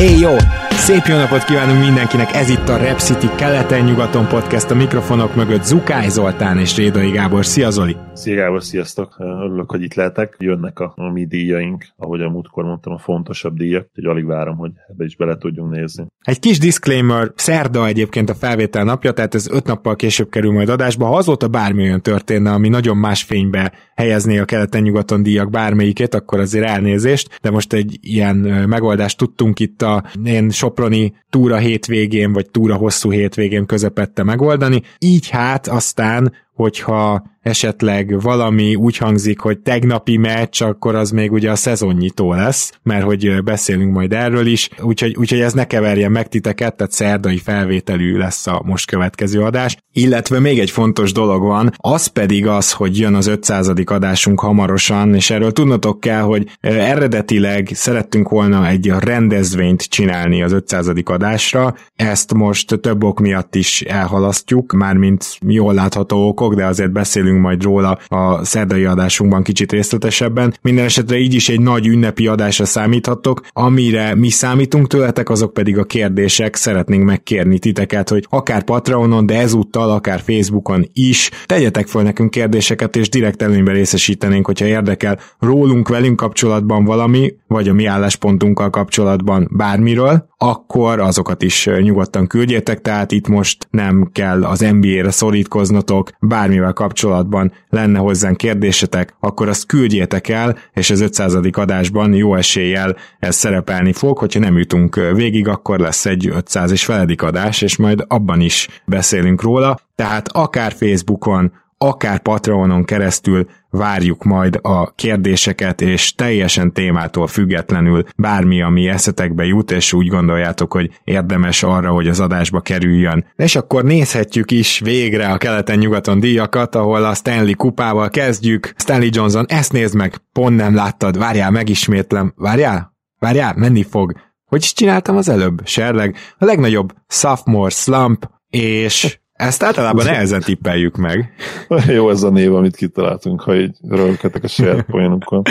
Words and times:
Éj 0.00 0.18
jó! 0.18 0.36
Szép 0.80 1.04
jó 1.04 1.16
napot 1.16 1.44
kívánunk 1.44 1.84
mindenkinek, 1.84 2.32
ez 2.32 2.48
itt 2.48 2.68
a 2.68 2.76
Rep 2.76 2.98
City 2.98 3.26
keleten-nyugaton 3.36 4.26
podcast, 4.26 4.70
a 4.70 4.74
mikrofonok 4.74 5.34
mögött 5.34 5.62
Zukály 5.62 6.08
Zoltán 6.08 6.58
és 6.58 6.76
Rédai 6.76 7.10
Gábor. 7.10 7.46
Szia 7.46 7.70
Zoli! 7.70 7.96
Szia 8.12 8.34
Gábor, 8.34 8.62
sziasztok! 8.62 9.14
Örülök, 9.18 9.70
hogy 9.70 9.82
itt 9.82 9.94
lehetek. 9.94 10.36
Jönnek 10.38 10.78
a, 10.78 10.92
a 10.96 11.10
mi 11.10 11.26
díjaink, 11.26 11.84
ahogy 11.96 12.20
a 12.20 12.28
múltkor 12.28 12.64
mondtam, 12.64 12.92
a 12.92 12.98
fontosabb 12.98 13.56
díjak, 13.56 13.88
hogy 13.94 14.04
alig 14.04 14.24
várom, 14.24 14.56
hogy 14.56 14.70
ebbe 14.88 15.04
is 15.04 15.16
bele 15.16 15.36
tudjunk 15.36 15.70
nézni. 15.70 16.06
Egy 16.20 16.38
kis 16.38 16.58
disclaimer, 16.58 17.32
szerda 17.34 17.86
egyébként 17.86 18.30
a 18.30 18.34
felvétel 18.34 18.84
napja, 18.84 19.12
tehát 19.12 19.34
ez 19.34 19.48
öt 19.50 19.66
nappal 19.66 19.96
később 19.96 20.28
kerül 20.28 20.52
majd 20.52 20.68
adásba. 20.68 21.06
Ha 21.06 21.16
azóta 21.16 21.48
bármi 21.48 21.82
olyan 21.82 22.02
történne, 22.02 22.52
ami 22.52 22.68
nagyon 22.68 22.96
más 22.96 23.22
fénybe 23.22 23.72
helyezné 23.94 24.38
a 24.38 24.44
keleten-nyugaton 24.44 25.22
díjak 25.22 25.50
bármelyikét, 25.50 26.14
akkor 26.14 26.40
azért 26.40 26.66
elnézést, 26.66 27.38
de 27.42 27.50
most 27.50 27.72
egy 27.72 27.98
ilyen 28.00 28.36
megoldást 28.68 29.18
tudtunk 29.18 29.60
itt 29.60 29.82
a 29.82 30.04
én 30.24 30.50
Soproni 30.70 31.14
túra 31.30 31.56
hétvégén, 31.56 32.32
vagy 32.32 32.50
túra 32.50 32.76
hosszú 32.76 33.10
hétvégén 33.10 33.66
közepette 33.66 34.22
megoldani. 34.22 34.82
Így 34.98 35.28
hát 35.28 35.68
aztán 35.68 36.32
hogyha 36.60 37.22
esetleg 37.42 38.20
valami 38.20 38.74
úgy 38.74 38.96
hangzik, 38.96 39.40
hogy 39.40 39.58
tegnapi 39.58 40.16
meccs, 40.16 40.62
akkor 40.62 40.94
az 40.94 41.10
még 41.10 41.32
ugye 41.32 41.50
a 41.50 41.56
szezonnyitó 41.56 42.32
lesz, 42.32 42.72
mert 42.82 43.04
hogy 43.04 43.42
beszélünk 43.42 43.92
majd 43.92 44.12
erről 44.12 44.46
is, 44.46 44.68
úgyhogy, 44.82 45.16
úgyhogy 45.16 45.40
ez 45.40 45.52
ne 45.52 45.64
keverjen 45.64 46.12
meg 46.12 46.28
titeket, 46.28 46.76
tehát 46.76 46.92
szerdai 46.92 47.38
felvételű 47.38 48.16
lesz 48.16 48.46
a 48.46 48.62
most 48.64 48.86
következő 48.86 49.40
adás. 49.40 49.76
Illetve 49.92 50.38
még 50.38 50.58
egy 50.58 50.70
fontos 50.70 51.12
dolog 51.12 51.42
van, 51.42 51.70
az 51.76 52.06
pedig 52.06 52.46
az, 52.46 52.72
hogy 52.72 52.98
jön 52.98 53.14
az 53.14 53.26
500. 53.26 53.72
adásunk 53.84 54.40
hamarosan, 54.40 55.14
és 55.14 55.30
erről 55.30 55.52
tudnotok 55.52 56.00
kell, 56.00 56.22
hogy 56.22 56.46
eredetileg 56.60 57.70
szerettünk 57.72 58.28
volna 58.28 58.68
egy 58.68 58.92
rendezvényt 58.98 59.82
csinálni 59.82 60.42
az 60.42 60.52
500. 60.52 60.90
adásra, 61.04 61.74
ezt 61.94 62.34
most 62.34 62.80
több 62.80 63.04
ok 63.04 63.20
miatt 63.20 63.54
is 63.54 63.80
elhalasztjuk, 63.82 64.72
mármint 64.72 65.38
jól 65.46 65.74
látható 65.74 66.28
okok, 66.28 66.49
de 66.54 66.66
azért 66.66 66.92
beszélünk 66.92 67.40
majd 67.40 67.62
róla 67.62 67.98
a 68.08 68.44
szerdai 68.44 68.84
adásunkban 68.84 69.42
kicsit 69.42 69.72
részletesebben. 69.72 70.54
Minden 70.62 70.84
esetre 70.84 71.18
így 71.18 71.34
is 71.34 71.48
egy 71.48 71.60
nagy 71.60 71.86
ünnepi 71.86 72.26
adásra 72.26 72.64
számíthatok, 72.64 73.40
amire 73.52 74.14
mi 74.14 74.28
számítunk 74.28 74.86
tőletek, 74.86 75.28
azok 75.28 75.52
pedig 75.52 75.78
a 75.78 75.84
kérdések. 75.84 76.56
Szeretnénk 76.56 77.04
megkérni 77.04 77.58
titeket, 77.58 78.08
hogy 78.08 78.26
akár 78.28 78.62
Patreonon, 78.62 79.26
de 79.26 79.40
ezúttal 79.40 79.90
akár 79.90 80.20
Facebookon 80.20 80.88
is 80.92 81.30
tegyetek 81.46 81.86
fel 81.86 82.02
nekünk 82.02 82.30
kérdéseket, 82.30 82.96
és 82.96 83.08
direkt 83.08 83.42
előnyben 83.42 83.74
részesítenénk, 83.74 84.46
hogyha 84.46 84.66
érdekel 84.66 85.18
rólunk, 85.38 85.88
velünk 85.88 86.16
kapcsolatban 86.16 86.84
valami, 86.84 87.34
vagy 87.50 87.68
a 87.68 87.72
mi 87.72 87.84
álláspontunkkal 87.84 88.70
kapcsolatban 88.70 89.48
bármiről, 89.52 90.28
akkor 90.36 91.00
azokat 91.00 91.42
is 91.42 91.68
nyugodtan 91.80 92.26
küldjétek, 92.26 92.80
tehát 92.80 93.12
itt 93.12 93.28
most 93.28 93.66
nem 93.70 94.10
kell 94.12 94.44
az 94.44 94.60
NBA-re 94.60 95.10
szorítkoznatok, 95.10 96.10
bármivel 96.20 96.72
kapcsolatban 96.72 97.52
lenne 97.68 97.98
hozzánk 97.98 98.36
kérdésetek, 98.36 99.14
akkor 99.20 99.48
azt 99.48 99.66
küldjétek 99.66 100.28
el, 100.28 100.56
és 100.72 100.90
az 100.90 101.00
500. 101.00 101.34
adásban 101.52 102.14
jó 102.14 102.34
eséllyel 102.34 102.96
ez 103.18 103.36
szerepelni 103.36 103.92
fog, 103.92 104.18
hogyha 104.18 104.40
nem 104.40 104.58
jutunk 104.58 104.94
végig, 105.14 105.48
akkor 105.48 105.78
lesz 105.78 106.06
egy 106.06 106.28
500 106.28 106.70
és 106.70 106.84
feledik 106.84 107.22
adás, 107.22 107.62
és 107.62 107.76
majd 107.76 108.04
abban 108.08 108.40
is 108.40 108.68
beszélünk 108.84 109.42
róla, 109.42 109.78
tehát 109.94 110.28
akár 110.28 110.72
Facebookon, 110.72 111.52
akár 111.84 112.18
Patreonon 112.18 112.84
keresztül 112.84 113.46
várjuk 113.70 114.24
majd 114.24 114.58
a 114.62 114.90
kérdéseket, 114.94 115.80
és 115.80 116.14
teljesen 116.14 116.72
témától 116.72 117.26
függetlenül 117.26 118.04
bármi, 118.16 118.62
ami 118.62 118.88
eszetekbe 118.88 119.44
jut, 119.44 119.70
és 119.70 119.92
úgy 119.92 120.08
gondoljátok, 120.08 120.72
hogy 120.72 121.00
érdemes 121.04 121.62
arra, 121.62 121.90
hogy 121.90 122.08
az 122.08 122.20
adásba 122.20 122.60
kerüljön. 122.60 123.24
És 123.36 123.56
akkor 123.56 123.84
nézhetjük 123.84 124.50
is 124.50 124.78
végre 124.78 125.28
a 125.28 125.36
keleten-nyugaton 125.36 126.20
díjakat, 126.20 126.74
ahol 126.74 127.04
a 127.04 127.14
Stanley 127.14 127.56
kupával 127.56 128.08
kezdjük. 128.08 128.72
Stanley 128.76 129.08
Johnson, 129.12 129.44
ezt 129.48 129.72
nézd 129.72 129.94
meg, 129.94 130.16
pont 130.32 130.56
nem 130.56 130.74
láttad, 130.74 131.18
várjál, 131.18 131.50
megismétlem. 131.50 132.32
Várjál? 132.36 132.96
Várjál, 133.18 133.54
menni 133.56 133.82
fog. 133.82 134.12
Hogy 134.44 134.62
is 134.62 134.72
csináltam 134.72 135.16
az 135.16 135.28
előbb? 135.28 135.60
Serleg, 135.64 136.16
a 136.38 136.44
legnagyobb 136.44 136.92
sophomore 137.08 137.70
slump, 137.70 138.30
és 138.50 139.19
ezt 139.40 139.62
általában 139.62 140.04
nehezen 140.04 140.40
tippeljük 140.40 140.96
meg. 140.96 141.32
Jó 141.96 142.10
ez 142.10 142.22
a 142.22 142.30
név, 142.30 142.54
amit 142.54 142.76
kitaláltunk, 142.76 143.40
ha 143.40 143.56
így 143.56 143.76
rögketek 143.88 144.44
a 144.44 144.48
saját 144.48 144.82
poénunkon. 144.82 145.42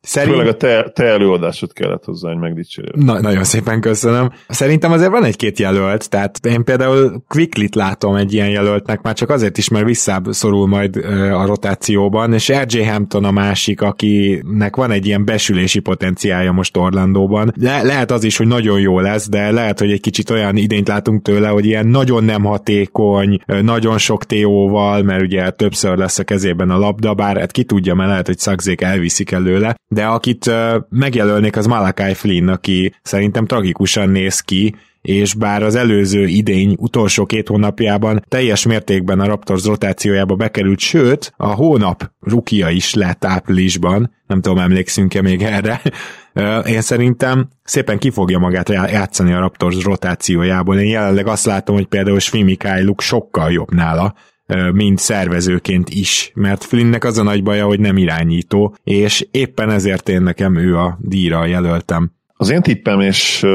Szerint... 0.00 0.34
Főleg 0.34 0.48
a 0.48 0.56
te, 0.56 0.90
te 0.94 1.04
előadásod 1.04 1.72
kellett 1.72 2.04
hozzá, 2.04 2.28
hogy 2.28 2.38
megdicsérjél. 2.38 3.04
Na, 3.04 3.20
nagyon 3.20 3.44
szépen 3.44 3.80
köszönöm. 3.80 4.32
Szerintem 4.48 4.92
azért 4.92 5.10
van 5.10 5.24
egy-két 5.24 5.58
jelölt, 5.58 6.10
tehát 6.10 6.46
én 6.46 6.64
például 6.64 7.24
Quicklit 7.28 7.74
látom 7.74 8.14
egy 8.14 8.32
ilyen 8.32 8.48
jelöltnek, 8.48 9.02
már 9.02 9.14
csak 9.14 9.30
azért 9.30 9.58
is, 9.58 9.68
mert 9.68 9.84
visszaszorul 9.84 10.66
majd 10.66 10.96
a 11.32 11.46
rotációban, 11.46 12.32
és 12.32 12.52
RJ 12.62 12.82
Hampton 12.82 13.24
a 13.24 13.30
másik, 13.30 13.80
akinek 13.80 14.76
van 14.76 14.90
egy 14.90 15.06
ilyen 15.06 15.24
besülési 15.24 15.78
potenciálja 15.78 16.52
most 16.52 16.76
Orlandóban. 16.76 17.52
Le- 17.60 17.82
lehet 17.82 18.10
az 18.10 18.24
is, 18.24 18.36
hogy 18.36 18.46
nagyon 18.46 18.80
jó 18.80 19.00
lesz, 19.00 19.28
de 19.28 19.50
lehet, 19.50 19.78
hogy 19.78 19.90
egy 19.90 20.00
kicsit 20.00 20.30
olyan 20.30 20.56
idényt 20.56 20.88
látunk 20.88 21.22
tőle, 21.22 21.48
hogy 21.48 21.66
ilyen 21.66 21.86
nagyon 21.86 22.24
nem 22.24 22.44
hatékony, 22.44 23.31
nagyon 23.46 23.98
sok 23.98 24.24
TO-val, 24.24 25.02
mert 25.02 25.22
ugye 25.22 25.50
többször 25.50 25.96
lesz 25.96 26.18
a 26.18 26.24
kezében 26.24 26.70
a 26.70 26.78
labda, 26.78 27.14
bár 27.14 27.38
hát 27.38 27.52
ki 27.52 27.64
tudja, 27.64 27.94
mert 27.94 28.08
lehet, 28.08 28.26
hogy 28.26 28.38
szakzék 28.38 28.80
elviszik 28.80 29.30
előle, 29.30 29.76
de 29.88 30.04
akit 30.04 30.50
megjelölnék 30.88 31.56
az 31.56 31.66
Malakai 31.66 32.14
Flynn, 32.14 32.48
aki 32.48 32.94
szerintem 33.02 33.46
tragikusan 33.46 34.08
néz 34.08 34.40
ki, 34.40 34.74
és 35.02 35.34
bár 35.34 35.62
az 35.62 35.74
előző 35.74 36.26
idény 36.26 36.76
utolsó 36.78 37.26
két 37.26 37.48
hónapjában 37.48 38.24
teljes 38.28 38.66
mértékben 38.66 39.20
a 39.20 39.26
Raptors 39.26 39.64
rotációjába 39.64 40.34
bekerült, 40.34 40.78
sőt, 40.78 41.32
a 41.36 41.46
hónap 41.46 42.10
rukia 42.20 42.68
is 42.68 42.94
lett 42.94 43.24
áprilisban, 43.24 44.14
nem 44.26 44.40
tudom, 44.40 44.58
emlékszünk-e 44.58 45.22
még 45.22 45.42
erre, 45.42 45.80
én 46.66 46.80
szerintem 46.80 47.48
szépen 47.62 47.98
ki 47.98 48.10
fogja 48.10 48.38
magát 48.38 48.68
játszani 48.68 49.32
a 49.32 49.40
Raptors 49.40 49.84
rotációjából. 49.84 50.78
Én 50.78 50.90
jelenleg 50.90 51.26
azt 51.26 51.46
látom, 51.46 51.74
hogy 51.74 51.86
például 51.86 52.18
Svimi 52.18 52.56
sokkal 52.96 53.50
jobb 53.50 53.74
nála, 53.74 54.14
mint 54.72 54.98
szervezőként 54.98 55.88
is, 55.90 56.32
mert 56.34 56.64
Flynnnek 56.64 57.04
az 57.04 57.18
a 57.18 57.22
nagy 57.22 57.42
baja, 57.42 57.66
hogy 57.66 57.80
nem 57.80 57.96
irányító, 57.96 58.76
és 58.84 59.26
éppen 59.30 59.70
ezért 59.70 60.08
én 60.08 60.22
nekem 60.22 60.56
ő 60.56 60.78
a 60.78 60.98
díjra 61.00 61.44
jelöltem. 61.44 62.12
Az 62.34 62.50
én 62.50 62.62
tippem, 62.62 63.00
és 63.00 63.46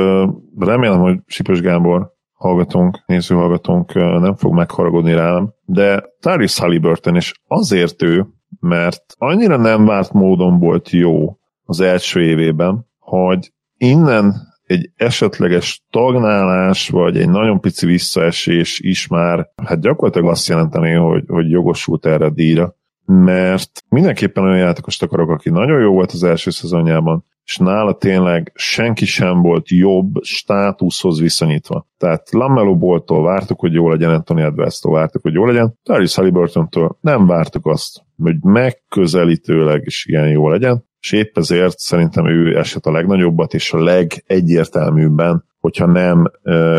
remélem, 0.60 1.00
hogy 1.00 1.20
Sipos 1.26 1.62
Gábor 1.62 2.16
hallgatónk, 2.34 3.04
néző 3.06 3.36
hallgatónk 3.36 3.94
nem 3.94 4.36
fog 4.36 4.54
megharagudni 4.54 5.14
rám, 5.14 5.54
de 5.66 6.04
Tyrese 6.20 6.62
Halliburton, 6.62 7.16
és 7.16 7.34
azért 7.48 8.04
ő, 8.04 8.26
mert 8.60 9.04
annyira 9.18 9.58
nem 9.58 9.86
várt 9.86 10.14
módon 10.14 10.60
volt 10.60 10.90
jó 10.90 11.38
az 11.68 11.80
első 11.80 12.22
évében, 12.22 12.86
hogy 13.00 13.52
innen 13.78 14.34
egy 14.64 14.90
esetleges 14.96 15.84
tagnálás, 15.90 16.90
vagy 16.90 17.18
egy 17.18 17.30
nagyon 17.30 17.60
pici 17.60 17.86
visszaesés 17.86 18.80
is 18.80 19.08
már, 19.08 19.50
hát 19.66 19.81
gyakorlatilag 19.81 20.30
azt 20.30 20.48
jelenteni, 20.48 20.94
hogy, 20.94 21.24
hogy 21.28 21.50
jogosult 21.50 22.06
erre 22.06 22.25
a 22.25 22.30
díjra, 22.30 22.75
mert 23.06 23.84
mindenképpen 23.90 24.44
olyan 24.44 24.58
játékost 24.58 25.04
akarok, 25.04 25.30
aki 25.30 25.50
nagyon 25.50 25.81
jó 25.81 25.94
volt 25.94 26.12
az 26.12 26.24
első 26.24 26.50
szezonjában, 26.50 27.25
és 27.44 27.58
nála 27.58 27.94
tényleg 27.94 28.52
senki 28.56 29.06
sem 29.06 29.42
volt 29.42 29.70
jobb 29.70 30.13
státuszhoz 30.22 31.20
viszonyítva. 31.20 31.88
Tehát 31.98 32.31
Lamelo 32.31 32.78
Boltól 32.78 33.24
vártuk, 33.24 33.60
hogy 33.60 33.74
jó 33.74 33.90
legyen, 33.90 34.10
Anthony 34.10 34.42
Edwards-tól 34.42 34.94
vártuk, 34.94 35.22
hogy 35.22 35.34
jó 35.34 35.46
legyen, 35.46 35.80
Tyrese 35.84 36.22
Halliburton-tól 36.22 36.98
nem 37.02 37.25
vártuk 37.25 37.66
azt, 37.66 38.02
hogy 38.18 38.36
megközelítőleg 38.42 39.81
is 39.86 40.06
ilyen 40.06 40.30
jó 40.30 40.50
legyen, 40.50 40.87
és 41.00 41.12
épp 41.12 41.38
ezért 41.38 41.78
szerintem 41.78 42.28
ő 42.28 42.58
eset 42.58 42.86
a 42.86 42.92
legnagyobbat 42.92 43.54
és 43.54 43.74
a 43.74 43.84
legegyértelműbben 43.84 45.46
hogyha 45.60 45.86
nem 45.86 46.32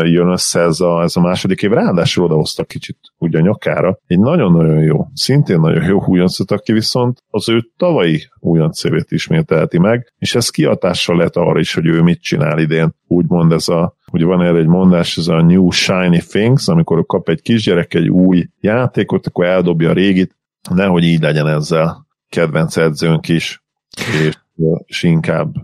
jön 0.03 0.27
össze 0.27 0.59
ez 0.59 0.79
a, 0.79 1.01
ez 1.01 1.15
a 1.15 1.21
második 1.21 1.61
év. 1.61 1.71
Ráadásul 1.71 2.23
odahoztak 2.23 2.67
kicsit 2.67 2.97
úgy 3.17 3.35
a 3.35 3.39
nyakára. 3.39 3.99
Egy 4.07 4.19
nagyon-nagyon 4.19 4.83
jó, 4.83 5.07
szintén 5.13 5.59
nagyon 5.59 5.83
jó 5.83 6.03
újoncot, 6.05 6.51
aki 6.51 6.71
viszont 6.71 7.23
az 7.29 7.49
ő 7.49 7.61
tavalyi 7.77 8.21
újoncévét 8.39 9.11
ismételti 9.11 9.79
meg, 9.79 10.13
és 10.17 10.35
ez 10.35 10.49
kiatással 10.49 11.17
lett 11.17 11.35
arra 11.35 11.59
is, 11.59 11.73
hogy 11.73 11.85
ő 11.85 12.01
mit 12.01 12.21
csinál 12.21 12.59
idén. 12.59 12.93
Úgymond 13.07 13.51
ez 13.51 13.67
a 13.67 13.97
Ugye 14.11 14.25
van 14.25 14.41
erre 14.41 14.57
egy 14.57 14.67
mondás, 14.67 15.17
ez 15.17 15.27
a 15.27 15.41
new 15.41 15.69
shiny 15.69 16.19
things, 16.19 16.67
amikor 16.67 17.05
kap 17.05 17.29
egy 17.29 17.41
kisgyerek 17.41 17.93
egy 17.93 18.09
új 18.09 18.47
játékot, 18.59 19.27
akkor 19.27 19.45
eldobja 19.45 19.89
a 19.89 19.93
régit, 19.93 20.37
nehogy 20.75 21.03
így 21.03 21.21
legyen 21.21 21.47
ezzel 21.47 22.07
kedvenc 22.29 22.77
edzőnk 22.77 23.27
is, 23.27 23.63
és, 23.97 24.37
és 24.85 25.03
inkább 25.03 25.55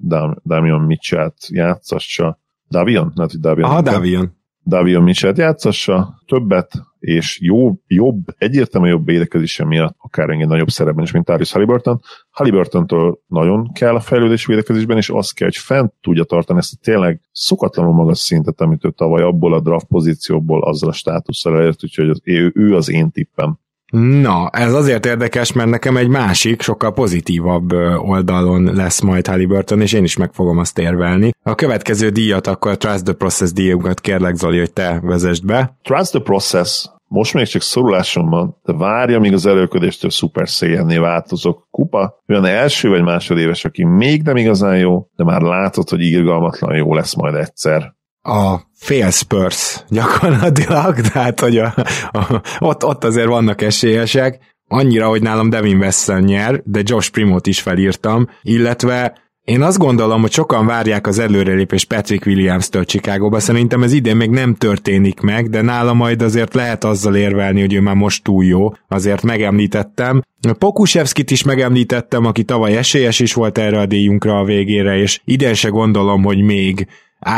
Damian 0.46 0.82
Mitchell-t 0.82 1.48
játszassa. 1.48 2.40
Davion? 2.70 3.12
Nem, 3.16 3.28
hogy 3.32 3.40
Davion. 3.40 3.70
Aha, 3.70 3.82
Davion. 3.82 4.34
Davion 4.68 5.04
Mitchell-t 5.04 5.38
játszassa 5.38 6.22
többet, 6.26 6.72
és 7.00 7.40
jó, 7.42 7.74
jobb, 7.88 8.18
egyértelműen 8.38 8.94
jobb 8.94 9.06
védekezése 9.06 9.66
miatt, 9.66 9.96
akár 9.98 10.30
engem 10.30 10.48
nagyobb 10.48 10.70
szerepben 10.70 11.04
is, 11.04 11.12
mint 11.12 11.26
Tyrese 11.26 11.54
Halliburton. 11.54 12.02
Halliburtontól 12.30 13.20
nagyon 13.28 13.72
kell 13.74 13.96
a 13.96 14.00
fejlődés 14.00 14.46
védekezésben, 14.46 14.98
és 14.98 15.10
azt 15.10 15.34
kell, 15.34 15.48
hogy 15.48 15.58
fent 15.58 15.94
tudja 16.02 16.24
tartani 16.24 16.60
ezt 16.60 16.74
a 16.74 16.84
tényleg 16.84 17.22
szokatlanul 17.32 17.94
magas 17.94 18.18
szintet, 18.18 18.62
amit 18.62 18.86
ő 18.86 18.92
tavaly 18.92 19.24
abból 19.24 19.54
a 19.54 19.60
draft 19.60 19.86
pozícióból 19.86 20.64
azzal 20.64 20.90
a 20.90 20.94
státusszal 20.94 21.58
elért, 21.58 21.84
úgyhogy 21.84 22.10
az, 22.10 22.22
ő, 22.24 22.52
ő 22.56 22.76
az 22.76 22.90
én 22.90 23.12
tippem. 23.12 23.60
Na, 23.92 24.50
ez 24.50 24.74
azért 24.74 25.06
érdekes, 25.06 25.54
mert 25.54 25.70
nekem 25.70 25.98
egy 25.98 26.08
másik, 26.08 26.62
sokkal 26.62 26.94
pozitívabb 26.94 27.72
oldalon 27.98 28.64
lesz 28.74 29.02
majd 29.02 29.28
Halliburton, 29.28 29.82
és 29.82 29.94
én 29.94 30.04
is 30.04 30.18
meg 30.18 30.34
fogom 30.34 30.58
azt 30.58 30.80
érvelni. 30.80 31.32
A 31.44 31.56
következő 31.56 32.10
díjat 32.10 32.48
akkor 32.48 32.72
a 32.72 32.78
Trust 32.78 33.04
the 33.04 33.14
Process 33.14 33.52
díjukat 33.52 34.02
kérlek 34.02 34.36
Zoli, 34.36 34.58
hogy 34.58 34.74
te 34.74 35.00
vezest 35.04 35.46
be. 35.46 35.78
Trust 35.84 36.12
the 36.12 36.20
Process 36.20 36.86
most 37.08 37.34
még 37.34 37.46
csak 37.46 37.62
szorulásom 37.62 38.30
van, 38.30 38.58
de 38.64 38.74
várja, 38.74 39.20
míg 39.20 39.34
az 39.34 39.46
előködéstől 39.46 40.10
szuper 40.10 40.50
széjenné 40.50 40.98
változok. 40.98 41.68
Kupa 41.72 42.24
olyan 42.28 42.46
első 42.46 42.90
vagy 42.90 43.04
másodéves, 43.04 43.66
aki 43.66 43.84
még 43.84 44.22
nem 44.22 44.38
igazán 44.38 44.78
jó, 44.78 45.08
de 45.16 45.24
már 45.24 45.42
látod, 45.42 45.90
hogy 45.90 46.02
irgalmatlan 46.02 46.76
jó 46.76 46.94
lesz 46.94 47.16
majd 47.16 47.36
egyszer 47.36 47.96
a 48.26 48.62
fél 48.74 49.12
Spurs 49.12 49.84
gyakorlatilag, 49.90 51.02
tehát 51.12 51.40
hogy 51.40 51.58
a, 51.58 51.74
a, 52.12 52.42
ott, 52.60 52.86
ott 52.86 53.04
azért 53.04 53.28
vannak 53.28 53.62
esélyesek, 53.62 54.40
annyira, 54.68 55.08
hogy 55.08 55.22
nálam 55.22 55.50
Devin 55.50 55.78
Wesson 55.78 56.22
nyer, 56.22 56.62
de 56.64 56.82
Josh 56.84 57.12
Primot 57.12 57.48
is 57.48 57.62
felírtam, 57.62 58.30
illetve 58.42 59.24
én 59.44 59.62
azt 59.62 59.78
gondolom, 59.78 60.22
hogy 60.22 60.32
sokan 60.32 60.66
várják 60.66 61.08
az 61.08 61.20
előrelépés 61.20 61.86
Patrick 61.86 62.26
Williams-től 62.26 62.86
Chicagóba, 62.86 63.40
szerintem 63.40 63.84
ez 63.84 63.94
idén 63.94 64.16
még 64.16 64.30
nem 64.30 64.56
történik 64.56 65.20
meg, 65.20 65.50
de 65.50 65.62
nála 65.62 65.94
majd 65.94 66.22
azért 66.22 66.54
lehet 66.54 66.84
azzal 66.84 67.16
érvelni, 67.16 67.60
hogy 67.60 67.74
ő 67.74 67.82
már 67.82 67.96
most 67.96 68.24
túl 68.24 68.44
jó, 68.46 68.72
azért 68.88 69.24
megemlítettem. 69.24 70.22
Pokusevskit 70.58 71.32
is 71.32 71.44
megemlítettem, 71.44 72.26
aki 72.26 72.44
tavaly 72.44 72.78
esélyes 72.78 73.20
is 73.20 73.34
volt 73.34 73.58
erre 73.58 73.80
a 73.80 73.86
díjunkra 73.86 74.40
a 74.40 74.44
végére, 74.44 74.98
és 74.98 75.22
idén 75.26 75.54
se 75.54 75.70
gondolom, 75.70 76.24
hogy 76.24 76.42
még 76.42 76.88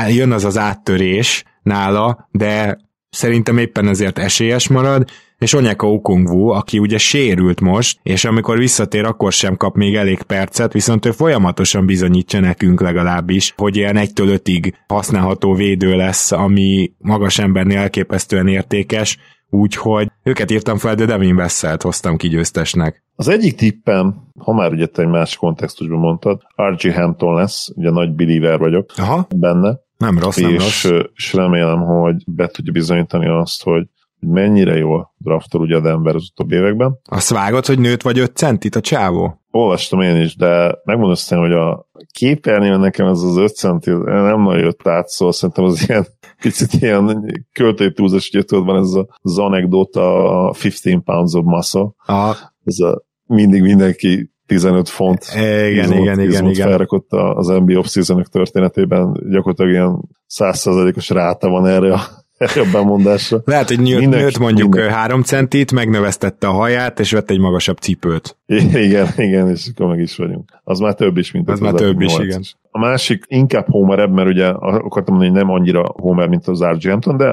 jön 0.09 0.31
az 0.31 0.45
az 0.45 0.57
áttörés 0.57 1.43
nála, 1.63 2.27
de 2.31 2.77
szerintem 3.09 3.57
éppen 3.57 3.87
ezért 3.87 4.17
esélyes 4.17 4.67
marad, 4.67 5.09
és 5.37 5.53
Onyeka 5.53 5.91
Okungwu, 5.91 6.47
aki 6.47 6.79
ugye 6.79 6.97
sérült 6.97 7.61
most, 7.61 7.99
és 8.03 8.25
amikor 8.25 8.57
visszatér, 8.57 9.05
akkor 9.05 9.33
sem 9.33 9.57
kap 9.57 9.75
még 9.75 9.95
elég 9.95 10.21
percet, 10.21 10.73
viszont 10.73 11.05
ő 11.05 11.11
folyamatosan 11.11 11.85
bizonyítja 11.85 12.39
nekünk 12.39 12.81
legalábbis, 12.81 13.53
hogy 13.57 13.75
ilyen 13.75 13.95
1-től 13.99 14.39
5-ig 14.43 14.73
használható 14.87 15.53
védő 15.53 15.95
lesz, 15.95 16.31
ami 16.31 16.91
magas 16.97 17.39
embernél 17.39 17.77
elképesztően 17.77 18.47
értékes, 18.47 19.17
úgyhogy 19.49 20.11
őket 20.23 20.51
írtam 20.51 20.77
fel, 20.77 20.95
de 20.95 21.05
Devin 21.05 21.35
Vesselt 21.35 21.81
hoztam 21.81 22.17
ki 22.17 22.27
győztesnek. 22.27 23.03
Az 23.15 23.27
egyik 23.27 23.55
tippem, 23.55 24.15
ha 24.39 24.53
már 24.53 24.71
ugye 24.71 24.85
te 24.85 25.01
egy 25.01 25.07
más 25.07 25.35
kontextusban 25.35 25.99
mondtad, 25.99 26.41
R.G. 26.61 26.93
Hampton 26.93 27.33
lesz, 27.33 27.69
ugye 27.75 27.89
nagy 27.89 28.11
believer 28.11 28.59
vagyok 28.59 28.91
Aha. 28.95 29.27
benne. 29.35 29.79
Nem 29.97 30.19
rossz, 30.19 30.37
nem 30.37 30.53
és, 30.53 30.83
rossz. 30.83 31.01
És 31.13 31.33
remélem, 31.33 31.79
hogy 31.79 32.23
be 32.27 32.47
tudja 32.47 32.71
bizonyítani 32.71 33.27
azt, 33.27 33.63
hogy 33.63 33.87
mennyire 34.19 34.77
jól 34.77 35.13
draftol 35.17 35.61
ugye 35.61 35.75
a 35.75 35.79
Denver 35.79 36.15
az 36.15 36.29
utóbbi 36.31 36.55
években. 36.55 36.99
Azt 37.03 37.29
vágod, 37.29 37.65
hogy 37.65 37.79
nőtt 37.79 38.01
vagy 38.01 38.19
5 38.19 38.35
centit 38.35 38.75
a 38.75 38.81
csávó? 38.81 39.41
Olvastam 39.57 40.01
én 40.01 40.21
is, 40.21 40.35
de 40.35 40.75
megmondom 40.83 41.11
aztán, 41.11 41.39
hogy 41.39 41.51
a 41.51 41.87
képernyőn 42.11 42.79
nekem 42.79 43.07
ez 43.07 43.21
az 43.21 43.37
5 43.37 43.55
centi 43.55 43.89
nem 43.89 44.41
nagyon 44.41 44.63
jött 44.63 44.87
át, 44.87 45.07
szóval 45.07 45.33
szerintem 45.33 45.63
az 45.63 45.89
ilyen 45.89 46.05
picit 46.41 46.73
ilyen 46.73 47.25
költői 47.53 47.91
túlzás, 47.91 48.29
hogy 48.31 48.45
tudod, 48.45 48.65
van 48.65 48.77
ez 48.77 48.93
az, 49.21 49.37
anekdota 49.37 50.29
a 50.47 50.53
15 50.61 51.03
pounds 51.03 51.33
of 51.33 51.45
muscle. 51.45 51.89
Aha. 52.05 52.35
Ez 52.63 52.79
a 52.79 53.03
mindig 53.25 53.61
mindenki 53.61 54.31
15 54.45 54.89
font 54.89 55.25
igen, 55.33 55.91
igen, 55.91 56.19
igen, 56.19 56.49
igen. 56.49 56.67
felrakott 56.67 57.11
az 57.11 57.47
NBA 57.47 57.77
off 57.77 57.95
történetében, 58.31 59.23
gyakorlatilag 59.29 59.71
ilyen 59.71 60.09
100%-os 60.37 61.09
ráta 61.09 61.49
van 61.49 61.67
erre 61.67 61.93
a 61.93 62.01
erre 62.45 62.61
a 62.61 62.71
bemondásra. 62.71 63.41
Lehet, 63.45 63.67
hogy 63.67 63.79
nőtt, 63.79 64.09
nőtt 64.09 64.37
mondjuk 64.37 64.73
mindenki. 64.73 64.95
három 64.95 65.21
centit, 65.21 65.71
megnövesztette 65.71 66.47
a 66.47 66.51
haját, 66.51 66.99
és 66.99 67.11
vett 67.11 67.29
egy 67.29 67.39
magasabb 67.39 67.77
cipőt. 67.77 68.37
Igen, 68.85 69.07
igen, 69.17 69.49
és 69.49 69.69
akkor 69.73 69.87
meg 69.87 69.99
is 69.99 70.15
vagyunk. 70.15 70.59
Az 70.63 70.79
már 70.79 70.93
több 70.93 71.17
is, 71.17 71.31
mint 71.31 71.47
az. 71.49 71.53
Az 71.53 71.59
már 71.59 71.73
több 71.73 72.01
is, 72.01 72.17
igen. 72.17 72.43
A 72.71 72.79
másik 72.79 73.23
inkább 73.27 73.65
Homerebb, 73.69 74.11
mert 74.11 74.29
ugye 74.29 74.47
akartam 74.47 75.15
mondani, 75.15 75.27
hogy 75.27 75.45
nem 75.45 75.49
annyira 75.55 75.93
Homer, 75.95 76.27
mint 76.27 76.47
az 76.47 76.63
R.G. 76.63 76.89
Hampton, 76.89 77.17
de 77.17 77.25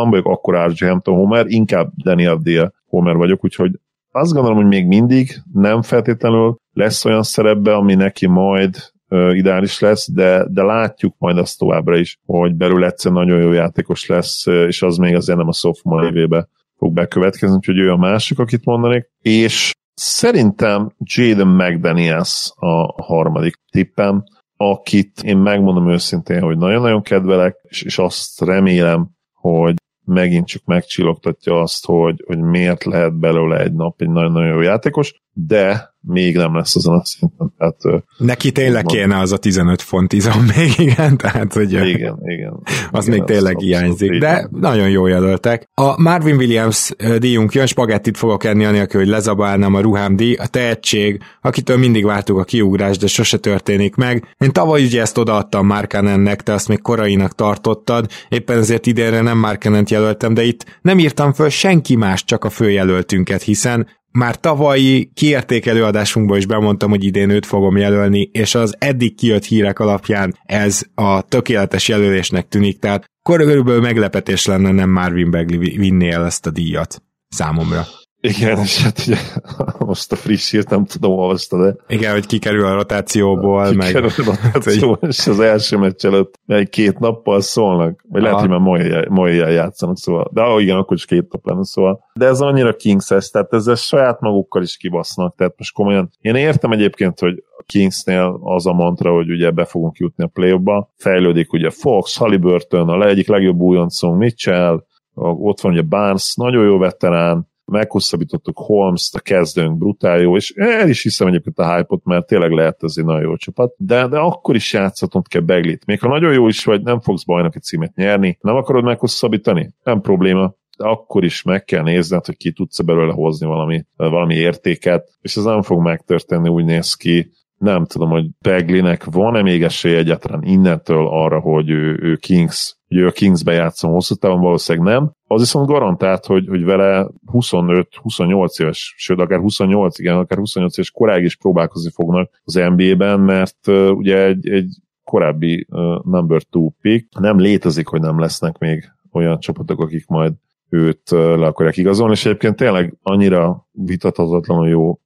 nem 0.00 0.10
vagyok 0.10 0.26
akkor 0.26 0.66
R.G. 0.66 0.88
Hampton 0.88 1.14
Homer, 1.14 1.44
inkább 1.48 1.90
Daniel 2.02 2.40
Deal 2.42 2.74
Homer 2.86 3.16
vagyok, 3.16 3.44
úgyhogy 3.44 3.70
azt 4.12 4.32
gondolom, 4.32 4.56
hogy 4.56 4.66
még 4.66 4.86
mindig 4.86 5.30
nem 5.52 5.82
feltétlenül 5.82 6.56
lesz 6.72 7.04
olyan 7.04 7.22
szerepbe, 7.22 7.74
ami 7.74 7.94
neki 7.94 8.26
majd 8.26 8.76
ideális 9.10 9.78
lesz, 9.78 10.10
de, 10.12 10.46
de 10.48 10.62
látjuk 10.62 11.14
majd 11.18 11.38
azt 11.38 11.58
továbbra 11.58 11.96
is, 11.96 12.18
hogy 12.26 12.54
belül 12.54 12.84
egyszer 12.84 13.12
nagyon 13.12 13.40
jó 13.40 13.52
játékos 13.52 14.06
lesz, 14.06 14.46
és 14.46 14.82
az 14.82 14.96
még 14.96 15.14
azért 15.14 15.38
nem 15.38 15.48
a 15.48 15.52
sophomore 15.52 16.06
évébe 16.06 16.48
fog 16.76 16.92
bekövetkezni, 16.92 17.56
úgyhogy 17.56 17.78
ő 17.78 17.90
a 17.90 17.96
másik, 17.96 18.38
akit 18.38 18.64
mondanék. 18.64 19.10
És 19.22 19.72
szerintem 19.94 20.90
Jaden 20.98 21.46
McDaniels 21.46 22.52
a 22.56 23.02
harmadik 23.02 23.54
tippem, 23.70 24.24
akit 24.56 25.22
én 25.22 25.36
megmondom 25.36 25.90
őszintén, 25.90 26.40
hogy 26.40 26.58
nagyon-nagyon 26.58 27.02
kedvelek, 27.02 27.56
és, 27.62 27.82
és 27.82 27.98
azt 27.98 28.40
remélem, 28.40 29.08
hogy 29.34 29.74
megint 30.04 30.46
csak 30.46 30.62
megcsillogtatja 30.64 31.60
azt, 31.60 31.86
hogy, 31.86 32.22
hogy 32.26 32.38
miért 32.38 32.84
lehet 32.84 33.18
belőle 33.18 33.58
egy 33.58 33.72
nap 33.72 34.00
egy 34.00 34.10
nagyon-nagyon 34.10 34.48
jó 34.48 34.60
játékos, 34.60 35.14
de 35.46 35.90
még 36.02 36.36
nem 36.36 36.56
lesz 36.56 36.76
azon 36.76 36.98
a 36.98 37.04
szinten. 37.04 37.52
Tehát, 37.58 38.04
Neki 38.18 38.52
tényleg 38.52 38.84
van. 38.84 38.94
kéne 38.94 39.18
az 39.18 39.32
a 39.32 39.36
15 39.36 39.82
font 39.82 40.12
izom 40.12 40.46
még, 40.56 40.72
igen, 40.88 41.16
tehát 41.16 41.52
hogy 41.52 41.72
igen, 41.72 41.86
igen, 41.86 42.62
az 42.90 43.06
igen, 43.06 43.18
még 43.18 43.28
tényleg 43.28 43.56
az 43.56 43.62
hiányzik, 43.62 44.18
de 44.18 44.48
nagyon 44.50 44.88
jó 44.88 45.06
jelöltek. 45.06 45.68
A 45.74 46.00
Marvin 46.00 46.36
Williams 46.36 46.90
díjunk 47.18 47.52
jön, 47.52 47.66
spagettit 47.66 48.16
fogok 48.16 48.44
enni 48.44 48.64
anélkül, 48.64 49.00
hogy 49.00 49.10
lezabálnám 49.10 49.74
a 49.74 49.80
ruhám 49.80 50.16
díj, 50.16 50.34
a 50.34 50.46
tehetség, 50.46 51.22
akitől 51.40 51.76
mindig 51.76 52.04
vártuk 52.04 52.38
a 52.38 52.44
kiugrás, 52.44 52.98
de 52.98 53.06
sose 53.06 53.38
történik 53.38 53.94
meg. 53.94 54.34
Én 54.38 54.52
tavaly 54.52 54.84
ugye 54.84 55.00
ezt 55.00 55.18
odaadtam 55.18 55.66
Markanennek, 55.66 56.42
te 56.42 56.52
azt 56.52 56.68
még 56.68 56.80
korainak 56.80 57.34
tartottad, 57.34 58.10
éppen 58.28 58.58
ezért 58.58 58.86
idénre 58.86 59.20
nem 59.20 59.38
Markanent 59.38 59.90
jelöltem, 59.90 60.34
de 60.34 60.42
itt 60.42 60.78
nem 60.82 60.98
írtam 60.98 61.32
föl 61.32 61.48
senki 61.48 61.96
más, 61.96 62.24
csak 62.24 62.44
a 62.44 62.50
főjelöltünket, 62.50 63.42
hiszen 63.42 63.86
már 64.12 64.40
tavalyi 64.40 65.10
kiértékelő 65.14 65.84
adásunkban 65.84 66.38
is 66.38 66.46
bemondtam, 66.46 66.90
hogy 66.90 67.04
idén 67.04 67.30
őt 67.30 67.46
fogom 67.46 67.76
jelölni, 67.76 68.30
és 68.32 68.54
az 68.54 68.74
eddig 68.78 69.14
kijött 69.14 69.44
hírek 69.44 69.78
alapján 69.78 70.38
ez 70.44 70.82
a 70.94 71.22
tökéletes 71.22 71.88
jelölésnek 71.88 72.48
tűnik, 72.48 72.78
tehát 72.78 73.04
körülbelül 73.22 73.80
meglepetés 73.80 74.46
lenne 74.46 74.70
nem 74.70 74.90
Marvin 74.90 75.30
Bagley 75.30 75.58
vinné 75.58 76.10
el 76.10 76.24
ezt 76.24 76.46
a 76.46 76.50
díjat 76.50 77.02
számomra. 77.28 77.86
Igen, 78.22 78.58
és 78.58 78.82
hát 78.82 79.02
ugye 79.06 79.16
most 79.86 80.12
a 80.12 80.16
friss 80.16 80.50
hírt 80.50 80.70
nem 80.70 80.84
tudom 80.84 81.12
olvasta, 81.12 81.64
de... 81.64 81.76
Igen, 81.94 82.12
hogy 82.12 82.26
kikerül 82.26 82.64
a 82.64 82.74
rotációból, 82.74 83.70
kikerül 83.70 84.10
meg... 84.16 84.28
a 84.28 84.38
rotációból, 84.52 84.98
és 85.08 85.26
az 85.26 85.40
első 85.40 85.76
meccs 85.76 86.04
előtt 86.04 86.34
egy 86.46 86.68
két 86.68 86.98
nappal 86.98 87.40
szólnak, 87.40 88.04
vagy 88.08 88.22
Aha. 88.22 88.30
lehet, 88.30 88.40
hogy 88.40 88.60
már 88.60 89.06
ma 89.08 89.28
éjjel 89.28 89.50
játszanak, 89.50 89.96
szóval, 89.96 90.30
de 90.32 90.40
ah, 90.40 90.62
igen, 90.62 90.76
akkor 90.76 90.96
is 90.96 91.04
két 91.04 91.32
nap 91.32 91.46
lenne, 91.46 91.64
szóval. 91.64 92.04
De 92.14 92.26
ez 92.26 92.40
annyira 92.40 92.76
kingses, 92.76 93.30
tehát 93.30 93.52
ezzel 93.52 93.74
saját 93.74 94.20
magukkal 94.20 94.62
is 94.62 94.76
kibasznak, 94.76 95.34
tehát 95.36 95.54
most 95.56 95.72
komolyan. 95.72 96.10
Én 96.20 96.34
értem 96.34 96.70
egyébként, 96.70 97.18
hogy 97.18 97.44
a 97.58 97.62
Kingsnél 97.66 98.40
az 98.42 98.66
a 98.66 98.72
mantra, 98.72 99.12
hogy 99.12 99.30
ugye 99.30 99.50
be 99.50 99.64
fogunk 99.64 99.96
jutni 99.96 100.24
a 100.24 100.30
play-ba, 100.32 100.92
fejlődik 100.96 101.52
ugye 101.52 101.70
Fox, 101.70 102.16
Halliburton, 102.16 102.88
a 102.88 103.06
egyik 103.06 103.28
legjobb 103.28 103.60
újoncunk 103.60 104.18
Mitchell, 104.18 104.84
ott 105.14 105.60
van 105.60 105.72
ugye 105.72 105.82
Barnes, 105.82 106.34
nagyon 106.36 106.64
jó 106.64 106.78
veterán, 106.78 107.49
meghosszabbítottuk 107.70 108.58
Holmes-t, 108.58 109.14
a 109.14 109.20
kezdőnk 109.20 109.78
brutál 109.78 110.20
jó, 110.20 110.36
és 110.36 110.50
el 110.56 110.88
is 110.88 111.02
hiszem 111.02 111.26
egyébként 111.26 111.58
a 111.58 111.76
hype 111.76 111.96
mert 112.04 112.26
tényleg 112.26 112.50
lehet 112.50 112.82
ez 112.82 112.94
egy 112.96 113.04
nagyon 113.04 113.22
jó 113.22 113.36
csapat, 113.36 113.74
de, 113.76 114.06
de 114.06 114.18
akkor 114.18 114.54
is 114.54 114.72
játszhatod 114.72 115.28
kell 115.28 115.40
Beglit. 115.40 115.86
Még 115.86 116.00
ha 116.00 116.08
nagyon 116.08 116.32
jó 116.32 116.48
is 116.48 116.64
vagy, 116.64 116.82
nem 116.82 117.00
fogsz 117.00 117.24
bajnoki 117.24 117.58
címet 117.58 117.94
nyerni, 117.94 118.38
nem 118.40 118.56
akarod 118.56 118.84
meghosszabbítani? 118.84 119.74
Nem 119.82 120.00
probléma, 120.00 120.54
de 120.76 120.84
akkor 120.84 121.24
is 121.24 121.42
meg 121.42 121.64
kell 121.64 121.82
nézned, 121.82 122.24
hogy 122.26 122.36
ki 122.36 122.52
tudsz 122.52 122.80
belőle 122.80 123.12
hozni 123.12 123.46
valami, 123.46 123.84
valami 123.96 124.34
értéket, 124.34 125.08
és 125.20 125.36
ez 125.36 125.44
nem 125.44 125.62
fog 125.62 125.82
megtörténni, 125.82 126.48
úgy 126.48 126.64
néz 126.64 126.94
ki, 126.94 127.30
nem 127.60 127.84
tudom, 127.84 128.10
hogy 128.10 128.26
Beglinek 128.40 129.04
van-e 129.04 129.42
még 129.42 129.62
esély 129.62 129.96
egyáltalán 129.96 130.42
innentől 130.42 131.06
arra, 131.06 131.40
hogy 131.40 131.70
ő, 131.70 131.98
ő 132.02 132.16
Kings, 132.16 132.76
hogy 132.88 132.96
ő 132.96 133.06
a 133.06 133.10
Kingsbe 133.10 133.52
játszom 133.52 133.92
hosszú 133.92 134.14
távon, 134.14 134.40
valószínűleg 134.40 134.94
nem. 134.94 135.12
Az 135.26 135.40
viszont 135.40 135.66
garantált, 135.66 136.26
hogy, 136.26 136.46
hogy 136.48 136.64
vele 136.64 137.08
25-28 137.32 138.60
éves, 138.60 138.94
sőt, 138.96 139.18
akár 139.18 139.38
28, 139.38 139.98
igen, 139.98 140.16
akár 140.16 140.38
28 140.38 140.76
éves 140.76 140.90
koráig 140.90 141.24
is 141.24 141.36
próbálkozni 141.36 141.90
fognak 141.90 142.40
az 142.44 142.54
NBA-ben, 142.54 143.20
mert 143.20 143.66
uh, 143.66 143.90
ugye 143.90 144.24
egy, 144.24 144.48
egy 144.48 144.68
korábbi 145.04 145.66
uh, 145.70 146.04
number 146.04 146.42
two 146.42 146.70
pick 146.80 147.18
nem 147.18 147.38
létezik, 147.38 147.86
hogy 147.86 148.00
nem 148.00 148.20
lesznek 148.20 148.58
még 148.58 148.92
olyan 149.12 149.38
csapatok, 149.40 149.80
akik 149.80 150.06
majd 150.06 150.32
őt 150.68 151.10
le 151.10 151.46
akarják 151.46 151.76
igazolni, 151.76 152.12
és 152.12 152.26
egyébként 152.26 152.56
tényleg 152.56 152.96
annyira 153.02 153.68
vitathatatlanul 153.84 154.68
jó 154.68 155.00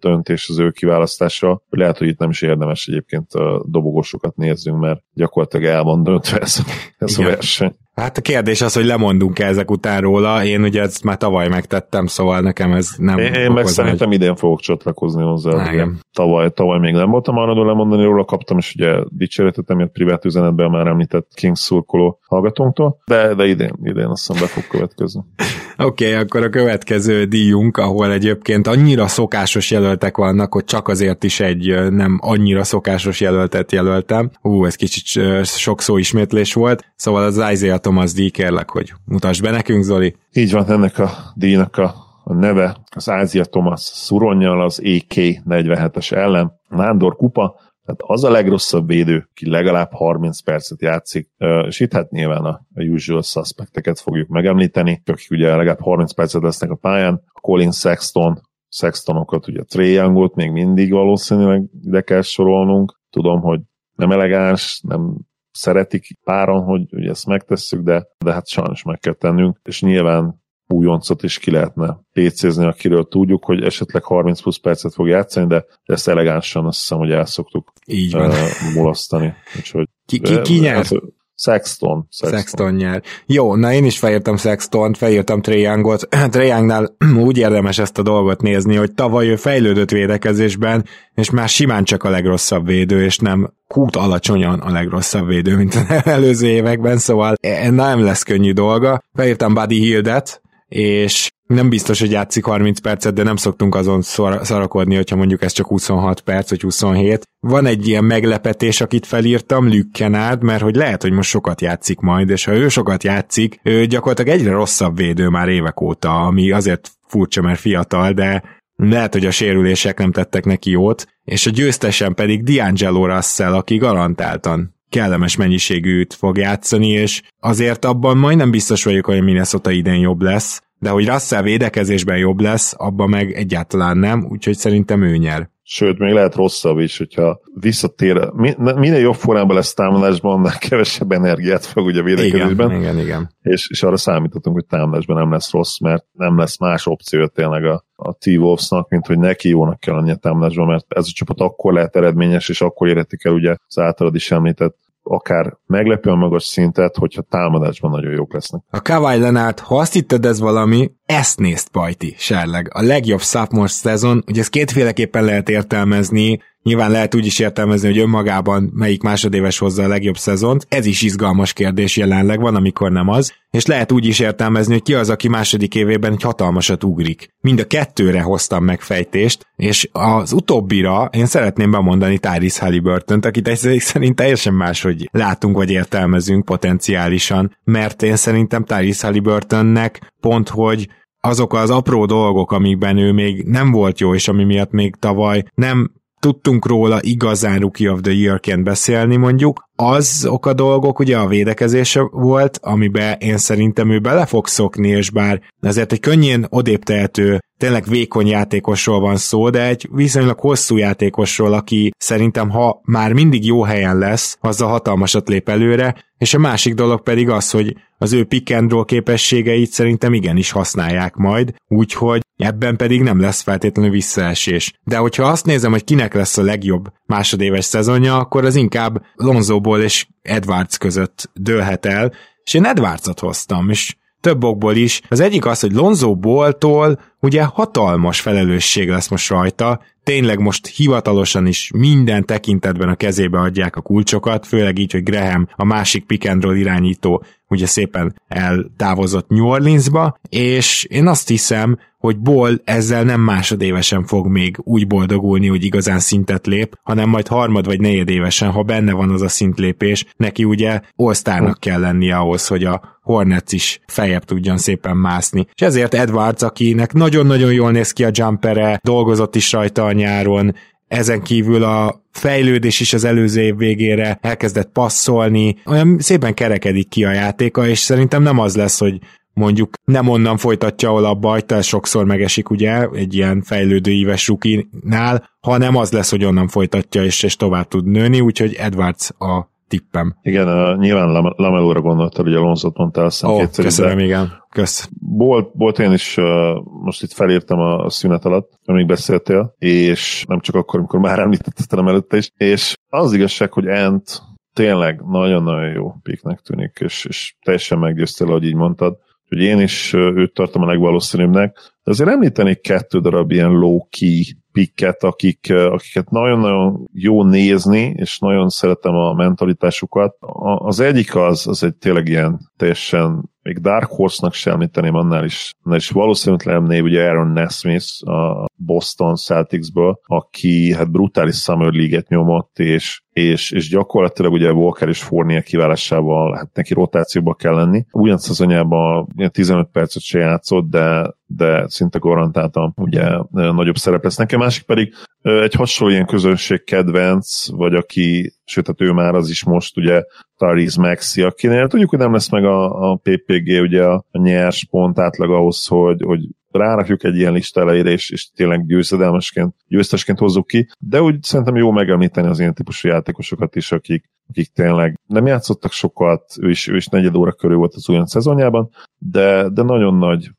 döntés 0.00 0.48
az 0.48 0.58
ő 0.58 0.70
kiválasztása, 0.70 1.62
hogy 1.68 1.78
lehet, 1.78 1.98
hogy 1.98 2.08
itt 2.08 2.18
nem 2.18 2.30
is 2.30 2.42
érdemes 2.42 2.86
egyébként 2.86 3.32
a 3.32 3.64
dobogosokat 3.66 4.36
nézzünk, 4.36 4.80
mert 4.80 5.02
gyakorlatilag 5.12 5.66
el 5.66 5.82
van 5.82 6.02
döntve 6.02 6.38
ez, 6.38 6.58
ez 6.98 7.18
a 7.18 7.22
verseny. 7.22 7.74
Hát 7.94 8.18
a 8.18 8.20
kérdés 8.20 8.60
az, 8.60 8.74
hogy 8.74 8.84
lemondunk 8.84 9.38
-e 9.38 9.46
ezek 9.46 9.70
után 9.70 10.00
róla. 10.00 10.44
Én 10.44 10.62
ugye 10.62 10.82
ezt 10.82 11.04
már 11.04 11.16
tavaly 11.16 11.48
megtettem, 11.48 12.06
szóval 12.06 12.40
nekem 12.40 12.72
ez 12.72 12.90
nem... 12.96 13.18
Én, 13.18 13.32
én 13.32 13.50
meg 13.50 13.66
szerintem 13.66 14.08
egy... 14.08 14.14
idén 14.14 14.36
fogok 14.36 14.60
csatlakozni 14.60 15.22
hozzá. 15.22 15.72
Igen. 15.72 15.98
Tavaly, 16.12 16.50
tavaly 16.50 16.78
még 16.78 16.94
nem 16.94 17.10
voltam 17.10 17.36
arra 17.36 17.66
lemondani 17.66 18.04
róla, 18.04 18.24
kaptam 18.24 18.58
is 18.58 18.74
ugye 18.74 18.96
dicséretet, 19.08 19.70
emiatt 19.70 19.92
privát 19.92 20.24
üzenetben 20.24 20.70
már 20.70 20.86
említett 20.86 21.28
Kings 21.34 21.60
szurkoló 21.60 22.18
hallgatónktól, 22.26 22.98
de, 23.06 23.34
de 23.34 23.46
idén, 23.46 23.72
idén 23.82 24.06
azt 24.06 24.26
hiszem 24.26 24.42
be 24.42 24.48
fog 24.48 24.66
következni. 24.66 25.20
Oké, 25.78 26.06
okay, 26.06 26.22
akkor 26.22 26.42
a 26.42 26.48
következő 26.48 27.24
díjunk, 27.24 27.76
ahol 27.76 28.12
egyébként 28.12 28.66
annyira 28.66 29.06
szokásos 29.06 29.70
jelöltek 29.70 30.16
vannak, 30.16 30.52
hogy 30.52 30.64
csak 30.64 30.88
azért 30.88 31.24
is 31.24 31.40
egy 31.40 31.90
nem 31.90 32.18
annyira 32.22 32.64
szokásos 32.64 33.20
jelöltet 33.20 33.72
jelöltem. 33.72 34.30
Ú, 34.42 34.64
ez 34.64 34.74
kicsit 34.74 35.04
sok 35.44 35.80
szó 35.80 35.96
ismétlés 35.96 36.52
volt. 36.54 36.84
Szóval 36.96 37.24
az 37.24 37.42
Isaiah 37.52 37.78
Thomas 37.78 38.12
díj, 38.12 38.30
kérlek, 38.30 38.70
hogy 38.70 38.92
mutasd 39.04 39.42
be 39.42 39.50
nekünk, 39.50 39.82
Zoli. 39.82 40.16
Így 40.32 40.52
van, 40.52 40.70
ennek 40.70 40.98
a 40.98 41.10
díjnak 41.34 41.76
a, 41.76 41.94
a 42.24 42.32
neve 42.32 42.76
az 42.96 43.08
Ázia 43.08 43.44
Thomas 43.44 43.80
szuronnyal 43.80 44.62
az 44.62 44.80
EK47-es 44.84 46.12
ellen. 46.12 46.52
Nándor 46.68 47.16
kupa, 47.16 47.54
tehát 47.84 48.00
az 48.00 48.24
a 48.24 48.30
legrosszabb 48.30 48.86
védő, 48.86 49.28
ki 49.34 49.50
legalább 49.50 49.92
30 49.92 50.40
percet 50.40 50.80
játszik, 50.80 51.30
és 51.66 51.80
itt 51.80 51.92
hát 51.92 52.10
nyilván 52.10 52.44
a, 52.44 52.66
usual 52.74 53.22
suspecteket 53.22 54.00
fogjuk 54.00 54.28
megemlíteni, 54.28 55.02
akik 55.06 55.30
ugye 55.30 55.56
legalább 55.56 55.80
30 55.80 56.12
percet 56.12 56.42
lesznek 56.42 56.70
a 56.70 56.74
pályán, 56.74 57.22
Colin 57.40 57.72
Sexton, 57.72 58.40
Sextonokat, 58.68 59.48
ugye 59.48 59.62
Trey 59.62 59.92
Youngot 59.92 60.34
még 60.34 60.50
mindig 60.50 60.92
valószínűleg 60.92 61.62
ide 61.82 62.00
kell 62.00 62.22
sorolnunk. 62.22 63.00
Tudom, 63.10 63.40
hogy 63.40 63.60
nem 63.94 64.10
elegáns, 64.10 64.80
nem 64.88 65.16
szeretik 65.50 66.18
páran, 66.24 66.62
hogy, 66.62 66.86
hogy 66.90 67.06
ezt 67.06 67.26
megtesszük, 67.26 67.82
de, 67.82 68.06
de 68.18 68.32
hát 68.32 68.48
sajnos 68.48 68.82
meg 68.82 68.98
kell 68.98 69.12
tennünk, 69.12 69.60
és 69.62 69.82
nyilván 69.82 70.42
újoncot 70.66 71.22
is 71.22 71.38
ki 71.38 71.50
lehetne 71.50 71.98
PC-zni, 72.12 72.66
akiről 72.66 73.08
tudjuk, 73.08 73.44
hogy 73.44 73.62
esetleg 73.62 74.02
30 74.02 74.40
plusz 74.40 74.58
percet 74.58 74.94
fog 74.94 75.08
játszani, 75.08 75.46
de 75.46 75.64
ezt 75.84 76.08
elegánsan 76.08 76.66
azt 76.66 76.78
hiszem, 76.78 76.98
hogy 76.98 77.10
el 77.10 77.26
szoktuk 77.26 77.72
Így 77.86 78.12
van. 78.12 78.30
Uh, 78.30 78.74
mulasztani. 78.74 79.34
Úgyhogy, 79.56 79.88
ki, 80.06 80.18
ki, 80.18 80.40
ki 80.40 80.58
nyer? 80.58 80.74
Hát, 80.74 80.90
Sexton. 81.36 82.06
Sexton. 82.10 82.38
Sexton 82.38 82.74
nyer. 82.74 83.02
Jó, 83.26 83.54
na 83.54 83.72
én 83.72 83.84
is 83.84 83.98
felírtam 83.98 84.36
Sexton, 84.36 84.94
felírtam 84.94 85.42
Triangot. 85.42 86.08
Triangnál 86.30 86.96
úgy 87.26 87.38
érdemes 87.38 87.78
ezt 87.78 87.98
a 87.98 88.02
dolgot 88.02 88.42
nézni, 88.42 88.76
hogy 88.76 88.92
tavaly 88.92 89.28
ő 89.28 89.36
fejlődött 89.36 89.90
védekezésben, 89.90 90.84
és 91.14 91.30
már 91.30 91.48
simán 91.48 91.84
csak 91.84 92.02
a 92.02 92.10
legrosszabb 92.10 92.66
védő, 92.66 93.04
és 93.04 93.18
nem 93.18 93.52
kút 93.68 93.96
alacsonyan 93.96 94.60
a 94.60 94.70
legrosszabb 94.70 95.26
védő, 95.26 95.56
mint 95.56 95.74
az 95.74 96.04
előző 96.04 96.46
években, 96.46 96.98
szóval 96.98 97.34
e, 97.40 97.70
nem 97.70 98.04
lesz 98.04 98.22
könnyű 98.22 98.52
dolga. 98.52 99.02
Felírtam 99.14 99.54
Buddy 99.54 99.78
Hildet, 99.78 100.42
és 100.68 101.30
nem 101.46 101.68
biztos, 101.68 102.00
hogy 102.00 102.10
játszik 102.10 102.44
30 102.44 102.80
percet, 102.80 103.14
de 103.14 103.22
nem 103.22 103.36
szoktunk 103.36 103.74
azon 103.74 104.02
szar- 104.02 104.44
szarakodni, 104.44 104.94
hogyha 104.94 105.16
mondjuk 105.16 105.42
ez 105.42 105.52
csak 105.52 105.66
26 105.66 106.20
perc, 106.20 106.50
vagy 106.50 106.60
27. 106.60 107.22
Van 107.40 107.66
egy 107.66 107.88
ilyen 107.88 108.04
meglepetés, 108.04 108.80
akit 108.80 109.06
felírtam, 109.06 109.68
Luke 109.68 109.88
Kennard, 109.92 110.42
mert 110.42 110.62
hogy 110.62 110.74
lehet, 110.74 111.02
hogy 111.02 111.12
most 111.12 111.28
sokat 111.28 111.60
játszik 111.60 112.00
majd, 112.00 112.30
és 112.30 112.44
ha 112.44 112.52
ő 112.52 112.68
sokat 112.68 113.02
játszik, 113.02 113.60
ő 113.62 113.86
gyakorlatilag 113.86 114.38
egyre 114.38 114.50
rosszabb 114.50 114.96
védő 114.96 115.28
már 115.28 115.48
évek 115.48 115.80
óta, 115.80 116.20
ami 116.20 116.50
azért 116.50 116.90
furcsa, 117.06 117.42
mert 117.42 117.60
fiatal, 117.60 118.12
de 118.12 118.42
lehet, 118.76 119.12
hogy 119.12 119.26
a 119.26 119.30
sérülések 119.30 119.98
nem 119.98 120.12
tettek 120.12 120.44
neki 120.44 120.70
jót, 120.70 121.06
és 121.24 121.46
a 121.46 121.50
győztesen 121.50 122.14
pedig 122.14 122.42
D'Angelo 122.44 123.14
Russell, 123.14 123.54
aki 123.54 123.76
garantáltan 123.76 124.73
kellemes 124.94 125.36
mennyiségűt 125.36 126.14
fog 126.14 126.36
játszani, 126.36 126.88
és 126.88 127.22
azért 127.40 127.84
abban 127.84 128.16
majdnem 128.16 128.50
biztos 128.50 128.84
vagyok, 128.84 129.04
hogy 129.04 129.22
Minnesota 129.22 129.70
idén 129.70 130.00
jobb 130.00 130.22
lesz, 130.22 130.60
de 130.78 130.90
hogy 130.90 131.08
Russell 131.08 131.42
védekezésben 131.42 132.18
jobb 132.18 132.40
lesz, 132.40 132.74
abban 132.76 133.08
meg 133.08 133.32
egyáltalán 133.32 133.98
nem, 133.98 134.26
úgyhogy 134.28 134.56
szerintem 134.56 135.02
ő 135.02 135.16
nyer. 135.16 135.50
Sőt, 135.66 135.98
még 135.98 136.12
lehet 136.12 136.34
rosszabb 136.34 136.78
is, 136.78 136.98
hogyha 136.98 137.40
visszatér, 137.60 138.30
minél 138.56 138.98
jobb 138.98 139.14
formában 139.14 139.56
lesz 139.56 139.74
támadásban, 139.74 140.38
annál 140.38 140.58
kevesebb 140.58 141.12
energiát 141.12 141.64
fog 141.64 141.86
ugye 141.86 142.02
védekezésben. 142.02 142.70
Igen, 142.70 142.80
igen, 142.80 142.98
igen. 142.98 143.30
És, 143.42 143.68
és 143.70 143.82
arra 143.82 143.96
számítottunk, 143.96 144.56
hogy 144.56 144.66
támadásban 144.66 145.16
nem 145.16 145.32
lesz 145.32 145.50
rossz, 145.50 145.78
mert 145.78 146.04
nem 146.12 146.38
lesz 146.38 146.58
más 146.58 146.86
opció 146.86 147.26
tényleg 147.26 147.64
a, 147.64 147.84
a 147.94 148.12
T-Wolvesnak, 148.12 148.88
mint 148.88 149.06
hogy 149.06 149.18
neki 149.18 149.48
jónak 149.48 149.80
kell 149.80 149.94
lennie 149.94 150.14
támadásban, 150.14 150.66
mert 150.66 150.86
ez 150.88 151.06
a 151.08 151.12
csapat 151.14 151.40
akkor 151.40 151.72
lehet 151.72 151.96
eredményes, 151.96 152.48
és 152.48 152.60
akkor 152.60 152.88
érhetik 152.88 153.24
el 153.24 153.32
ugye 153.32 153.56
az 153.66 153.78
általad 153.78 154.14
is 154.14 154.30
említett 154.30 154.76
akár 155.04 155.56
meglepően 155.66 156.18
magas 156.18 156.44
szintet, 156.44 156.96
hogyha 156.96 157.22
támadásban 157.22 157.90
nagyon 157.90 158.12
jók 158.12 158.32
lesznek. 158.32 158.62
A 158.70 158.82
Kawhi 158.82 159.18
Leonard, 159.18 159.58
ha 159.58 159.78
azt 159.78 159.92
hitted 159.92 160.24
ez 160.24 160.40
valami, 160.40 160.90
ezt 161.06 161.38
nézd 161.38 161.68
Pajti, 161.68 162.14
Serleg. 162.18 162.70
A 162.72 162.82
legjobb 162.82 163.20
sophomore 163.20 163.68
szezon, 163.68 164.24
ugye 164.26 164.40
ezt 164.40 164.50
kétféleképpen 164.50 165.24
lehet 165.24 165.48
értelmezni, 165.48 166.38
Nyilván 166.64 166.90
lehet 166.90 167.14
úgy 167.14 167.26
is 167.26 167.38
értelmezni, 167.38 167.88
hogy 167.88 167.98
önmagában 167.98 168.70
melyik 168.74 169.02
másodéves 169.02 169.58
hozza 169.58 169.82
a 169.82 169.88
legjobb 169.88 170.16
szezont. 170.16 170.66
Ez 170.68 170.86
is 170.86 171.02
izgalmas 171.02 171.52
kérdés 171.52 171.96
jelenleg, 171.96 172.40
van, 172.40 172.54
amikor 172.54 172.90
nem 172.92 173.08
az. 173.08 173.32
És 173.50 173.66
lehet 173.66 173.92
úgy 173.92 174.06
is 174.06 174.18
értelmezni, 174.18 174.72
hogy 174.72 174.82
ki 174.82 174.94
az, 174.94 175.10
aki 175.10 175.28
második 175.28 175.74
évében 175.74 176.12
egy 176.12 176.22
hatalmasat 176.22 176.84
ugrik. 176.84 177.28
Mind 177.40 177.60
a 177.60 177.66
kettőre 177.66 178.20
hoztam 178.20 178.64
megfejtést, 178.64 179.46
és 179.56 179.88
az 179.92 180.32
utóbbira 180.32 181.08
én 181.12 181.26
szeretném 181.26 181.70
bemondani 181.70 182.18
Tyrese 182.18 182.64
halliburton 182.64 183.20
akit 183.20 183.48
egy 183.48 183.80
szerint 183.80 184.16
teljesen 184.16 184.54
máshogy 184.54 185.08
látunk 185.12 185.56
vagy 185.56 185.70
értelmezünk 185.70 186.44
potenciálisan, 186.44 187.56
mert 187.64 188.02
én 188.02 188.16
szerintem 188.16 188.64
Tyrese 188.64 189.06
Halliburtonnek 189.06 190.12
pont, 190.20 190.48
hogy 190.48 190.88
azok 191.20 191.54
az 191.54 191.70
apró 191.70 192.04
dolgok, 192.04 192.52
amikben 192.52 192.96
ő 192.96 193.12
még 193.12 193.42
nem 193.42 193.70
volt 193.70 194.00
jó, 194.00 194.14
és 194.14 194.28
ami 194.28 194.44
miatt 194.44 194.70
még 194.70 194.94
tavaly 194.96 195.44
nem 195.54 195.90
tudtunk 196.24 196.66
róla 196.66 196.98
igazán 197.00 197.58
Rookie 197.58 197.90
of 197.90 198.00
the 198.00 198.12
Year-ként 198.12 198.64
beszélni 198.64 199.16
mondjuk, 199.16 199.68
azok 199.76 200.46
a 200.46 200.52
dolgok 200.52 200.98
ugye 200.98 201.16
a 201.16 201.26
védekezése 201.26 202.00
volt, 202.00 202.58
amiben 202.62 203.16
én 203.18 203.36
szerintem 203.36 203.90
ő 203.90 203.98
bele 203.98 204.26
fog 204.26 204.46
szokni, 204.46 204.88
és 204.88 205.10
bár 205.10 205.40
ezért 205.60 205.92
egy 205.92 206.00
könnyén 206.00 206.46
odébb 206.48 206.82
tehető, 206.82 207.38
tényleg 207.58 207.84
vékony 207.88 208.26
játékosról 208.26 209.00
van 209.00 209.16
szó, 209.16 209.50
de 209.50 209.66
egy 209.66 209.88
viszonylag 209.92 210.38
hosszú 210.38 210.76
játékosról, 210.76 211.52
aki 211.52 211.90
szerintem 211.98 212.50
ha 212.50 212.80
már 212.84 213.12
mindig 213.12 213.46
jó 213.46 213.62
helyen 213.62 213.98
lesz, 213.98 214.36
azzal 214.40 214.68
hatalmasat 214.68 215.28
lép 215.28 215.48
előre, 215.48 215.94
és 216.18 216.34
a 216.34 216.38
másik 216.38 216.74
dolog 216.74 217.02
pedig 217.02 217.28
az, 217.28 217.50
hogy 217.50 217.74
az 218.04 218.12
ő 218.12 218.24
pick 218.24 218.50
and 218.50 218.70
roll 218.70 218.84
képességeit 218.84 219.70
szerintem 219.70 220.14
igenis 220.14 220.50
használják 220.50 221.14
majd, 221.14 221.54
úgyhogy 221.68 222.20
ebben 222.36 222.76
pedig 222.76 223.02
nem 223.02 223.20
lesz 223.20 223.42
feltétlenül 223.42 223.90
visszaesés. 223.90 224.72
De 224.84 224.96
hogyha 224.96 225.24
azt 225.24 225.46
nézem, 225.46 225.70
hogy 225.70 225.84
kinek 225.84 226.14
lesz 226.14 226.36
a 226.36 226.42
legjobb 226.42 226.92
másodéves 227.06 227.64
szezonja, 227.64 228.16
akkor 228.16 228.44
az 228.44 228.56
inkább 228.56 229.02
Lonzóból 229.14 229.80
és 229.80 230.06
Edwards 230.22 230.78
között 230.78 231.30
dőlhet 231.34 231.86
el, 231.86 232.12
és 232.44 232.54
én 232.54 232.64
Edwardsot 232.64 233.20
hoztam, 233.20 233.70
és 233.70 233.94
több 234.24 234.44
okból 234.44 234.74
is. 234.74 235.00
Az 235.08 235.20
egyik 235.20 235.46
az, 235.46 235.60
hogy 235.60 235.72
Lonzo 235.72 236.14
Boltól 236.14 237.00
ugye 237.20 237.44
hatalmas 237.44 238.20
felelősség 238.20 238.88
lesz 238.88 239.08
most 239.08 239.30
rajta, 239.30 239.80
tényleg 240.02 240.38
most 240.38 240.66
hivatalosan 240.66 241.46
is 241.46 241.70
minden 241.76 242.24
tekintetben 242.24 242.88
a 242.88 242.94
kezébe 242.94 243.38
adják 243.38 243.76
a 243.76 243.80
kulcsokat, 243.80 244.46
főleg 244.46 244.78
így, 244.78 244.92
hogy 244.92 245.02
Graham 245.02 245.48
a 245.56 245.64
másik 245.64 246.26
roll 246.40 246.56
irányító 246.56 247.24
ugye 247.54 247.66
szépen 247.66 248.20
eltávozott 248.28 249.28
New 249.28 249.46
Orleansba, 249.46 250.18
és 250.28 250.84
én 250.84 251.06
azt 251.06 251.28
hiszem, 251.28 251.78
hogy 251.98 252.18
Ball 252.18 252.60
ezzel 252.64 253.02
nem 253.02 253.20
másodévesen 253.20 254.04
fog 254.04 254.26
még 254.26 254.56
úgy 254.60 254.86
boldogulni, 254.86 255.46
hogy 255.46 255.64
igazán 255.64 255.98
szintet 255.98 256.46
lép, 256.46 256.78
hanem 256.82 257.08
majd 257.08 257.28
harmad 257.28 257.66
vagy 257.66 257.80
negyedévesen, 257.80 258.50
ha 258.50 258.62
benne 258.62 258.92
van 258.92 259.10
az 259.10 259.22
a 259.22 259.28
szintlépés, 259.28 260.04
neki 260.16 260.44
ugye 260.44 260.80
all 260.96 261.54
kell 261.58 261.80
lennie 261.80 262.16
ahhoz, 262.16 262.46
hogy 262.46 262.64
a 262.64 262.98
Hornets 263.02 263.52
is 263.52 263.80
feljebb 263.86 264.24
tudjon 264.24 264.56
szépen 264.56 264.96
mászni. 264.96 265.46
És 265.54 265.60
ezért 265.60 265.94
Edwards, 265.94 266.42
akinek 266.42 266.92
nagyon-nagyon 266.92 267.52
jól 267.52 267.70
néz 267.70 267.92
ki 267.92 268.04
a 268.04 268.10
jumpere, 268.12 268.80
dolgozott 268.82 269.34
is 269.34 269.52
rajta 269.52 269.84
a 269.84 269.92
nyáron, 269.92 270.54
ezen 270.94 271.22
kívül 271.22 271.62
a 271.62 272.02
fejlődés 272.10 272.80
is 272.80 272.92
az 272.92 273.04
előző 273.04 273.42
év 273.42 273.56
végére 273.56 274.18
elkezdett 274.20 274.72
passzolni, 274.72 275.56
olyan 275.66 275.98
szépen 275.98 276.34
kerekedik 276.34 276.88
ki 276.88 277.04
a 277.04 277.12
játéka, 277.12 277.66
és 277.66 277.78
szerintem 277.78 278.22
nem 278.22 278.38
az 278.38 278.56
lesz, 278.56 278.78
hogy 278.78 278.98
mondjuk 279.32 279.74
nem 279.84 280.08
onnan 280.08 280.36
folytatja, 280.36 280.88
ahol 280.88 281.04
abba 281.04 281.28
hagyta, 281.28 281.62
sokszor 281.62 282.04
megesik 282.04 282.50
ugye 282.50 282.88
egy 282.92 283.14
ilyen 283.14 283.42
fejlődő 283.42 283.90
éves 283.90 284.28
rukinál, 284.28 285.30
hanem 285.40 285.76
az 285.76 285.92
lesz, 285.92 286.10
hogy 286.10 286.24
onnan 286.24 286.48
folytatja 286.48 287.04
és, 287.04 287.22
és 287.22 287.36
tovább 287.36 287.68
tud 287.68 287.86
nőni, 287.86 288.20
úgyhogy 288.20 288.54
Edwards 288.54 289.10
a 289.18 289.52
tippem. 289.68 290.16
Igen, 290.22 290.76
nyilván 290.78 291.34
Lamelóra 291.36 291.80
gondoltad, 291.80 292.24
hogy 292.24 292.34
Alonso-t 292.34 292.76
mondtál 292.76 293.04
aztán 293.04 293.30
oh, 293.30 293.38
kétszer. 293.38 293.64
Köszönöm, 293.64 293.96
de 293.96 294.04
igen. 294.04 294.32
Kösz. 294.50 294.88
Volt, 295.16 295.50
volt 295.54 295.78
én 295.78 295.92
is, 295.92 296.16
uh, 296.16 296.24
most 296.64 297.02
itt 297.02 297.12
felírtam 297.12 297.58
a 297.58 297.90
szünet 297.90 298.24
alatt, 298.24 298.50
amíg 298.64 298.86
beszéltél, 298.86 299.54
és 299.58 300.24
nem 300.28 300.40
csak 300.40 300.54
akkor, 300.54 300.78
amikor 300.78 301.00
már 301.00 301.18
említettem 301.18 301.88
előtte 301.88 302.16
is, 302.16 302.30
és 302.36 302.74
az 302.88 303.12
igazság, 303.12 303.52
hogy 303.52 303.68
Ant 303.68 304.20
tényleg 304.52 305.00
nagyon-nagyon 305.06 305.72
jó 305.72 305.94
piknek 306.02 306.40
tűnik, 306.40 306.78
és, 306.80 307.04
és 307.08 307.34
teljesen 307.44 307.78
meggyőztél, 307.78 308.26
ahogy 308.26 308.44
így 308.44 308.54
mondtad 308.54 308.96
hogy 309.28 309.42
én 309.42 309.60
is 309.60 309.92
őt 309.92 310.34
tartom 310.34 310.62
a 310.62 310.66
legvalószínűbbnek. 310.66 311.56
De 311.56 311.90
azért 311.90 312.10
említenék 312.10 312.60
kettő 312.60 313.00
darab 313.00 313.30
ilyen 313.30 313.50
low-key 313.50 314.36
pikket, 314.54 315.02
akik, 315.02 315.52
akiket 315.52 316.10
nagyon-nagyon 316.10 316.88
jó 316.92 317.24
nézni, 317.24 317.94
és 317.96 318.18
nagyon 318.18 318.48
szeretem 318.48 318.94
a 318.94 319.12
mentalitásukat. 319.12 320.16
Az 320.58 320.80
egyik 320.80 321.16
az, 321.16 321.46
az 321.46 321.62
egy 321.62 321.74
tényleg 321.74 322.08
ilyen 322.08 322.40
teljesen 322.56 323.32
még 323.42 323.58
Dark 323.58 323.90
Horse-nak 323.90 324.32
sem 324.32 324.52
említeném 324.52 324.94
annál 324.94 325.24
is, 325.24 325.52
annál 325.62 325.78
is 325.78 325.90
valószínűtlen 325.90 326.62
név, 326.62 326.84
ugye 326.84 327.08
Aaron 327.08 327.28
Nesmith 327.28 328.08
a 328.08 328.46
Boston 328.56 329.14
Celticsből, 329.14 330.00
aki 330.02 330.72
hát 330.72 330.90
brutális 330.90 331.36
Summer 331.36 331.72
League-et 331.72 332.08
nyomott, 332.08 332.58
és 332.58 333.02
és, 333.14 333.50
és 333.50 333.68
gyakorlatilag 333.68 334.32
ugye 334.32 334.52
Walker 334.52 334.88
és 334.88 335.02
Fournier 335.02 335.42
kiválásával 335.42 336.34
hát 336.34 336.50
neki 336.54 336.74
rotációba 336.74 337.34
kell 337.34 337.54
lenni. 337.54 337.84
Ugyan 337.92 338.18
szezonjában 338.18 339.08
15 339.30 339.68
percet 339.72 340.02
se 340.02 340.18
játszott, 340.18 340.68
de, 340.70 341.14
de 341.26 341.68
szinte 341.68 341.98
garantáltan 341.98 342.72
ugye 342.76 343.10
nagyobb 343.30 343.76
szerep 343.76 344.02
lesz. 344.02 344.16
Nekem 344.16 344.40
másik 344.44 344.62
pedig 344.62 344.94
egy 345.22 345.54
hasonló 345.54 345.92
ilyen 345.92 346.06
közönség 346.06 346.64
kedvenc, 346.64 347.50
vagy 347.50 347.74
aki, 347.74 348.32
sőt, 348.44 348.66
hát 348.66 348.80
ő 348.80 348.92
már 348.92 349.14
az 349.14 349.30
is 349.30 349.44
most 349.44 349.76
ugye 349.76 350.02
Tariz 350.36 350.76
Maxi, 350.76 351.22
akinél 351.22 351.68
tudjuk, 351.68 351.90
hogy 351.90 351.98
nem 351.98 352.12
lesz 352.12 352.30
meg 352.30 352.44
a, 352.44 352.90
a 352.90 352.96
PPG, 352.96 353.60
ugye 353.60 353.84
a, 353.84 354.04
nyers 354.12 354.66
pont 354.70 354.98
átlag 354.98 355.30
ahhoz, 355.30 355.66
hogy, 355.66 356.02
hogy 356.02 356.20
rárakjuk 356.58 357.04
egy 357.04 357.16
ilyen 357.16 357.32
lista 357.32 357.60
elejére, 357.60 357.90
és, 357.90 358.10
és 358.10 358.30
tényleg 358.30 358.66
győzedelmesként, 358.66 359.54
győztesként 359.68 360.18
hozzuk 360.18 360.46
ki, 360.46 360.68
de 360.78 361.02
úgy 361.02 361.22
szerintem 361.22 361.56
jó 361.56 361.70
megemlíteni 361.70 362.28
az 362.28 362.40
ilyen 362.40 362.54
típusú 362.54 362.88
játékosokat 362.88 363.56
is, 363.56 363.72
akik, 363.72 364.10
akik 364.28 364.52
tényleg 364.52 364.98
nem 365.06 365.26
játszottak 365.26 365.72
sokat, 365.72 366.34
ő 366.40 366.50
is, 366.50 366.68
ő 366.68 366.76
is 366.76 366.86
negyed 366.86 367.16
óra 367.16 367.32
körül 367.32 367.56
volt 367.56 367.74
az 367.74 367.88
olyan 367.88 368.06
szezonjában, 368.06 368.70
de, 368.98 369.48
de 369.48 369.62
nagyon 369.62 369.94
nagy 369.94 370.30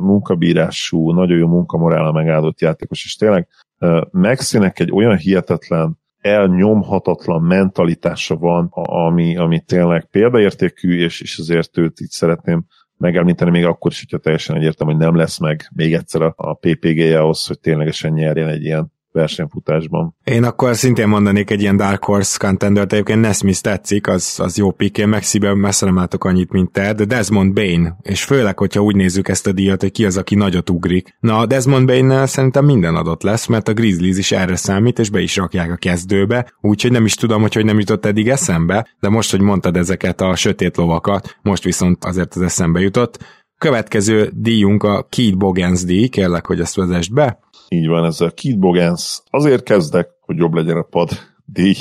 munkabírású, 0.00 1.12
nagyon 1.12 1.38
jó 1.38 1.48
munkamorála 1.48 2.12
megáldott 2.12 2.60
játékos, 2.60 3.04
és 3.04 3.16
tényleg 3.16 3.48
Maxinek 4.10 4.80
egy 4.80 4.92
olyan 4.92 5.16
hihetetlen 5.16 5.98
elnyomhatatlan 6.24 7.42
mentalitása 7.42 8.36
van, 8.36 8.68
ami, 8.72 9.36
ami 9.36 9.60
tényleg 9.60 10.08
példaértékű, 10.10 10.98
és, 10.98 11.20
és 11.20 11.38
azért 11.38 11.78
őt 11.78 12.00
így 12.00 12.10
szeretném 12.10 12.64
megemlíteni 13.04 13.50
még 13.50 13.64
akkor 13.64 13.90
is, 13.90 14.00
hogyha 14.00 14.18
teljesen 14.18 14.56
egyértelmű, 14.56 14.92
hogy 14.92 15.02
nem 15.02 15.16
lesz 15.16 15.38
meg 15.38 15.70
még 15.74 15.94
egyszer 15.94 16.22
a, 16.22 16.34
a 16.36 16.54
PPG-je 16.54 17.20
ahhoz, 17.20 17.46
hogy 17.46 17.60
ténylegesen 17.60 18.12
nyerjen 18.12 18.48
egy 18.48 18.64
ilyen 18.64 18.92
versenyfutásban. 19.14 20.14
Én 20.24 20.44
akkor 20.44 20.76
szintén 20.76 21.08
mondanék 21.08 21.50
egy 21.50 21.60
ilyen 21.60 21.76
Dark 21.76 22.04
Horse 22.04 22.38
contender 22.38 22.82
egyébként 22.82 23.20
Nesmith 23.20 23.60
tetszik, 23.60 24.08
az, 24.08 24.40
az 24.42 24.56
jó 24.56 24.70
pick, 24.70 24.98
én 24.98 25.08
Mexiben 25.08 25.56
messze 25.56 25.86
nem 25.86 25.96
látok 25.96 26.24
annyit, 26.24 26.52
mint 26.52 26.72
te, 26.72 26.92
de 26.92 27.04
Desmond 27.04 27.52
Bain, 27.52 27.96
és 28.02 28.24
főleg, 28.24 28.58
hogyha 28.58 28.80
úgy 28.80 28.96
nézzük 28.96 29.28
ezt 29.28 29.46
a 29.46 29.52
díjat, 29.52 29.80
hogy 29.80 29.92
ki 29.92 30.04
az, 30.04 30.16
aki 30.16 30.34
nagyot 30.34 30.70
ugrik. 30.70 31.16
Na, 31.20 31.46
Desmond 31.46 31.86
bain 31.86 32.26
szerintem 32.26 32.64
minden 32.64 32.94
adott 32.94 33.22
lesz, 33.22 33.46
mert 33.46 33.68
a 33.68 33.72
Grizzlies 33.72 34.18
is 34.18 34.32
erre 34.32 34.56
számít, 34.56 34.98
és 34.98 35.10
be 35.10 35.20
is 35.20 35.36
rakják 35.36 35.70
a 35.70 35.76
kezdőbe, 35.76 36.52
úgyhogy 36.60 36.92
nem 36.92 37.04
is 37.04 37.14
tudom, 37.14 37.40
hogy 37.40 37.54
hogy 37.54 37.64
nem 37.64 37.78
jutott 37.78 38.06
eddig 38.06 38.28
eszembe, 38.28 38.88
de 39.00 39.08
most, 39.08 39.30
hogy 39.30 39.40
mondtad 39.40 39.76
ezeket 39.76 40.20
a 40.20 40.36
sötét 40.36 40.76
lovakat, 40.76 41.36
most 41.42 41.64
viszont 41.64 42.04
azért 42.04 42.34
az 42.34 42.42
eszembe 42.42 42.80
jutott. 42.80 43.18
Következő 43.58 44.30
díjunk 44.34 44.82
a 44.82 45.06
Keith 45.08 45.36
Bogans 45.36 45.84
díj, 45.84 46.08
kérlek, 46.08 46.46
hogy 46.46 46.60
ezt 46.60 46.74
vezest 46.74 47.12
be. 47.12 47.43
Így 47.68 47.86
van, 47.86 48.04
ez 48.04 48.20
a 48.20 48.30
Keith 48.30 48.58
Bogans. 48.58 49.22
Azért 49.30 49.62
kezdek, 49.62 50.08
hogy 50.20 50.36
jobb 50.36 50.54
legyen 50.54 50.76
a 50.76 50.82
pad 50.82 51.10
díj. 51.44 51.76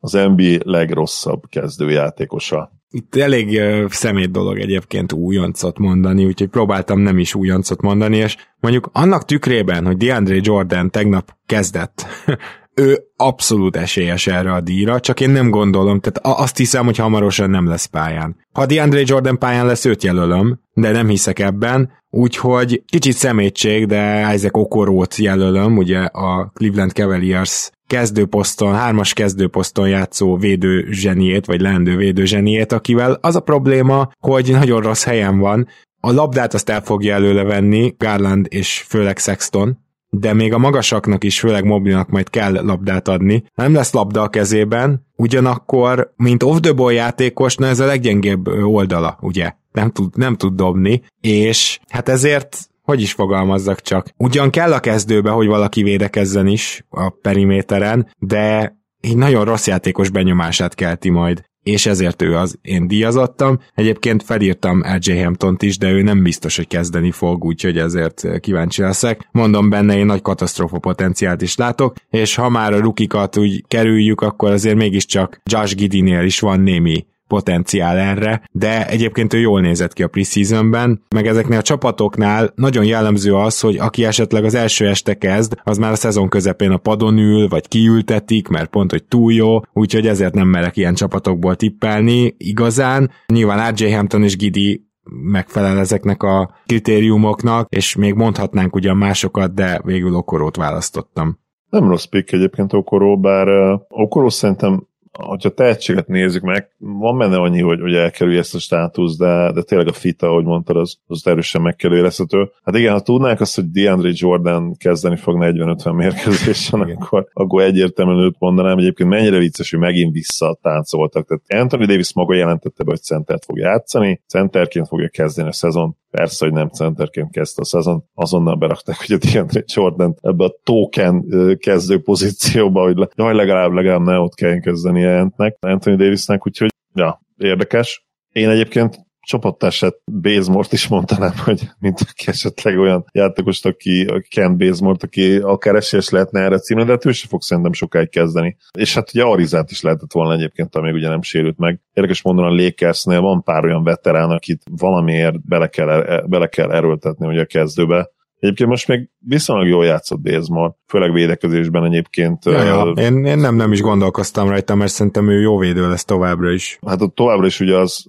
Az 0.00 0.12
NBA 0.12 0.58
legrosszabb 0.62 1.42
kezdőjátékosa. 1.48 2.72
Itt 2.90 3.16
elég 3.16 3.48
uh, 3.48 3.90
szemét 3.90 4.30
dolog 4.30 4.58
egyébként 4.58 5.12
újoncot 5.12 5.78
mondani, 5.78 6.24
úgyhogy 6.24 6.48
próbáltam 6.48 7.00
nem 7.00 7.18
is 7.18 7.34
újoncot 7.34 7.80
mondani, 7.80 8.16
és 8.16 8.36
mondjuk 8.60 8.90
annak 8.92 9.24
tükrében, 9.24 9.86
hogy 9.86 9.96
DeAndre 9.96 10.38
Jordan 10.40 10.90
tegnap 10.90 11.36
kezdett, 11.46 12.06
ő 12.74 12.98
abszolút 13.16 13.76
esélyes 13.76 14.26
erre 14.26 14.52
a 14.52 14.60
díjra, 14.60 15.00
csak 15.00 15.20
én 15.20 15.30
nem 15.30 15.50
gondolom, 15.50 16.00
tehát 16.00 16.40
azt 16.40 16.56
hiszem, 16.56 16.84
hogy 16.84 16.96
hamarosan 16.96 17.50
nem 17.50 17.68
lesz 17.68 17.84
pályán. 17.84 18.36
Ha 18.52 18.66
DeAndre 18.66 19.02
Jordan 19.04 19.38
pályán 19.38 19.66
lesz, 19.66 19.84
őt 19.84 20.02
jelölöm, 20.02 20.60
de 20.72 20.90
nem 20.90 21.08
hiszek 21.08 21.38
ebben, 21.38 21.90
úgyhogy 22.10 22.82
kicsit 22.86 23.12
szemétség, 23.12 23.86
de 23.86 24.34
Isaac 24.34 24.56
Okorót 24.58 25.16
jelölöm, 25.16 25.76
ugye 25.76 25.98
a 25.98 26.50
Cleveland 26.54 26.90
Cavaliers 26.90 27.70
kezdőposzton, 27.86 28.74
hármas 28.74 29.12
kezdőposzton 29.12 29.88
játszó 29.88 30.36
védő 30.36 30.86
zseniét, 30.90 31.46
vagy 31.46 31.60
leendő 31.60 31.96
védő 31.96 32.24
zseniét, 32.24 32.72
akivel 32.72 33.18
az 33.20 33.36
a 33.36 33.40
probléma, 33.40 34.10
hogy 34.18 34.50
nagyon 34.50 34.80
rossz 34.80 35.04
helyen 35.04 35.38
van, 35.38 35.68
a 36.00 36.12
labdát 36.12 36.54
azt 36.54 36.68
el 36.68 36.80
fogja 36.82 37.14
előle 37.14 37.42
venni 37.42 37.94
Garland 37.98 38.46
és 38.50 38.84
főleg 38.88 39.18
Sexton, 39.18 39.78
de 40.10 40.32
még 40.32 40.52
a 40.52 40.58
magasaknak 40.58 41.24
is, 41.24 41.40
főleg 41.40 41.64
mobilnak 41.64 42.08
majd 42.08 42.30
kell 42.30 42.52
labdát 42.52 43.08
adni. 43.08 43.44
Nem 43.54 43.74
lesz 43.74 43.92
labda 43.92 44.22
a 44.22 44.28
kezében, 44.28 45.06
ugyanakkor, 45.16 46.12
mint 46.16 46.42
off 46.42 46.58
the 46.60 46.72
ball 46.72 46.92
játékos, 46.92 47.56
na 47.56 47.66
ez 47.66 47.80
a 47.80 47.86
leggyengébb 47.86 48.48
oldala, 48.48 49.18
ugye? 49.20 49.52
Nem 49.72 49.90
tud, 49.90 50.16
nem 50.16 50.36
tud 50.36 50.54
dobni, 50.54 51.02
és 51.20 51.80
hát 51.88 52.08
ezért 52.08 52.58
hogy 52.82 53.00
is 53.00 53.12
fogalmazzak 53.12 53.80
csak. 53.80 54.08
Ugyan 54.16 54.50
kell 54.50 54.72
a 54.72 54.80
kezdőbe, 54.80 55.30
hogy 55.30 55.46
valaki 55.46 55.82
védekezzen 55.82 56.46
is 56.46 56.84
a 56.88 57.10
periméteren, 57.10 58.14
de 58.18 58.76
egy 59.00 59.16
nagyon 59.16 59.44
rossz 59.44 59.66
játékos 59.66 60.10
benyomását 60.10 60.74
kelti 60.74 61.10
majd 61.10 61.44
és 61.62 61.86
ezért 61.86 62.22
ő 62.22 62.36
az 62.36 62.58
én 62.62 62.86
díjazottam. 62.86 63.58
Egyébként 63.74 64.22
felírtam 64.22 64.82
RJ 64.96 65.22
Hamptont 65.22 65.62
is, 65.62 65.78
de 65.78 65.90
ő 65.90 66.02
nem 66.02 66.22
biztos, 66.22 66.56
hogy 66.56 66.66
kezdeni 66.66 67.10
fog, 67.10 67.44
úgyhogy 67.44 67.78
ezért 67.78 68.40
kíváncsi 68.40 68.82
leszek. 68.82 69.28
Mondom 69.32 69.70
benne, 69.70 69.96
én 69.96 70.06
nagy 70.06 70.22
katasztrófa 70.22 70.78
potenciált 70.78 71.42
is 71.42 71.56
látok, 71.56 71.94
és 72.10 72.34
ha 72.34 72.48
már 72.48 72.72
a 72.72 72.80
rukikat 72.80 73.36
úgy 73.36 73.64
kerüljük, 73.68 74.20
akkor 74.20 74.50
azért 74.50 74.76
mégiscsak 74.76 75.40
Josh 75.44 75.74
Gidinél 75.74 76.24
is 76.24 76.40
van 76.40 76.60
némi 76.60 77.04
potenciál 77.30 77.96
erre, 77.98 78.42
de 78.52 78.88
egyébként 78.88 79.34
ő 79.34 79.38
jól 79.38 79.60
nézett 79.60 79.92
ki 79.92 80.02
a 80.02 80.08
preseasonben, 80.08 81.02
meg 81.14 81.26
ezeknél 81.26 81.58
a 81.58 81.62
csapatoknál 81.62 82.52
nagyon 82.54 82.84
jellemző 82.84 83.34
az, 83.34 83.60
hogy 83.60 83.76
aki 83.78 84.04
esetleg 84.04 84.44
az 84.44 84.54
első 84.54 84.88
este 84.88 85.14
kezd, 85.14 85.54
az 85.62 85.78
már 85.78 85.92
a 85.92 85.96
szezon 85.96 86.28
közepén 86.28 86.70
a 86.70 86.76
padon 86.76 87.18
ül, 87.18 87.48
vagy 87.48 87.68
kiültetik, 87.68 88.48
mert 88.48 88.70
pont, 88.70 88.90
hogy 88.90 89.04
túl 89.04 89.32
jó, 89.32 89.60
úgyhogy 89.72 90.06
ezért 90.06 90.34
nem 90.34 90.48
merek 90.48 90.76
ilyen 90.76 90.94
csapatokból 90.94 91.56
tippelni 91.56 92.34
igazán. 92.38 93.10
Nyilván 93.26 93.74
RJ 93.74 93.90
Hampton 93.90 94.22
és 94.22 94.36
Gidi 94.36 94.88
megfelel 95.22 95.78
ezeknek 95.78 96.22
a 96.22 96.54
kritériumoknak, 96.66 97.68
és 97.68 97.96
még 97.96 98.14
mondhatnánk 98.14 98.74
ugyan 98.74 98.96
másokat, 98.96 99.54
de 99.54 99.80
végül 99.84 100.14
Okorót 100.14 100.56
választottam. 100.56 101.38
Nem 101.70 101.88
rossz 101.88 102.04
pick 102.04 102.32
egyébként 102.32 102.72
Okoró, 102.72 103.18
bár 103.18 103.48
uh, 103.48 103.80
Okoró 103.88 104.28
szerintem 104.28 104.88
hogyha 105.26 105.48
tehetséget 105.48 106.06
nézzük 106.06 106.42
meg, 106.42 106.68
van 106.78 107.18
benne 107.18 107.36
annyi, 107.36 107.60
hogy, 107.60 107.80
hogy 107.80 107.94
elkerülje 107.94 108.38
ezt 108.38 108.54
a 108.54 108.58
státuszt, 108.58 109.18
de, 109.18 109.52
de 109.52 109.62
tényleg 109.62 109.88
a 109.88 109.92
fita, 109.92 110.28
ahogy 110.28 110.44
mondtad, 110.44 110.76
az, 110.76 110.98
az 111.06 111.26
erősen 111.26 111.62
megkerülhető. 111.62 112.50
Hát 112.64 112.76
igen, 112.76 112.92
ha 112.92 113.00
tudnánk 113.00 113.40
azt, 113.40 113.54
hogy 113.54 113.70
DeAndre 113.70 114.10
Jordan 114.12 114.76
kezdeni 114.76 115.16
fog 115.16 115.36
40-50 115.40 115.94
mérkőzésen, 115.94 116.80
akkor, 116.80 117.28
akkor 117.32 117.62
egyértelműen 117.62 118.24
őt 118.24 118.36
mondanám. 118.38 118.78
Egyébként 118.78 119.08
mennyire 119.08 119.38
vicces, 119.38 119.70
hogy 119.70 119.80
megint 119.80 120.12
vissza 120.12 120.58
táncoltak. 120.62 121.26
Tehát 121.26 121.62
Anthony 121.62 121.86
Davis 121.86 122.14
maga 122.14 122.34
jelentette 122.34 122.84
be, 122.84 122.90
hogy 122.90 123.02
centert 123.02 123.44
fog 123.44 123.58
játszani, 123.58 124.22
centerként 124.26 124.88
fogja 124.88 125.08
kezdeni 125.08 125.48
a 125.48 125.52
szezon. 125.52 125.96
Persze, 126.10 126.44
hogy 126.44 126.54
nem 126.54 126.68
centerként 126.68 127.30
kezdte 127.30 127.60
a 127.62 127.64
szezon, 127.64 128.04
azonnal 128.14 128.56
berakták, 128.56 128.96
hogy 129.06 129.12
a 129.12 129.18
DeAndre 129.18 129.64
Jordan 129.74 130.16
ebbe 130.20 130.44
a 130.44 130.54
token 130.62 131.24
kezdő 131.58 132.02
pozícióba, 132.02 132.82
hogy 132.82 133.08
jaj, 133.14 133.34
legalább, 133.34 133.72
legalább 133.72 134.00
ne 134.00 134.18
ott 134.18 134.34
kelljen 134.34 134.60
kezdeni 134.60 135.00
jelentnek 135.00 135.56
Anthony 135.60 135.96
Davisnek, 135.96 136.46
úgyhogy 136.46 136.70
ja, 136.94 137.20
érdekes. 137.36 138.04
Én 138.32 138.48
egyébként 138.48 139.09
csapattársát 139.30 139.96
Bazemort 140.22 140.72
is 140.72 140.88
mondanám, 140.88 141.32
hogy 141.44 141.68
mint 141.78 142.00
aki 142.00 142.24
esetleg 142.28 142.78
olyan 142.78 143.04
játékos, 143.12 143.64
aki, 143.64 144.04
aki 144.04 144.28
Ken 144.28 144.56
Bazemort, 144.56 145.02
aki 145.02 145.36
akár 145.36 145.74
esélyes 145.74 146.08
lehetne 146.08 146.40
erre 146.40 146.58
címre, 146.58 146.84
de 146.84 146.90
hát 146.90 147.04
ő 147.04 147.12
se 147.12 147.26
fog 147.28 147.42
szerintem 147.42 147.72
sokáig 147.72 148.10
kezdeni. 148.10 148.56
És 148.78 148.94
hát 148.94 149.10
ugye 149.14 149.22
Arizát 149.22 149.70
is 149.70 149.80
lehetett 149.80 150.12
volna 150.12 150.34
egyébként, 150.34 150.76
amíg 150.76 150.94
ugye 150.94 151.08
nem 151.08 151.22
sérült 151.22 151.58
meg. 151.58 151.80
Érdekes 151.92 152.22
mondani, 152.22 152.48
a 152.48 152.64
Lakersnél 152.64 153.20
van 153.20 153.42
pár 153.42 153.64
olyan 153.64 153.84
veterán, 153.84 154.30
akit 154.30 154.62
valamiért 154.70 155.46
bele 155.46 155.68
kell, 155.68 156.22
bele 156.26 156.46
kell 156.46 156.70
erőltetni 156.70 157.26
ugye 157.26 157.40
a 157.40 157.44
kezdőbe, 157.44 158.10
Egyébként 158.40 158.68
most 158.68 158.88
még 158.88 159.08
viszonylag 159.18 159.66
jól 159.66 159.84
játszott 159.84 160.20
Bazemore, 160.20 160.74
főleg 160.86 161.12
védekezésben 161.12 161.84
egyébként. 161.84 162.44
Ja, 162.44 162.62
ja. 162.62 162.92
Én, 162.96 163.24
én 163.24 163.38
nem, 163.38 163.54
nem 163.54 163.72
is 163.72 163.80
gondolkoztam 163.80 164.48
rajta, 164.48 164.74
mert 164.74 164.90
szerintem 164.90 165.28
ő 165.28 165.40
jó 165.40 165.58
védő 165.58 165.88
lesz 165.88 166.04
továbbra 166.04 166.50
is. 166.50 166.78
Hát 166.86 167.02
ott 167.02 167.14
továbbra 167.14 167.46
is 167.46 167.60
ugye 167.60 167.76
az 167.76 168.06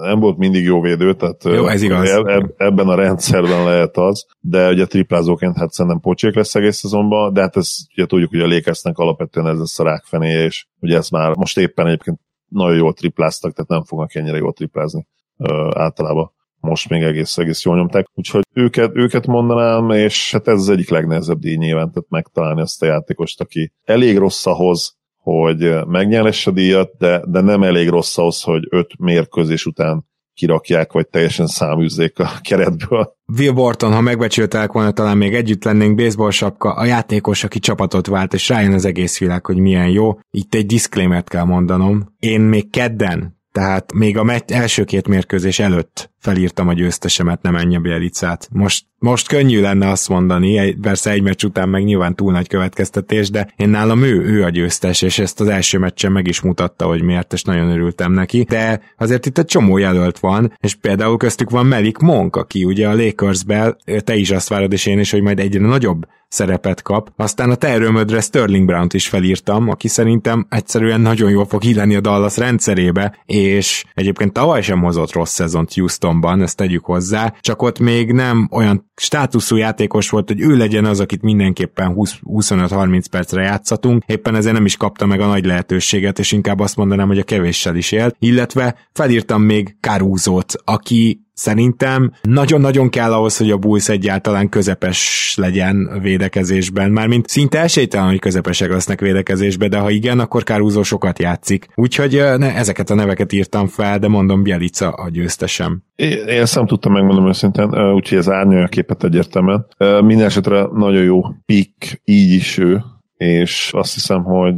nem 0.00 0.20
volt 0.20 0.38
mindig 0.38 0.64
jó 0.64 0.80
védő, 0.80 1.14
tehát 1.14 1.44
jó, 1.44 1.66
ez 1.66 1.82
igaz. 1.82 2.08
Eb, 2.10 2.50
ebben 2.56 2.88
a 2.88 2.94
rendszerben 2.94 3.64
lehet 3.64 3.96
az, 3.96 4.26
de 4.40 4.68
ugye 4.68 4.86
triplázóként 4.86 5.56
hát 5.56 5.72
szerintem 5.72 6.00
pocsék 6.00 6.34
lesz 6.34 6.54
egész 6.54 6.76
szezonban, 6.76 7.32
de 7.32 7.40
hát 7.40 7.56
ez 7.56 7.76
ugye 7.96 8.06
tudjuk, 8.06 8.30
hogy 8.30 8.40
a 8.40 8.46
Lakersnek 8.46 8.98
alapvetően 8.98 9.46
ez 9.46 9.58
lesz 9.58 9.78
a 9.78 9.84
rákfenéje, 9.84 10.44
és 10.44 10.66
ugye 10.80 10.96
ez 10.96 11.08
már 11.08 11.34
most 11.36 11.58
éppen 11.58 11.86
egyébként 11.86 12.20
nagyon 12.48 12.76
jól 12.76 12.92
tripláztak, 12.92 13.52
tehát 13.52 13.70
nem 13.70 13.84
fognak 13.84 14.14
ennyire 14.14 14.36
jól 14.36 14.52
triplázni 14.52 15.06
ö, 15.36 15.70
általában 15.74 16.32
most 16.60 16.88
még 16.88 17.02
egész, 17.02 17.38
egész 17.38 17.64
jól 17.64 17.76
nyomták. 17.76 18.06
Úgyhogy 18.14 18.42
őket, 18.52 18.90
őket 18.94 19.26
mondanám, 19.26 19.90
és 19.90 20.32
hát 20.32 20.48
ez 20.48 20.58
az 20.60 20.68
egyik 20.68 20.90
legnehezebb 20.90 21.38
díj 21.38 21.56
nyilván, 21.56 21.90
tehát 21.90 22.10
megtalálni 22.10 22.60
ezt 22.60 22.82
a 22.82 22.86
játékost, 22.86 23.40
aki 23.40 23.72
elég 23.84 24.18
rossz 24.18 24.46
ahhoz, 24.46 24.98
hogy 25.16 25.86
megnyeresse 25.86 26.50
a 26.50 26.54
díjat, 26.54 26.90
de, 26.98 27.22
de 27.26 27.40
nem 27.40 27.62
elég 27.62 27.88
rossz 27.88 28.18
ahhoz, 28.18 28.42
hogy 28.42 28.66
öt 28.70 28.98
mérkőzés 28.98 29.66
után 29.66 30.08
kirakják, 30.34 30.92
vagy 30.92 31.08
teljesen 31.08 31.46
száműzzék 31.46 32.18
a 32.18 32.30
keretből. 32.42 33.14
Will 33.38 33.52
Borton, 33.52 33.92
ha 33.92 34.00
megbecsültek 34.00 34.72
volna, 34.72 34.90
talán 34.90 35.16
még 35.16 35.34
együtt 35.34 35.64
lennénk, 35.64 35.96
baseball 35.96 36.30
sapka, 36.30 36.72
a 36.72 36.84
játékos, 36.84 37.44
aki 37.44 37.58
csapatot 37.58 38.06
vált, 38.06 38.34
és 38.34 38.48
rájön 38.48 38.72
az 38.72 38.84
egész 38.84 39.18
világ, 39.18 39.46
hogy 39.46 39.58
milyen 39.58 39.88
jó. 39.88 40.18
Itt 40.30 40.54
egy 40.54 40.66
disclaimer 40.66 41.24
kell 41.24 41.44
mondanom. 41.44 42.14
Én 42.18 42.40
még 42.40 42.70
kedden 42.70 43.38
tehát 43.52 43.92
még 43.92 44.18
a 44.18 44.22
meccs, 44.22 44.52
első 44.52 44.84
két 44.84 45.08
mérkőzés 45.08 45.58
előtt 45.58 46.10
felírtam 46.20 46.68
a 46.68 46.72
győztesemet, 46.72 47.42
nem 47.42 47.56
ennyi 47.56 47.76
a 47.76 47.80
Bielicát. 47.80 48.48
Most, 48.52 48.84
most 48.98 49.28
könnyű 49.28 49.60
lenne 49.60 49.88
azt 49.88 50.08
mondani, 50.08 50.74
persze 50.74 51.10
egy 51.10 51.22
meccs 51.22 51.44
után 51.44 51.68
meg 51.68 51.84
nyilván 51.84 52.14
túl 52.14 52.32
nagy 52.32 52.48
következtetés, 52.48 53.30
de 53.30 53.52
én 53.56 53.68
nálam 53.68 54.02
ő, 54.02 54.24
ő 54.24 54.44
a 54.44 54.48
győztes, 54.48 55.02
és 55.02 55.18
ezt 55.18 55.40
az 55.40 55.48
első 55.48 55.78
meccsen 55.78 56.12
meg 56.12 56.26
is 56.26 56.40
mutatta, 56.40 56.86
hogy 56.86 57.02
miért, 57.02 57.32
és 57.32 57.42
nagyon 57.42 57.70
örültem 57.70 58.12
neki. 58.12 58.42
De 58.48 58.80
azért 58.98 59.26
itt 59.26 59.38
egy 59.38 59.44
csomó 59.44 59.78
jelölt 59.78 60.18
van, 60.18 60.52
és 60.60 60.74
például 60.74 61.16
köztük 61.16 61.50
van 61.50 61.66
Melik 61.66 61.98
Monk, 61.98 62.36
aki 62.36 62.64
ugye 62.64 62.88
a 62.88 62.94
Lakersbe, 62.94 63.76
te 64.04 64.14
is 64.14 64.30
azt 64.30 64.48
várod, 64.48 64.72
és 64.72 64.86
én 64.86 64.98
is, 64.98 65.10
hogy 65.10 65.22
majd 65.22 65.38
egyre 65.38 65.60
nagyobb 65.60 66.06
szerepet 66.28 66.82
kap. 66.82 67.12
Aztán 67.16 67.50
a 67.50 67.54
te 67.54 67.68
erőmödre 67.68 68.20
Sterling 68.20 68.66
Brown-t 68.66 68.94
is 68.94 69.08
felírtam, 69.08 69.68
aki 69.68 69.88
szerintem 69.88 70.46
egyszerűen 70.50 71.00
nagyon 71.00 71.30
jól 71.30 71.46
fog 71.46 71.64
illeni 71.64 71.94
a 71.94 72.00
Dallas 72.00 72.36
rendszerébe, 72.36 73.22
és 73.26 73.84
egyébként 73.94 74.32
tavaly 74.32 74.62
sem 74.62 74.82
hozott 74.82 75.12
rossz 75.12 75.34
szezont 75.34 75.74
Houstonban, 76.10 76.42
ezt 76.42 76.56
tegyük 76.56 76.84
hozzá, 76.84 77.34
csak 77.40 77.62
ott 77.62 77.78
még 77.78 78.12
nem 78.12 78.48
olyan 78.52 78.90
státuszú 78.96 79.56
játékos 79.56 80.10
volt, 80.10 80.28
hogy 80.28 80.40
ő 80.40 80.56
legyen 80.56 80.84
az, 80.84 81.00
akit 81.00 81.22
mindenképpen 81.22 81.94
25-30 81.96 83.04
percre 83.10 83.42
játszatunk, 83.42 84.02
éppen 84.06 84.34
ezért 84.34 84.54
nem 84.54 84.64
is 84.64 84.76
kapta 84.76 85.06
meg 85.06 85.20
a 85.20 85.26
nagy 85.26 85.44
lehetőséget, 85.44 86.18
és 86.18 86.32
inkább 86.32 86.60
azt 86.60 86.76
mondanám, 86.76 87.06
hogy 87.06 87.18
a 87.18 87.22
kevéssel 87.22 87.76
is 87.76 87.92
élt, 87.92 88.16
illetve 88.18 88.76
felírtam 88.92 89.42
még 89.42 89.76
Caruso-t, 89.80 90.54
aki 90.64 91.28
Szerintem 91.40 92.12
nagyon-nagyon 92.22 92.88
kell 92.88 93.12
ahhoz, 93.12 93.36
hogy 93.36 93.50
a 93.50 93.56
Bulls 93.56 93.88
egyáltalán 93.88 94.48
közepes 94.48 95.34
legyen 95.36 95.98
védekezésben. 96.02 96.90
Mármint 96.90 97.28
szinte 97.28 97.60
esélytelen, 97.60 98.08
hogy 98.08 98.18
közepesek 98.18 98.70
lesznek 98.70 99.00
védekezésben, 99.00 99.70
de 99.70 99.78
ha 99.78 99.90
igen, 99.90 100.18
akkor 100.18 100.42
Kárúzó 100.42 100.82
sokat 100.82 101.18
játszik. 101.18 101.66
Úgyhogy 101.74 102.12
ne, 102.36 102.54
ezeket 102.54 102.90
a 102.90 102.94
neveket 102.94 103.32
írtam 103.32 103.66
fel, 103.66 103.98
de 103.98 104.08
mondom, 104.08 104.42
Bielica 104.42 104.90
a 104.90 105.08
győztesem. 105.08 105.82
Én, 105.94 106.10
én 106.10 106.40
ezt 106.40 106.54
nem 106.54 106.66
tudtam 106.66 106.92
megmondani 106.92 107.28
őszintén, 107.28 107.92
úgyhogy 107.92 108.18
ez 108.18 108.28
árnyalja 108.28 108.64
a 108.64 108.68
képet 108.68 109.04
egyértelműen. 109.04 109.66
Minden 109.78 110.26
esetre 110.26 110.66
nagyon 110.72 111.02
jó 111.02 111.20
pick, 111.46 112.00
így 112.04 112.32
is 112.32 112.58
ő, 112.58 112.82
és 113.16 113.70
azt 113.72 113.94
hiszem, 113.94 114.22
hogy 114.22 114.54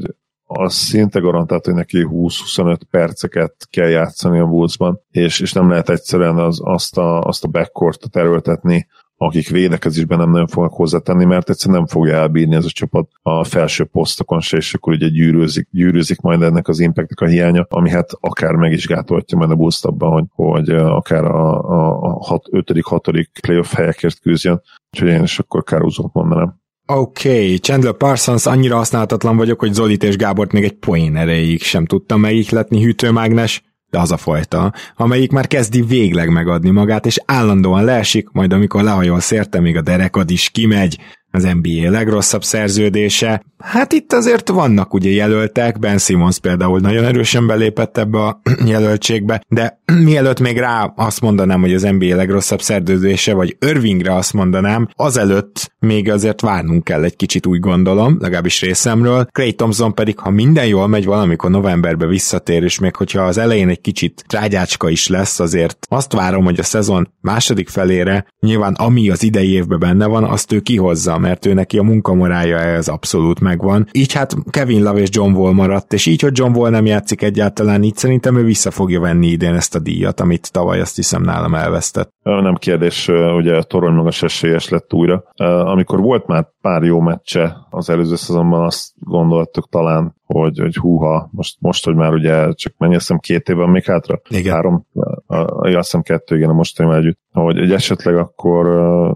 az 0.52 0.74
szinte 0.74 1.18
garantált, 1.18 1.64
hogy 1.64 1.74
neki 1.74 2.06
20-25 2.10 2.76
perceket 2.90 3.54
kell 3.70 3.88
játszani 3.88 4.38
a 4.38 4.46
Bullsban, 4.46 5.00
és, 5.10 5.40
és 5.40 5.52
nem 5.52 5.68
lehet 5.68 5.90
egyszerűen 5.90 6.38
az, 6.38 6.60
azt, 6.64 6.98
a, 6.98 7.20
azt 7.20 7.44
a 7.44 7.48
backcourtot 7.48 8.16
erőltetni, 8.16 8.86
akik 9.16 9.48
védekezésben 9.48 10.18
nem 10.18 10.30
nagyon 10.30 10.46
fognak 10.46 10.72
hozzátenni, 10.72 11.24
mert 11.24 11.50
egyszerűen 11.50 11.78
nem 11.78 11.86
fogja 11.86 12.14
elbírni 12.14 12.54
ez 12.54 12.64
a 12.64 12.70
csapat 12.70 13.08
a 13.22 13.44
felső 13.44 13.84
posztokon 13.84 14.40
se, 14.40 14.56
és 14.56 14.74
akkor 14.74 14.92
ugye 14.92 15.08
gyűrűzik, 15.08 15.68
gyűrűzik 15.70 16.20
majd 16.20 16.42
ennek 16.42 16.68
az 16.68 16.80
impactnek 16.80 17.20
a 17.20 17.26
hiánya, 17.26 17.66
ami 17.68 17.90
hát 17.90 18.10
akár 18.20 18.54
meg 18.54 18.72
is 18.72 18.86
gátolhatja 18.86 19.38
majd 19.38 19.50
a 19.50 19.70
abban, 19.82 20.12
hogy, 20.12 20.24
hogy 20.34 20.68
akár 20.70 21.24
a, 21.24 21.60
a, 21.70 22.16
a 22.18 22.40
5.-6. 22.40 23.26
playoff 23.40 23.72
helyekért 23.72 24.20
küzdjön. 24.20 24.62
Úgyhogy 24.92 25.08
én 25.08 25.22
is 25.22 25.38
akkor 25.38 25.62
Kárúzót 25.62 26.12
mondanám. 26.12 26.61
Oké, 26.94 27.28
okay. 27.28 27.58
Chandler 27.58 27.92
Parsons 27.92 28.46
annyira 28.46 28.76
használhatatlan 28.76 29.36
vagyok, 29.36 29.60
hogy 29.60 29.72
Zolit 29.72 30.02
és 30.02 30.16
Gábort 30.16 30.52
még 30.52 30.64
egy 30.64 30.72
poén 30.72 31.16
erejéig 31.16 31.62
sem 31.62 31.86
tudtam 31.86 32.20
megihletni 32.20 32.82
hűtőmágnes, 32.82 33.62
de 33.90 33.98
az 33.98 34.12
a 34.12 34.16
fajta, 34.16 34.72
amelyik 34.96 35.30
már 35.30 35.46
kezdi 35.46 35.82
végleg 35.82 36.28
megadni 36.28 36.70
magát, 36.70 37.06
és 37.06 37.22
állandóan 37.24 37.84
leesik, 37.84 38.28
majd 38.28 38.52
amikor 38.52 38.82
lehajol 38.82 39.20
szérte, 39.20 39.60
még 39.60 39.76
a 39.76 39.82
derekad 39.82 40.30
is 40.30 40.50
kimegy, 40.50 40.98
az 41.32 41.48
NBA 41.62 41.90
legrosszabb 41.90 42.44
szerződése. 42.44 43.42
Hát 43.58 43.92
itt 43.92 44.12
azért 44.12 44.48
vannak 44.48 44.94
ugye 44.94 45.10
jelöltek, 45.10 45.78
Ben 45.78 45.98
Simmons 45.98 46.38
például 46.38 46.80
nagyon 46.80 47.04
erősen 47.04 47.46
belépett 47.46 47.98
ebbe 47.98 48.18
a 48.18 48.40
jelöltségbe, 48.66 49.42
de 49.48 49.80
mielőtt 50.04 50.40
még 50.40 50.58
rá 50.58 50.92
azt 50.96 51.20
mondanám, 51.20 51.60
hogy 51.60 51.74
az 51.74 51.82
NBA 51.82 52.16
legrosszabb 52.16 52.60
szerződése, 52.60 53.34
vagy 53.34 53.56
Irvingre 53.60 54.14
azt 54.14 54.32
mondanám, 54.32 54.88
azelőtt 54.94 55.72
még 55.78 56.10
azért 56.10 56.40
várnunk 56.40 56.84
kell 56.84 57.04
egy 57.04 57.16
kicsit 57.16 57.46
úgy 57.46 57.60
gondolom, 57.60 58.16
legalábbis 58.20 58.60
részemről. 58.60 59.24
Clay 59.24 59.52
Thompson 59.52 59.94
pedig, 59.94 60.18
ha 60.18 60.30
minden 60.30 60.66
jól 60.66 60.86
megy, 60.86 61.04
valamikor 61.04 61.50
novemberbe 61.50 62.06
visszatér, 62.06 62.62
és 62.62 62.78
még 62.78 62.96
hogyha 62.96 63.22
az 63.22 63.38
elején 63.38 63.68
egy 63.68 63.80
kicsit 63.80 64.24
trágyácska 64.26 64.88
is 64.88 65.08
lesz, 65.08 65.40
azért 65.40 65.86
azt 65.88 66.12
várom, 66.12 66.44
hogy 66.44 66.58
a 66.58 66.62
szezon 66.62 67.12
második 67.20 67.68
felére, 67.68 68.26
nyilván 68.40 68.74
ami 68.74 69.10
az 69.10 69.22
idei 69.22 69.52
évben 69.52 69.78
benne 69.78 70.06
van, 70.06 70.24
azt 70.24 70.52
ő 70.52 70.60
kihozza, 70.60 71.18
mert 71.22 71.46
ő 71.46 71.52
neki 71.52 71.78
a 71.78 71.82
munkamorája 71.82 72.58
ez 72.58 72.88
abszolút 72.88 73.40
megvan. 73.40 73.86
Így 73.92 74.12
hát 74.12 74.34
Kevin 74.50 74.82
Love 74.82 75.00
és 75.00 75.08
John 75.12 75.32
Wall 75.34 75.52
maradt, 75.52 75.92
és 75.92 76.06
így, 76.06 76.22
hogy 76.22 76.38
John 76.38 76.56
Wall 76.56 76.70
nem 76.70 76.86
játszik 76.86 77.22
egyáltalán, 77.22 77.82
így 77.82 77.96
szerintem 77.96 78.36
ő 78.36 78.44
vissza 78.44 78.70
fogja 78.70 79.00
venni 79.00 79.26
idén 79.26 79.54
ezt 79.54 79.74
a 79.74 79.78
díjat, 79.78 80.20
amit 80.20 80.52
tavaly 80.52 80.80
azt 80.80 80.96
hiszem 80.96 81.22
nálam 81.22 81.54
elvesztett. 81.54 82.12
Nem 82.22 82.54
kérdés, 82.54 83.08
ugye 83.36 83.62
torony 83.62 83.94
magas 83.94 84.22
esélyes 84.22 84.68
lett 84.68 84.94
újra. 84.94 85.24
Amikor 85.64 86.00
volt 86.00 86.26
már 86.26 86.46
pár 86.60 86.82
jó 86.82 87.00
meccse 87.00 87.56
az 87.70 87.90
előző 87.90 88.16
szezonban, 88.16 88.64
azt 88.64 88.92
gondoltuk 89.00 89.68
talán, 89.68 90.14
hogy, 90.24 90.58
hogy 90.58 90.76
húha, 90.76 91.28
most, 91.32 91.56
most, 91.60 91.84
hogy 91.84 91.94
már 91.94 92.12
ugye 92.12 92.52
csak 92.52 92.72
mennyi, 92.78 92.94
azt 92.94 93.06
hiszem 93.06 93.18
két 93.18 93.48
évben 93.48 93.68
még 93.68 93.84
hátra? 93.84 94.20
Igen. 94.28 94.54
Három, 94.54 94.86
azt 95.26 95.74
hiszem 95.74 96.02
kettő, 96.02 96.36
igen, 96.36 96.50
a 96.50 96.52
mostani 96.52 96.94
együtt. 96.94 97.18
Hogy 97.32 97.58
egy 97.58 97.72
esetleg 97.72 98.16
akkor 98.16 98.66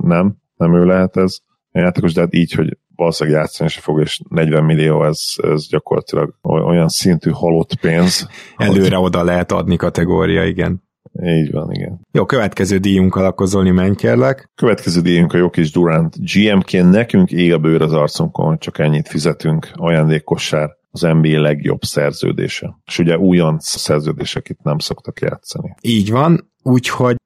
nem, 0.03 0.37
nem 0.57 0.75
ő 0.75 0.85
lehet 0.85 1.17
ez 1.17 1.37
játékos, 1.79 2.13
de 2.13 2.21
hát 2.21 2.35
így, 2.35 2.53
hogy 2.53 2.79
valószínűleg 2.97 3.39
játszani 3.41 3.71
se 3.71 3.81
fog, 3.81 4.01
és 4.01 4.21
40 4.29 4.65
millió, 4.65 5.05
ez, 5.05 5.21
ez 5.37 5.69
gyakorlatilag 5.69 6.35
olyan 6.43 6.89
szintű 6.89 7.31
halott 7.31 7.75
pénz. 7.81 8.29
Előre 8.57 8.99
oda 8.99 9.25
lehet 9.25 9.53
adni 9.53 9.77
kategória, 9.77 10.45
igen. 10.45 10.85
Így 11.23 11.51
van, 11.51 11.73
igen. 11.73 12.01
Jó, 12.13 12.25
következő 12.25 12.79
díjunkkal 12.79 13.25
akkor 13.25 13.47
Zoli, 13.47 13.71
menj 13.71 13.95
kérlek. 13.95 14.51
Következő 14.55 15.01
díjunk 15.01 15.33
a 15.33 15.37
jó 15.37 15.51
kis 15.51 15.71
Durant. 15.71 16.15
GM-ként 16.33 16.91
nekünk 16.91 17.31
ég 17.31 17.53
a 17.53 17.59
bőr 17.59 17.83
az 17.83 17.93
arcunkon, 17.93 18.59
csak 18.59 18.79
ennyit 18.79 19.09
fizetünk, 19.09 19.71
ajándékossár 19.73 20.77
az 21.03 21.17
NBA 21.21 21.41
legjobb 21.41 21.83
szerződése. 21.83 22.79
És 22.87 22.99
ugye 22.99 23.19
újonc 23.19 23.67
szerződések 23.67 24.49
itt 24.49 24.63
nem 24.63 24.79
szoktak 24.79 25.21
játszani. 25.21 25.75
Így 25.81 26.11
van, 26.11 26.51
úgyhogy 26.63 27.17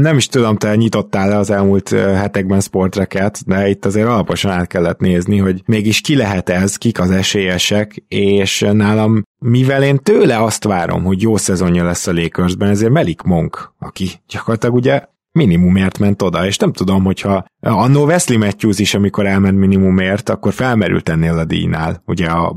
nem 0.00 0.16
is 0.16 0.26
tudom, 0.26 0.56
te 0.56 0.76
nyitottál 0.76 1.28
le 1.28 1.36
az 1.36 1.50
elmúlt 1.50 1.88
hetekben 1.88 2.60
sportreket, 2.60 3.42
de 3.46 3.68
itt 3.68 3.84
azért 3.84 4.06
alaposan 4.06 4.50
át 4.50 4.66
kellett 4.66 4.98
nézni, 4.98 5.38
hogy 5.38 5.62
mégis 5.66 6.00
ki 6.00 6.16
lehet 6.16 6.48
ez, 6.48 6.76
kik 6.76 7.00
az 7.00 7.10
esélyesek, 7.10 8.04
és 8.08 8.66
nálam, 8.72 9.22
mivel 9.38 9.82
én 9.82 9.98
tőle 9.98 10.42
azt 10.42 10.64
várom, 10.64 11.04
hogy 11.04 11.22
jó 11.22 11.36
szezonja 11.36 11.84
lesz 11.84 12.06
a 12.06 12.12
Lakersben, 12.12 12.68
ezért 12.68 12.92
Melik 12.92 13.22
Monk, 13.22 13.74
aki 13.78 14.08
gyakorlatilag 14.28 14.74
ugye 14.74 15.04
minimumért 15.32 15.98
ment 15.98 16.22
oda, 16.22 16.46
és 16.46 16.56
nem 16.56 16.72
tudom, 16.72 17.04
hogyha 17.04 17.44
annó 17.60 18.04
Wesley 18.04 18.38
Matthews 18.38 18.78
is, 18.78 18.94
amikor 18.94 19.26
elment 19.26 19.58
minimumért, 19.58 20.28
akkor 20.28 20.52
felmerült 20.52 21.08
ennél 21.08 21.38
a 21.38 21.44
díjnál, 21.44 22.02
ugye 22.06 22.26
a 22.26 22.56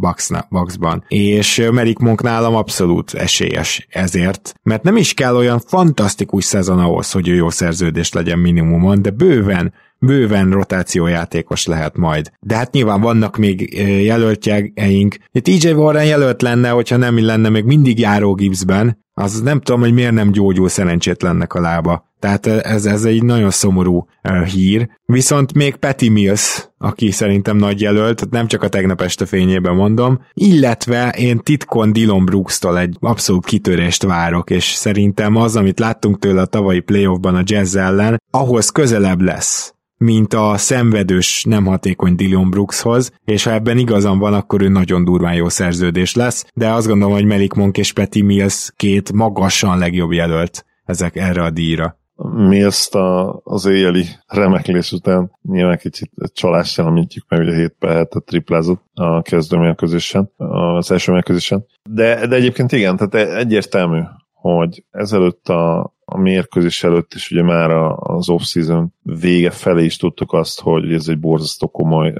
Bucksban. 0.50 1.04
És 1.08 1.68
Merik 1.72 1.98
Monk 1.98 2.22
nálam 2.22 2.56
abszolút 2.56 3.14
esélyes 3.14 3.88
ezért, 3.90 4.54
mert 4.64 4.84
nem 4.84 4.98
is 4.98 5.14
kell 5.14 5.36
olyan 5.36 5.60
fantasztikus 5.60 6.44
szezon 6.44 6.80
ahhoz, 6.80 7.12
hogy 7.12 7.28
ő 7.28 7.36
jó 7.36 7.50
szerződés 7.50 8.14
legyen 8.14 8.40
minimumon, 8.40 9.02
de 9.02 9.10
bőven 9.10 9.74
bőven 10.00 10.52
rotációjátékos 10.52 11.66
lehet 11.66 11.98
majd. 11.98 12.32
De 12.40 12.56
hát 12.56 12.72
nyilván 12.72 13.02
vannak 13.02 13.38
még 13.38 13.78
jelöltjeink. 14.04 15.18
TJ 15.32 15.72
Warren 15.72 16.06
jelölt 16.06 16.42
lenne, 16.42 16.70
hogyha 16.70 16.98
nem 16.98 17.26
lenne 17.26 17.50
még 17.50 17.64
mindig 17.64 18.00
járó 18.00 18.34
Gibbsben, 18.34 19.05
az 19.18 19.42
nem 19.42 19.62
tudom, 19.62 19.80
hogy 19.80 19.94
miért 19.94 20.14
nem 20.14 20.32
gyógyul 20.32 20.70
szerencsétlennek 20.70 21.54
a 21.54 21.60
lába. 21.60 22.14
Tehát 22.20 22.46
ez, 22.46 22.86
ez 22.86 23.06
egy 23.06 23.24
nagyon 23.24 23.50
szomorú 23.50 24.08
hír. 24.46 24.90
Viszont 25.06 25.54
még 25.54 25.76
Patty 25.76 26.10
Mills, 26.10 26.70
aki 26.78 27.12
szerintem 27.12 27.58
nagy 27.58 27.82
jelölt, 27.82 28.30
nem 28.30 28.48
csak 28.48 28.64
a 28.64 28.68
tegnap 28.68 29.02
este 29.02 29.26
fényében 29.26 29.76
mondom, 29.76 30.22
illetve 30.34 31.10
én 31.10 31.40
titkon 31.40 31.94
Dylan 31.94 32.26
Brooks-tól 32.26 32.80
egy 32.80 32.98
abszolút 33.00 33.46
kitörést 33.46 34.04
várok, 34.04 34.50
és 34.50 34.64
szerintem 34.64 35.36
az, 35.36 35.56
amit 35.56 35.80
láttunk 35.80 36.20
tőle 36.20 36.42
a 36.42 36.46
tavalyi 36.46 36.80
playoffban 36.80 37.36
a 37.36 37.44
Jazz 37.44 37.76
ellen, 37.76 38.22
ahhoz 38.32 38.70
közelebb 38.70 39.22
lesz 39.22 39.75
mint 39.98 40.34
a 40.34 40.58
szenvedős, 40.58 41.44
nem 41.44 41.66
hatékony 41.66 42.16
Dylan 42.16 42.50
Brookshoz, 42.50 43.12
és 43.26 43.44
ha 43.44 43.52
ebben 43.52 43.78
igazam 43.78 44.20
van, 44.20 44.34
akkor 44.34 44.62
ő 44.62 44.68
nagyon 44.68 45.04
durván 45.04 45.34
jó 45.34 45.50
szerződés 45.50 46.16
lesz, 46.16 46.46
de 46.54 46.70
azt 46.70 46.88
gondolom, 46.88 47.14
hogy 47.14 47.26
Melik 47.26 47.54
Monk 47.54 47.78
és 47.78 47.94
Petty 47.94 48.22
Mills 48.22 48.72
két 48.76 49.12
magasan 49.12 49.78
legjobb 49.78 50.12
jelölt 50.12 50.66
ezek 50.86 51.16
erre 51.16 51.44
a 51.44 51.50
díjra. 51.50 51.98
Mills 52.34 52.90
a, 52.92 53.40
az 53.44 53.66
éjjeli 53.66 54.06
remeklés 54.28 54.92
után 54.92 55.32
nyilván 55.42 55.78
kicsit 55.78 56.12
csalást 56.34 56.80
említjük 56.80 57.26
meg, 57.30 57.40
ugye 57.40 57.56
7 57.56 57.76
per 57.80 58.08
7 58.12 58.24
triplázott 58.26 58.84
a 58.94 59.22
kezdőmérkőzésen, 59.22 60.32
az 60.38 60.92
első 60.92 61.12
mérkőzésen. 61.12 61.66
De, 61.90 62.28
de 62.28 62.36
egyébként 62.36 62.72
igen, 62.72 62.98
tehát 62.98 63.36
egyértelmű, 63.36 64.02
hogy 64.34 64.84
ezelőtt 64.92 65.50
a, 65.50 65.95
a 66.06 66.18
mérkőzés 66.18 66.84
előtt 66.84 67.14
is 67.14 67.32
ugye 67.32 67.44
már 67.44 67.70
az 67.96 68.30
off-season 68.30 68.94
vége 69.02 69.50
felé 69.50 69.84
is 69.84 69.98
tudtuk 69.98 70.34
azt, 70.34 70.62
hogy 70.62 70.94
ez 70.94 71.08
egy 71.08 71.20
borzasztó 71.20 71.68
komoly 71.68 72.14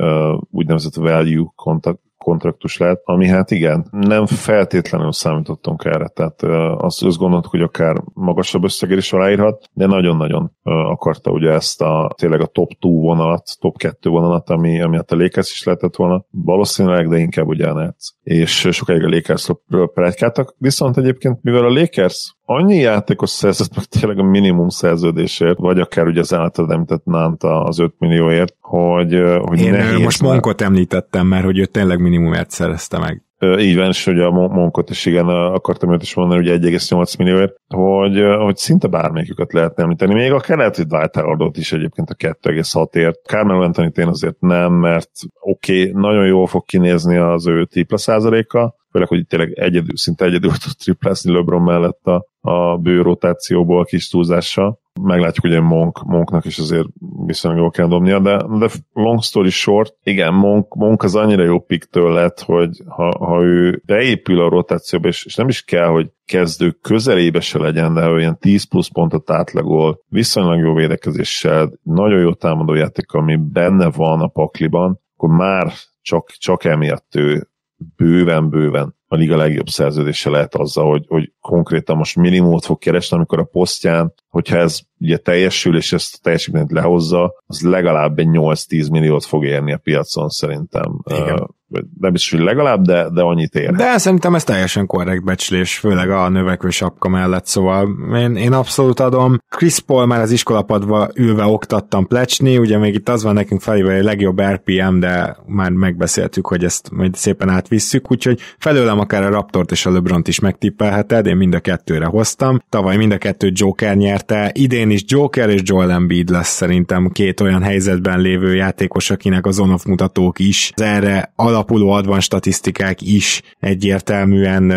úgynevezett 0.52 0.96
value 0.96 1.52
kontakt, 1.56 2.00
kontraktus 2.18 2.78
lehet, 2.78 3.02
ami 3.04 3.28
hát 3.28 3.52
igen, 3.52 3.88
nem 3.92 4.26
feltétlenül 4.26 5.12
számítottunk 5.12 5.86
erre, 5.86 6.08
tehát 6.08 6.44
azt, 6.82 7.04
azt 7.04 7.18
gondoltuk, 7.18 7.52
hogy 7.52 7.62
akár 7.62 8.04
magasabb 8.14 8.64
összegér 8.64 8.98
is 8.98 9.14
aláírhat, 9.14 9.70
de 9.74 9.86
nagyon-nagyon 9.86 10.52
akarta 10.64 11.32
ugye 11.32 11.52
ezt 11.52 11.82
a 11.82 12.14
tényleg 12.18 12.42
a 12.42 12.46
top 12.46 12.70
2 12.70 12.90
vonalat, 12.90 13.44
top 13.60 13.78
2 13.78 14.10
vonalat, 14.10 14.50
ami, 14.50 14.82
ami 14.82 14.96
hát 14.96 15.12
a 15.12 15.16
Lakers 15.16 15.52
is 15.52 15.64
lehetett 15.64 15.96
volna, 15.96 16.26
valószínűleg, 16.32 17.10
de 17.10 17.18
inkább 17.18 17.48
ugye 17.48 17.68
a 17.68 17.74
Nets. 17.74 18.06
És 18.24 18.68
sokáig 18.72 19.04
a 19.04 19.10
Lakersről 19.10 19.92
predikáltak, 19.94 20.56
viszont 20.58 20.98
egyébként, 20.98 21.40
mivel 21.42 21.66
a 21.66 21.74
Lakers 21.74 22.35
annyi 22.46 22.76
játékos 22.76 23.30
szerzett 23.30 23.76
meg 23.76 23.86
tényleg 23.86 24.20
a 24.20 24.24
minimum 24.24 24.70
szerződésért, 24.70 25.58
vagy 25.58 25.80
akár 25.80 26.08
ugye 26.08 26.20
az 26.20 26.34
általad 26.34 26.72
említett 26.72 27.06
Nánta 27.06 27.64
az 27.64 27.80
5 27.80 27.94
millióért, 27.98 28.56
hogy, 28.62 29.24
hogy 29.42 29.62
Én 29.62 29.72
nehéz 29.72 30.04
most. 30.04 30.22
Monkot 30.22 30.62
említettem, 30.62 31.28
mert 31.28 31.44
hogy 31.44 31.60
ő 31.60 31.66
tényleg 31.66 32.00
minimumért 32.00 32.50
szerezte 32.50 33.00
meg. 33.00 33.25
Így 33.40 33.76
van, 33.76 33.88
és 33.88 34.06
hogy 34.06 34.20
a 34.20 34.32
Monkot 34.32 34.90
is 34.90 35.06
igen, 35.06 35.28
akartam 35.28 35.94
őt 35.94 36.02
is 36.02 36.16
mondani, 36.16 36.50
hogy 36.50 36.62
1,8 36.62 37.18
millióért, 37.18 37.56
hogy, 37.68 38.22
hogy 38.38 38.58
szinte 38.58 38.88
bármelyiküket 38.88 39.54
lehetne 39.54 39.84
említeni. 39.84 40.14
Még 40.14 40.32
a 40.32 40.40
keleti 40.40 40.84
Dwight 40.84 41.58
is 41.58 41.72
egyébként 41.72 42.10
a 42.10 42.16
2,6ért. 42.16 43.26
Carmelo 43.28 43.64
anthony 43.64 43.92
én 43.96 44.08
azért 44.08 44.40
nem, 44.40 44.74
mert 44.74 45.10
oké, 45.40 45.80
okay, 45.90 46.02
nagyon 46.02 46.26
jól 46.26 46.48
fog 46.48 46.66
kinézni 46.66 47.18
az 47.18 47.48
ő 47.48 47.66
tripla 47.66 47.98
százaléka, 47.98 48.76
főleg, 48.92 49.08
hogy 49.08 49.28
tényleg 49.28 49.52
egyedül, 49.52 49.98
szinte 49.98 50.26
egyedül 50.26 50.52
tud 50.52 50.74
triplázni 50.84 51.32
LeBron 51.32 51.62
mellett 51.62 52.06
a, 52.06 52.28
a 52.40 52.78
bő 52.78 53.02
rotációból 53.02 53.80
a 53.80 53.84
kis 53.84 54.08
túlzással. 54.10 54.80
Meglátjuk, 55.02 55.54
egy 55.54 55.62
Monk, 55.62 56.04
Monknak 56.04 56.46
is 56.46 56.58
azért 56.58 56.88
viszonylag 57.26 57.62
jól 57.62 57.70
kell 57.70 57.88
dobnia, 57.88 58.20
de, 58.20 58.38
de 58.60 58.68
long 58.94 59.24
story 59.24 59.50
short, 59.50 59.96
igen, 60.04 60.34
Monk, 60.34 60.76
Monk 60.76 61.04
az 61.04 61.16
annyira 61.16 61.44
jó 61.44 61.60
piktől 61.60 62.14
lett, 62.14 62.40
hogy 62.40 62.82
ha, 62.88 63.26
ha 63.26 63.44
ő 63.44 63.82
beépül 63.86 64.42
a 64.42 64.50
rotációba, 64.50 65.08
és, 65.08 65.26
és 65.26 65.36
nem 65.36 65.48
is 65.48 65.64
kell, 65.64 65.88
hogy 65.88 66.12
kezdő 66.26 66.72
közelébe 66.72 67.40
se 67.40 67.60
legyen, 67.60 67.94
de 67.94 68.10
olyan 68.10 68.38
10 68.38 68.64
plusz 68.64 68.88
pontot 68.88 69.30
átlagol, 69.30 70.00
viszonylag 70.08 70.60
jó 70.60 70.74
védekezéssel, 70.74 71.80
nagyon 71.84 72.20
jó 72.20 72.34
támadójáték, 72.34 73.12
ami 73.12 73.36
benne 73.36 73.90
van 73.90 74.22
a 74.22 74.28
pakliban, 74.28 75.00
akkor 75.16 75.30
már 75.30 75.74
csak, 76.02 76.30
csak 76.30 76.64
emiatt 76.64 77.16
ő 77.16 77.50
bőven-bőven 77.96 78.95
a 79.08 79.16
liga 79.16 79.36
legjobb 79.36 79.68
szerződése 79.68 80.30
lehet 80.30 80.56
azzal, 80.56 80.90
hogy, 80.90 81.06
hogy 81.08 81.32
konkrétan 81.42 81.98
most 81.98 82.16
minimumot 82.16 82.66
fog 82.66 82.78
keresni, 82.78 83.18
amikor 83.18 83.40
a 83.40 83.44
posztján, 83.44 84.14
hogyha 84.30 84.58
ez 84.58 84.80
ugye 85.00 85.18
teljesül, 85.18 85.76
és 85.78 85.94
ezt 85.94 86.16
a 86.16 86.20
teljesítményt 86.22 86.72
lehozza, 86.72 87.34
az 87.46 87.62
legalább 87.62 88.20
egy 88.20 88.30
8-10 88.32 88.92
milliót 88.92 89.26
fog 89.26 89.46
érni 89.46 89.74
a 89.74 89.78
piacon 89.78 90.30
szerintem. 90.30 91.00
Igen 91.06 91.55
nem 92.00 92.14
is, 92.14 92.32
hogy 92.32 92.40
legalább, 92.40 92.82
de, 92.82 93.10
de 93.10 93.22
annyit 93.22 93.56
ér. 93.56 93.72
De 93.72 93.98
szerintem 93.98 94.36
ez 94.36 94.44
teljesen 94.44 94.86
korrekt 94.86 95.24
becslés, 95.24 95.78
főleg 95.78 96.10
a 96.10 96.30
növekvő 96.30 96.70
sapka 96.70 97.10
mellett, 97.10 97.46
szóval 97.46 97.88
én, 98.16 98.36
én 98.36 98.54
abszolút 98.54 99.00
adom. 99.00 99.38
Chris 99.50 99.80
Paul 99.80 100.06
már 100.06 100.22
az 100.22 100.32
iskolapadva 100.32 101.10
ülve 101.16 101.46
oktattam 101.46 102.08
plecsni, 102.08 102.58
ugye 102.58 102.78
még 102.78 102.94
itt 102.94 103.10
az 103.10 103.24
van 103.24 103.34
nekünk 103.34 103.62
felében, 103.62 103.96
egy 103.96 104.04
legjobb 104.04 104.42
RPM, 104.42 105.00
de 105.00 105.38
már 105.46 105.72
megbeszéltük, 105.72 106.48
hogy 106.48 106.64
ezt 106.64 106.90
majd 106.92 107.16
szépen 107.16 107.50
átvisszük, 107.50 108.12
úgyhogy 108.12 108.40
felőlem 108.58 109.00
akár 109.00 109.24
a 109.24 109.30
Raptort 109.30 109.72
és 109.72 109.86
a 109.86 109.92
LeBront 109.92 110.28
is 110.28 110.40
megtippelheted, 110.40 111.26
én 111.26 111.36
mind 111.36 111.54
a 111.54 111.60
kettőre 111.60 112.06
hoztam. 112.06 112.62
Tavaly 112.70 112.98
mind 112.98 113.12
a 113.12 113.18
kettő 113.18 113.52
Joker 113.54 113.96
nyerte, 113.96 114.52
idén 114.54 114.90
is 114.90 115.04
Joker 115.08 115.50
és 115.50 115.62
Joel 115.64 115.92
Embiid 115.92 116.30
lesz 116.30 116.56
szerintem 116.56 117.10
két 117.10 117.40
olyan 117.40 117.62
helyzetben 117.62 118.20
lévő 118.20 118.56
játékos, 118.56 119.10
akinek 119.10 119.46
az 119.46 119.60
on 119.60 119.78
mutatók 119.86 120.40
is 120.40 120.72
az 120.76 120.82
erre 120.82 121.34
alapuló 121.56 121.90
advan 121.90 122.20
statisztikák 122.20 123.02
is 123.02 123.42
egyértelműen 123.60 124.72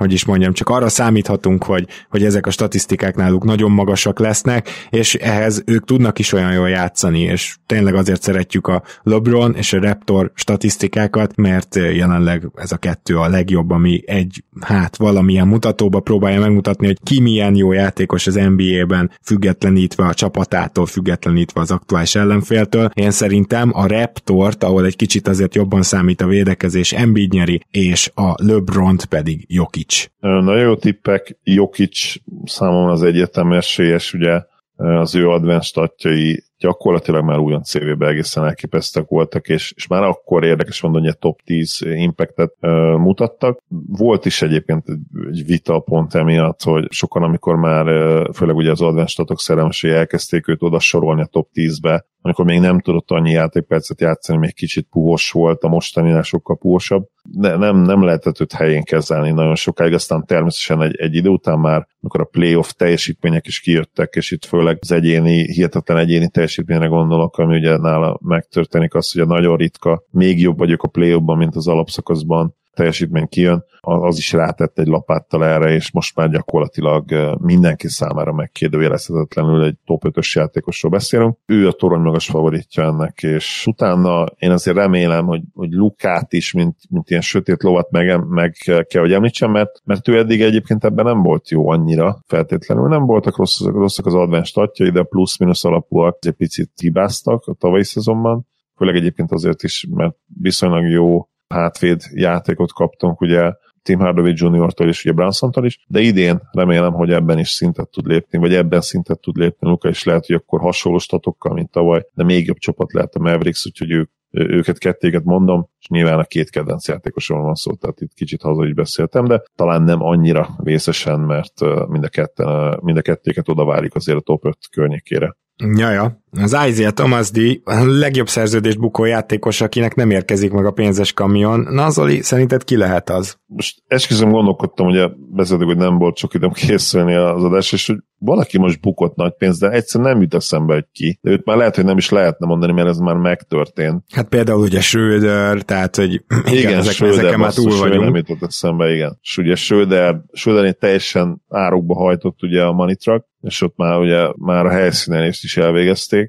hogy 0.00 0.12
is 0.12 0.24
mondjam, 0.24 0.52
csak 0.52 0.68
arra 0.68 0.88
számíthatunk, 0.88 1.64
hogy, 1.64 1.86
hogy 2.08 2.24
ezek 2.24 2.46
a 2.46 2.50
statisztikák 2.50 3.16
náluk 3.16 3.44
nagyon 3.44 3.70
magasak 3.70 4.18
lesznek, 4.18 4.68
és 4.90 5.14
ehhez 5.14 5.62
ők 5.66 5.84
tudnak 5.84 6.18
is 6.18 6.32
olyan 6.32 6.52
jól 6.52 6.68
játszani, 6.68 7.20
és 7.20 7.56
tényleg 7.66 7.94
azért 7.94 8.22
szeretjük 8.22 8.66
a 8.66 8.82
LeBron 9.02 9.54
és 9.54 9.72
a 9.72 9.80
Raptor 9.80 10.32
statisztikákat, 10.34 11.36
mert 11.36 11.74
jelenleg 11.74 12.50
ez 12.54 12.72
a 12.72 12.76
kettő 12.76 13.16
a 13.16 13.28
legjobb, 13.28 13.70
ami 13.70 14.02
egy, 14.06 14.44
hát 14.60 14.96
valamilyen 14.96 15.46
mutatóba 15.46 16.00
próbálja 16.00 16.40
megmutatni, 16.40 16.86
hogy 16.86 16.98
ki 17.02 17.20
milyen 17.20 17.54
jó 17.54 17.72
játékos 17.72 18.26
az 18.26 18.34
NBA-ben, 18.34 19.10
függetlenítve 19.22 20.06
a 20.06 20.14
csapatától, 20.14 20.86
függetlenítve 20.86 21.60
az 21.60 21.70
aktuális 21.70 22.14
ellenféltől. 22.14 22.90
Én 22.94 23.10
szerintem 23.10 23.70
a 23.72 23.86
Raptort, 23.86 24.64
ahol 24.64 24.84
egy 24.86 24.96
kicsit 24.96 25.28
azért 25.28 25.54
jobban 25.54 25.82
számít 25.82 26.20
a 26.20 26.26
védekezés, 26.26 26.92
Embiid 26.92 27.32
nyeri, 27.32 27.60
és 27.70 28.10
a 28.14 28.34
LeBron 28.36 28.98
pedig 29.08 29.44
Jokic 29.48 29.89
Jokic. 29.90 30.10
Nagyon 30.20 30.58
jó 30.58 30.76
tippek. 30.76 31.38
Jokic 31.42 32.12
számomra 32.44 32.92
az 32.92 33.02
egyértelmű 33.02 33.56
esélyes, 33.56 34.12
ugye 34.12 34.42
az 34.76 35.14
ő 35.14 35.28
advanced 35.28 35.62
statjai 35.62 36.44
gyakorlatilag 36.60 37.24
már 37.24 37.38
újon 37.38 37.62
CV-be 37.62 38.06
egészen 38.06 38.44
elképesztek 38.44 39.08
voltak, 39.08 39.48
és, 39.48 39.72
és 39.76 39.86
már 39.86 40.02
akkor 40.02 40.44
érdekes 40.44 40.82
mondani, 40.82 41.04
hogy 41.04 41.14
a 41.14 41.18
top 41.18 41.40
10 41.44 41.78
impactet 41.82 42.54
uh, 42.60 42.70
mutattak. 42.96 43.62
Volt 43.86 44.24
is 44.24 44.42
egyébként 44.42 44.88
egy, 44.88 45.46
vita 45.46 45.78
pont 45.78 46.14
emiatt, 46.14 46.62
hogy 46.62 46.86
sokan, 46.90 47.22
amikor 47.22 47.56
már 47.56 47.86
uh, 47.86 48.34
főleg 48.34 48.56
ugye 48.56 48.70
az 48.70 48.80
advanced 48.80 49.08
statok 49.08 49.40
szerelmesei 49.40 49.90
elkezdték 49.90 50.48
őt 50.48 50.62
oda 50.62 50.78
sorolni 50.78 51.22
a 51.22 51.26
top 51.26 51.48
10-be, 51.54 52.04
amikor 52.22 52.44
még 52.44 52.60
nem 52.60 52.80
tudott 52.80 53.10
annyi 53.10 53.30
játékpercet 53.30 54.00
játszani, 54.00 54.38
még 54.38 54.54
kicsit 54.54 54.86
puhos 54.90 55.30
volt, 55.30 55.62
a 55.62 55.68
mostaninál 55.68 56.22
sokkal 56.22 56.56
puhosabb. 56.56 57.06
De 57.22 57.56
nem, 57.56 57.76
nem 57.76 58.02
lehetett 58.02 58.40
őt 58.40 58.52
helyén 58.52 58.82
kezelni 58.82 59.30
nagyon 59.30 59.54
sokáig, 59.54 59.92
aztán 59.92 60.24
természetesen 60.26 60.82
egy, 60.82 60.96
egy 60.96 61.14
idő 61.14 61.28
után 61.28 61.58
már, 61.58 61.86
amikor 62.00 62.20
a 62.20 62.24
playoff 62.24 62.70
teljesítmények 62.70 63.46
is 63.46 63.60
kijöttek, 63.60 64.14
és 64.14 64.30
itt 64.30 64.44
főleg 64.44 64.78
az 64.80 64.92
egyéni, 64.92 65.52
hihetetlen 65.52 65.98
egyéni 65.98 66.28
teljesítményre 66.50 66.86
gondolok, 66.86 67.38
ami 67.38 67.56
ugye 67.56 67.76
nála 67.76 68.18
megtörténik 68.22 68.94
az, 68.94 69.12
hogy 69.12 69.22
a 69.22 69.26
nagyon 69.26 69.56
ritka, 69.56 70.04
még 70.10 70.40
jobb 70.40 70.58
vagyok 70.58 70.82
a 70.82 70.88
playoffban, 70.88 71.36
mint 71.36 71.56
az 71.56 71.68
alapszakaszban, 71.68 72.54
teljesítmény 72.74 73.28
kijön, 73.28 73.64
az 73.80 74.18
is 74.18 74.32
rátett 74.32 74.78
egy 74.78 74.86
lapáttal 74.86 75.44
erre, 75.44 75.72
és 75.72 75.92
most 75.92 76.16
már 76.16 76.30
gyakorlatilag 76.30 77.36
mindenki 77.40 77.88
számára 77.88 78.32
megkérdőjelezhetetlenül 78.32 79.64
egy 79.64 79.76
top 79.84 80.02
5-ös 80.06 80.32
játékosról 80.32 80.90
beszélünk. 80.90 81.38
Ő 81.46 81.68
a 81.68 81.72
torony 81.72 82.00
magas 82.00 82.26
favoritja 82.26 82.82
ennek, 82.82 83.22
és 83.22 83.66
utána 83.66 84.26
én 84.38 84.50
azért 84.50 84.76
remélem, 84.76 85.26
hogy, 85.26 85.42
hogy 85.54 85.72
Lukát 85.72 86.32
is, 86.32 86.52
mint, 86.52 86.76
mint 86.88 87.10
ilyen 87.10 87.22
sötét 87.22 87.62
lovat 87.62 87.90
meg, 87.90 88.28
meg 88.28 88.52
kell, 88.88 89.00
hogy 89.00 89.12
említsem, 89.12 89.50
mert, 89.50 89.80
mert 89.84 90.08
ő 90.08 90.18
eddig 90.18 90.40
egyébként 90.40 90.84
ebben 90.84 91.04
nem 91.04 91.22
volt 91.22 91.50
jó 91.50 91.68
annyira 91.68 92.18
feltétlenül. 92.26 92.88
Nem 92.88 93.06
voltak 93.06 93.36
rosszak, 93.36 93.74
rosszak 93.74 94.06
az 94.06 94.14
advanced 94.14 94.46
statjai, 94.46 94.90
de 94.90 95.02
plusz-minusz 95.02 95.64
alapúak 95.64 96.18
egy 96.20 96.32
picit 96.32 96.70
hibáztak 96.76 97.46
a 97.46 97.54
tavalyi 97.54 97.84
szezonban. 97.84 98.46
Főleg 98.76 98.96
egyébként 98.96 99.32
azért 99.32 99.62
is, 99.62 99.86
mert 99.90 100.16
viszonylag 100.40 100.90
jó 100.90 101.28
hátvéd 101.54 102.02
játékot 102.14 102.72
kaptunk, 102.72 103.20
ugye 103.20 103.52
Tim 103.82 103.98
Hardaway 103.98 104.32
Jr.-tól 104.34 104.88
és 104.88 105.04
ugye 105.04 105.14
Brunson-tól 105.14 105.64
is, 105.66 105.84
de 105.88 106.00
idén 106.00 106.40
remélem, 106.52 106.92
hogy 106.92 107.10
ebben 107.10 107.38
is 107.38 107.48
szintet 107.48 107.88
tud 107.88 108.06
lépni, 108.06 108.38
vagy 108.38 108.54
ebben 108.54 108.80
szintet 108.80 109.20
tud 109.20 109.36
lépni 109.36 109.68
Luka, 109.68 109.88
és 109.88 110.04
lehet, 110.04 110.26
hogy 110.26 110.36
akkor 110.36 110.60
hasonló 110.60 110.98
statokkal, 110.98 111.54
mint 111.54 111.70
tavaly, 111.70 112.06
de 112.14 112.24
még 112.24 112.46
jobb 112.46 112.56
csapat 112.56 112.92
lehet 112.92 113.14
a 113.14 113.20
Mavericks, 113.20 113.66
úgyhogy 113.66 113.90
ők 113.90 114.10
őket 114.32 114.78
kettéket 114.78 115.24
mondom, 115.24 115.68
és 115.80 115.88
nyilván 115.88 116.18
a 116.18 116.24
két 116.24 116.50
kedvenc 116.50 116.88
játékosról 116.88 117.42
van 117.42 117.54
szó, 117.54 117.74
tehát 117.74 118.00
itt 118.00 118.12
kicsit 118.14 118.42
haza 118.42 118.66
is 118.66 118.72
beszéltem, 118.72 119.24
de 119.24 119.42
talán 119.54 119.82
nem 119.82 120.02
annyira 120.02 120.48
vészesen, 120.62 121.20
mert 121.20 121.60
mind 121.88 122.04
a, 122.04 122.08
ketten, 122.08 122.78
mind 122.82 122.96
a 122.96 123.02
kettéket 123.02 123.48
oda 123.48 123.64
várjuk 123.64 123.94
azért 123.94 124.18
a 124.18 124.20
top 124.20 124.46
5 124.46 124.56
környékére. 124.70 125.36
Ja, 125.76 125.90
ja. 125.90 126.19
Az 126.30 126.56
Isaiah 126.68 126.92
Thomas 126.92 127.30
D. 127.30 127.60
a 127.64 127.84
legjobb 127.84 128.28
szerződés 128.28 128.76
bukó 128.76 129.04
játékos, 129.04 129.60
akinek 129.60 129.94
nem 129.94 130.10
érkezik 130.10 130.52
meg 130.52 130.66
a 130.66 130.70
pénzes 130.70 131.12
kamion. 131.12 131.66
Na, 131.70 131.90
Zoli, 131.90 132.22
szerinted 132.22 132.64
ki 132.64 132.76
lehet 132.76 133.10
az? 133.10 133.36
Most 133.46 133.82
esküszöm 133.86 134.30
gondolkodtam, 134.30 134.86
ugye 134.86 135.08
beszéltük, 135.16 135.66
hogy 135.66 135.76
nem 135.76 135.98
volt 135.98 136.16
sok 136.16 136.34
időm 136.34 136.52
készülni 136.52 137.14
az 137.14 137.44
adás, 137.44 137.72
és 137.72 137.86
hogy 137.86 137.96
valaki 138.18 138.58
most 138.58 138.80
bukott 138.80 139.16
nagy 139.16 139.32
pénzt, 139.38 139.60
de 139.60 139.70
egyszerűen 139.70 140.10
nem 140.10 140.20
jut 140.20 140.34
eszembe, 140.34 140.74
hogy 140.74 140.86
ki. 140.92 141.18
De 141.22 141.30
őt 141.30 141.44
már 141.44 141.56
lehet, 141.56 141.74
hogy 141.74 141.84
nem 141.84 141.96
is 141.96 142.08
lehetne 142.08 142.46
mondani, 142.46 142.72
mert 142.72 142.88
ez 142.88 142.98
már 142.98 143.16
megtörtént. 143.16 144.04
Hát 144.12 144.28
például 144.28 144.60
ugye 144.60 144.80
Schröder, 144.80 145.62
tehát, 145.62 145.96
hogy 145.96 146.12
igen, 146.46 146.58
igen 146.58 146.78
ezek, 146.78 146.92
Schröder, 146.92 147.18
ezeken 147.18 147.38
már 147.38 147.52
túl 147.52 147.78
vagyunk. 147.78 148.04
Nem 148.04 148.16
jutott 148.16 148.42
eszembe, 148.42 148.92
igen. 148.92 149.18
És 149.22 149.38
ugye 149.38 149.54
Schröder, 149.54 150.20
Schröder 150.32 150.74
teljesen 150.74 151.42
árokba 151.48 151.94
hajtott 151.94 152.42
ugye 152.42 152.62
a 152.62 152.72
money 152.72 152.96
truck, 152.96 153.24
és 153.40 153.62
ott 153.62 153.76
már 153.76 153.98
ugye 153.98 154.28
már 154.36 154.66
a 154.66 154.70
helyszínen 154.70 155.28
is 155.28 155.56
elvégezték. 155.56 156.19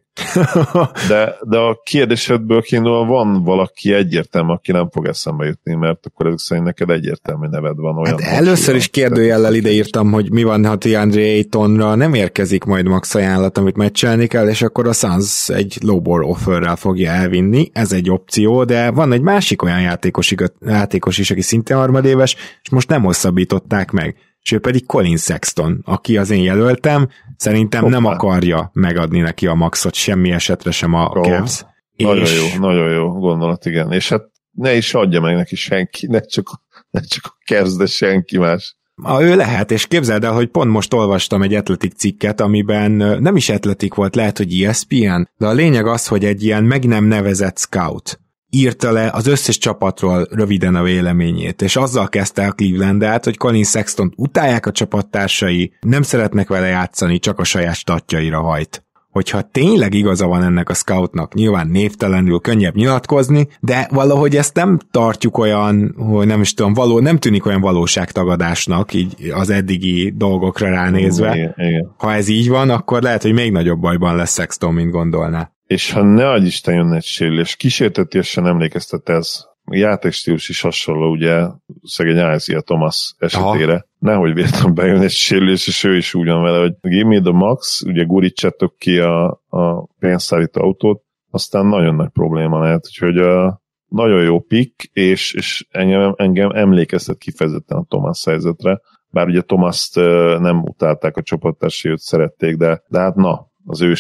De, 1.08 1.36
de 1.42 1.58
a 1.58 1.82
kérdésedből 1.84 2.62
kiindulva 2.62 3.06
van 3.06 3.44
valaki 3.44 3.94
egyértelmű, 3.94 4.52
aki 4.52 4.72
nem 4.72 4.90
fog 4.90 5.08
eszembe 5.08 5.46
jutni, 5.46 5.74
mert 5.74 6.06
akkor 6.06 6.26
ezek 6.26 6.40
szerint 6.40 6.66
neked 6.66 6.90
egyértelmű 6.90 7.48
neved 7.48 7.76
van. 7.76 7.98
Olyan 7.98 8.20
hát 8.22 8.38
először 8.38 8.76
is 8.76 8.88
kérdőjellel 8.88 9.54
ideírtam, 9.54 10.12
hogy 10.12 10.32
mi 10.32 10.44
van, 10.44 10.66
ha 10.66 10.76
DeAndre 10.76 11.22
Aytonra 11.22 11.96
nem 11.96 12.14
érkezik 12.14 12.64
majd 12.64 12.88
max 12.88 13.16
ajánlat, 13.16 13.58
amit 13.58 13.78
meccselni 13.78 14.28
kell, 14.28 14.50
és 14.50 14.62
akkor 14.62 14.88
a 14.88 14.94
Suns 14.94 15.50
egy 15.50 15.78
lowball 15.82 16.22
offerrel 16.22 16.76
fogja 16.76 17.12
elvinni, 17.12 17.70
ez 17.74 17.92
egy 17.92 18.10
opció, 18.10 18.64
de 18.64 18.92
van 18.92 19.12
egy 19.12 19.22
másik 19.22 19.64
olyan 19.64 19.82
játékos, 19.82 20.36
játékos 20.66 21.18
is, 21.18 21.32
aki 21.32 21.42
szintén 21.42 21.78
harmadéves, 21.78 22.36
és 22.64 22.70
most 22.70 22.90
nem 22.90 23.04
hosszabbították 23.04 23.92
meg 23.92 24.16
és 24.44 24.52
ő 24.52 24.60
pedig 24.60 24.86
Colin 24.86 25.18
Sexton, 25.18 25.82
aki 25.86 26.18
az 26.18 26.30
én 26.30 26.44
jelöltem, 26.44 27.10
szerintem 27.38 27.82
Hoppá. 27.82 27.94
nem 27.94 28.06
akarja 28.06 28.70
megadni 28.74 29.20
neki 29.20 29.48
a 29.48 29.54
maxot 29.54 29.94
semmi 29.94 30.32
esetre 30.32 30.72
sem 30.72 30.94
a 30.94 31.06
oh, 31.06 31.24
Cavs. 31.24 31.66
Nagyon 31.96 32.26
és... 32.26 32.38
jó, 32.38 32.60
nagyon 32.60 32.92
jó 32.92 33.10
gondolat, 33.10 33.66
igen. 33.66 33.92
És 33.92 34.10
hát 34.10 34.30
ne 34.52 34.74
is 34.74 34.94
adja 34.94 35.22
meg 35.22 35.36
neki 35.36 35.56
senki, 35.56 36.08
ne 36.08 36.20
csak, 36.20 36.50
ne 36.90 37.02
csak 37.02 37.24
a 37.26 37.38
Cavs, 37.46 37.76
de 37.76 37.86
senki 37.86 38.38
más. 38.38 38.76
A, 39.04 39.22
ő 39.22 39.36
lehet, 39.36 39.72
és 39.72 39.88
képzeld 39.88 40.24
el, 40.24 40.34
hogy 40.34 40.48
pont 40.48 40.72
most 40.72 40.94
olvastam 40.94 41.42
egy 41.42 41.54
atletik 41.54 41.94
cikket, 41.94 42.42
amiben 42.42 42.92
nem 43.22 43.36
is 43.36 43.50
atletik 43.50 43.94
volt, 43.94 44.16
lehet, 44.16 44.38
hogy 44.38 44.62
ESPN, 44.62 45.30
de 45.38 45.48
a 45.48 45.52
lényeg 45.52 45.86
az, 45.86 46.08
hogy 46.08 46.26
egy 46.26 46.44
ilyen 46.44 46.64
meg 46.64 46.86
nem 46.86 47.04
nevezett 47.04 47.58
scout 47.58 48.20
írta 48.52 48.92
le 48.92 49.10
az 49.14 49.28
összes 49.28 49.58
csapatról 49.58 50.28
röviden 50.32 50.76
a 50.76 50.84
véleményét, 50.84 51.62
és 51.62 51.76
azzal 51.76 52.10
kezdte 52.10 52.46
a 52.46 52.52
Clevelandet, 52.52 53.24
hogy 53.24 53.38
Colin 53.38 53.64
Sexton 53.64 54.14
utálják 54.16 54.66
a 54.66 54.72
csapattársai, 54.72 55.74
nem 55.80 56.02
szeretnek 56.02 56.48
vele 56.48 56.68
játszani, 56.68 57.20
csak 57.20 57.40
a 57.40 57.44
saját 57.44 57.76
statjaira 57.76 58.42
hajt 58.42 58.86
hogyha 59.12 59.42
tényleg 59.42 59.94
igaza 59.94 60.28
van 60.28 60.44
ennek 60.44 60.70
a 60.70 60.74
scoutnak, 60.74 61.34
nyilván 61.34 61.68
névtelenül 61.68 62.40
könnyebb 62.40 62.76
nyilatkozni, 62.76 63.48
de 63.60 63.88
valahogy 63.92 64.36
ezt 64.36 64.56
nem 64.56 64.80
tartjuk 64.92 65.38
olyan, 65.38 65.96
hogy 65.98 66.28
nem 66.28 66.42
is 66.42 66.54
tudom, 66.54 66.74
való, 66.74 67.00
nem 67.00 67.18
tűnik 67.18 67.46
olyan 67.46 67.62
valóságtagadásnak, 67.62 68.94
így 68.94 69.32
az 69.34 69.50
eddigi 69.50 70.14
dolgokra 70.16 70.70
ránézve. 70.70 71.36
Igen, 71.36 71.54
igen. 71.58 71.94
Ha 71.98 72.14
ez 72.14 72.28
így 72.28 72.50
van, 72.50 72.70
akkor 72.70 73.02
lehet, 73.02 73.22
hogy 73.22 73.34
még 73.34 73.52
nagyobb 73.52 73.80
bajban 73.80 74.16
lesz 74.16 74.34
Sexton, 74.34 74.74
mint 74.74 74.92
gondolná 74.92 75.52
és 75.72 75.92
ha 75.92 76.02
ne 76.04 76.30
adj 76.30 76.46
Isten 76.46 76.74
jön 76.74 76.94
egy 76.94 77.04
sérülés, 77.04 77.56
kísértetiesen 77.56 78.48
emlékeztet 78.48 79.10
ez, 79.10 79.46
a 79.66 79.76
játékstílus 79.76 80.50
is 80.50 80.62
hasonló, 80.62 81.12
ugye, 81.12 81.48
szegény 81.84 82.36
Isaiah 82.36 82.62
Thomas 82.62 83.16
esetére. 83.18 83.74
Aha. 83.74 83.86
Nehogy 84.00 84.34
véletlenül 84.34 84.74
bejön 84.74 85.02
egy 85.02 85.12
sérülés, 85.12 85.68
és 85.68 85.84
ő 85.84 85.96
is 85.98 86.14
úgy 86.14 86.28
van 86.28 86.42
vele, 86.42 86.58
hogy 86.58 86.74
give 86.82 87.08
me 87.08 87.22
the 87.22 87.32
max, 87.32 87.82
ugye 87.82 88.04
gurítsátok 88.04 88.76
ki 88.78 88.98
a, 88.98 89.42
a 89.50 89.86
pénzszállító 90.00 90.62
autót, 90.62 91.04
aztán 91.30 91.66
nagyon 91.66 91.96
nagy 91.96 92.10
probléma 92.10 92.60
lehet, 92.60 92.86
úgyhogy 92.86 93.18
a, 93.18 93.62
nagyon 93.88 94.24
jó 94.24 94.40
pick, 94.40 94.90
és, 94.94 95.34
és 95.34 95.66
engem, 95.70 96.14
engem 96.18 96.50
emlékeztet 96.50 97.18
kifejezetten 97.18 97.78
a 97.78 97.86
Thomas 97.88 98.26
helyzetre, 98.26 98.82
bár 99.10 99.28
ugye 99.28 99.42
Thomas-t 99.42 99.96
nem 100.40 100.62
utálták 100.62 101.18
a 101.18 101.22
csapattársai, 101.22 101.92
őt 101.92 102.00
szerették, 102.00 102.56
de, 102.56 102.84
de 102.88 103.00
hát 103.00 103.16
na, 103.16 103.51
az 103.66 103.82
ő 103.82 103.94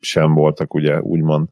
sem 0.00 0.34
voltak 0.34 0.74
ugye 0.74 1.00
úgymond 1.00 1.48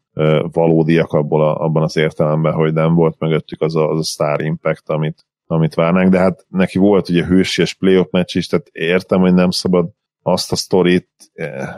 valódiak 0.53 1.12
abból 1.12 1.42
a, 1.42 1.61
abban 1.61 1.83
az 1.83 1.96
értelemben, 1.96 2.53
hogy 2.53 2.72
nem 2.72 2.94
volt 2.94 3.18
mögöttük 3.18 3.61
az 3.61 3.77
a, 3.77 3.90
az 3.90 3.99
a 3.99 4.03
star 4.03 4.40
impact, 4.40 4.88
amit, 4.88 5.27
amit 5.46 5.75
várnánk, 5.75 6.11
de 6.11 6.18
hát 6.18 6.46
neki 6.49 6.79
volt 6.79 7.09
ugye 7.09 7.25
hősies 7.25 7.75
playoff 7.75 8.11
meccs 8.11 8.37
is, 8.37 8.46
tehát 8.46 8.68
értem, 8.72 9.20
hogy 9.20 9.35
nem 9.35 9.51
szabad 9.51 9.88
azt 10.22 10.53
a 10.53 10.57
sztorit 10.57 11.09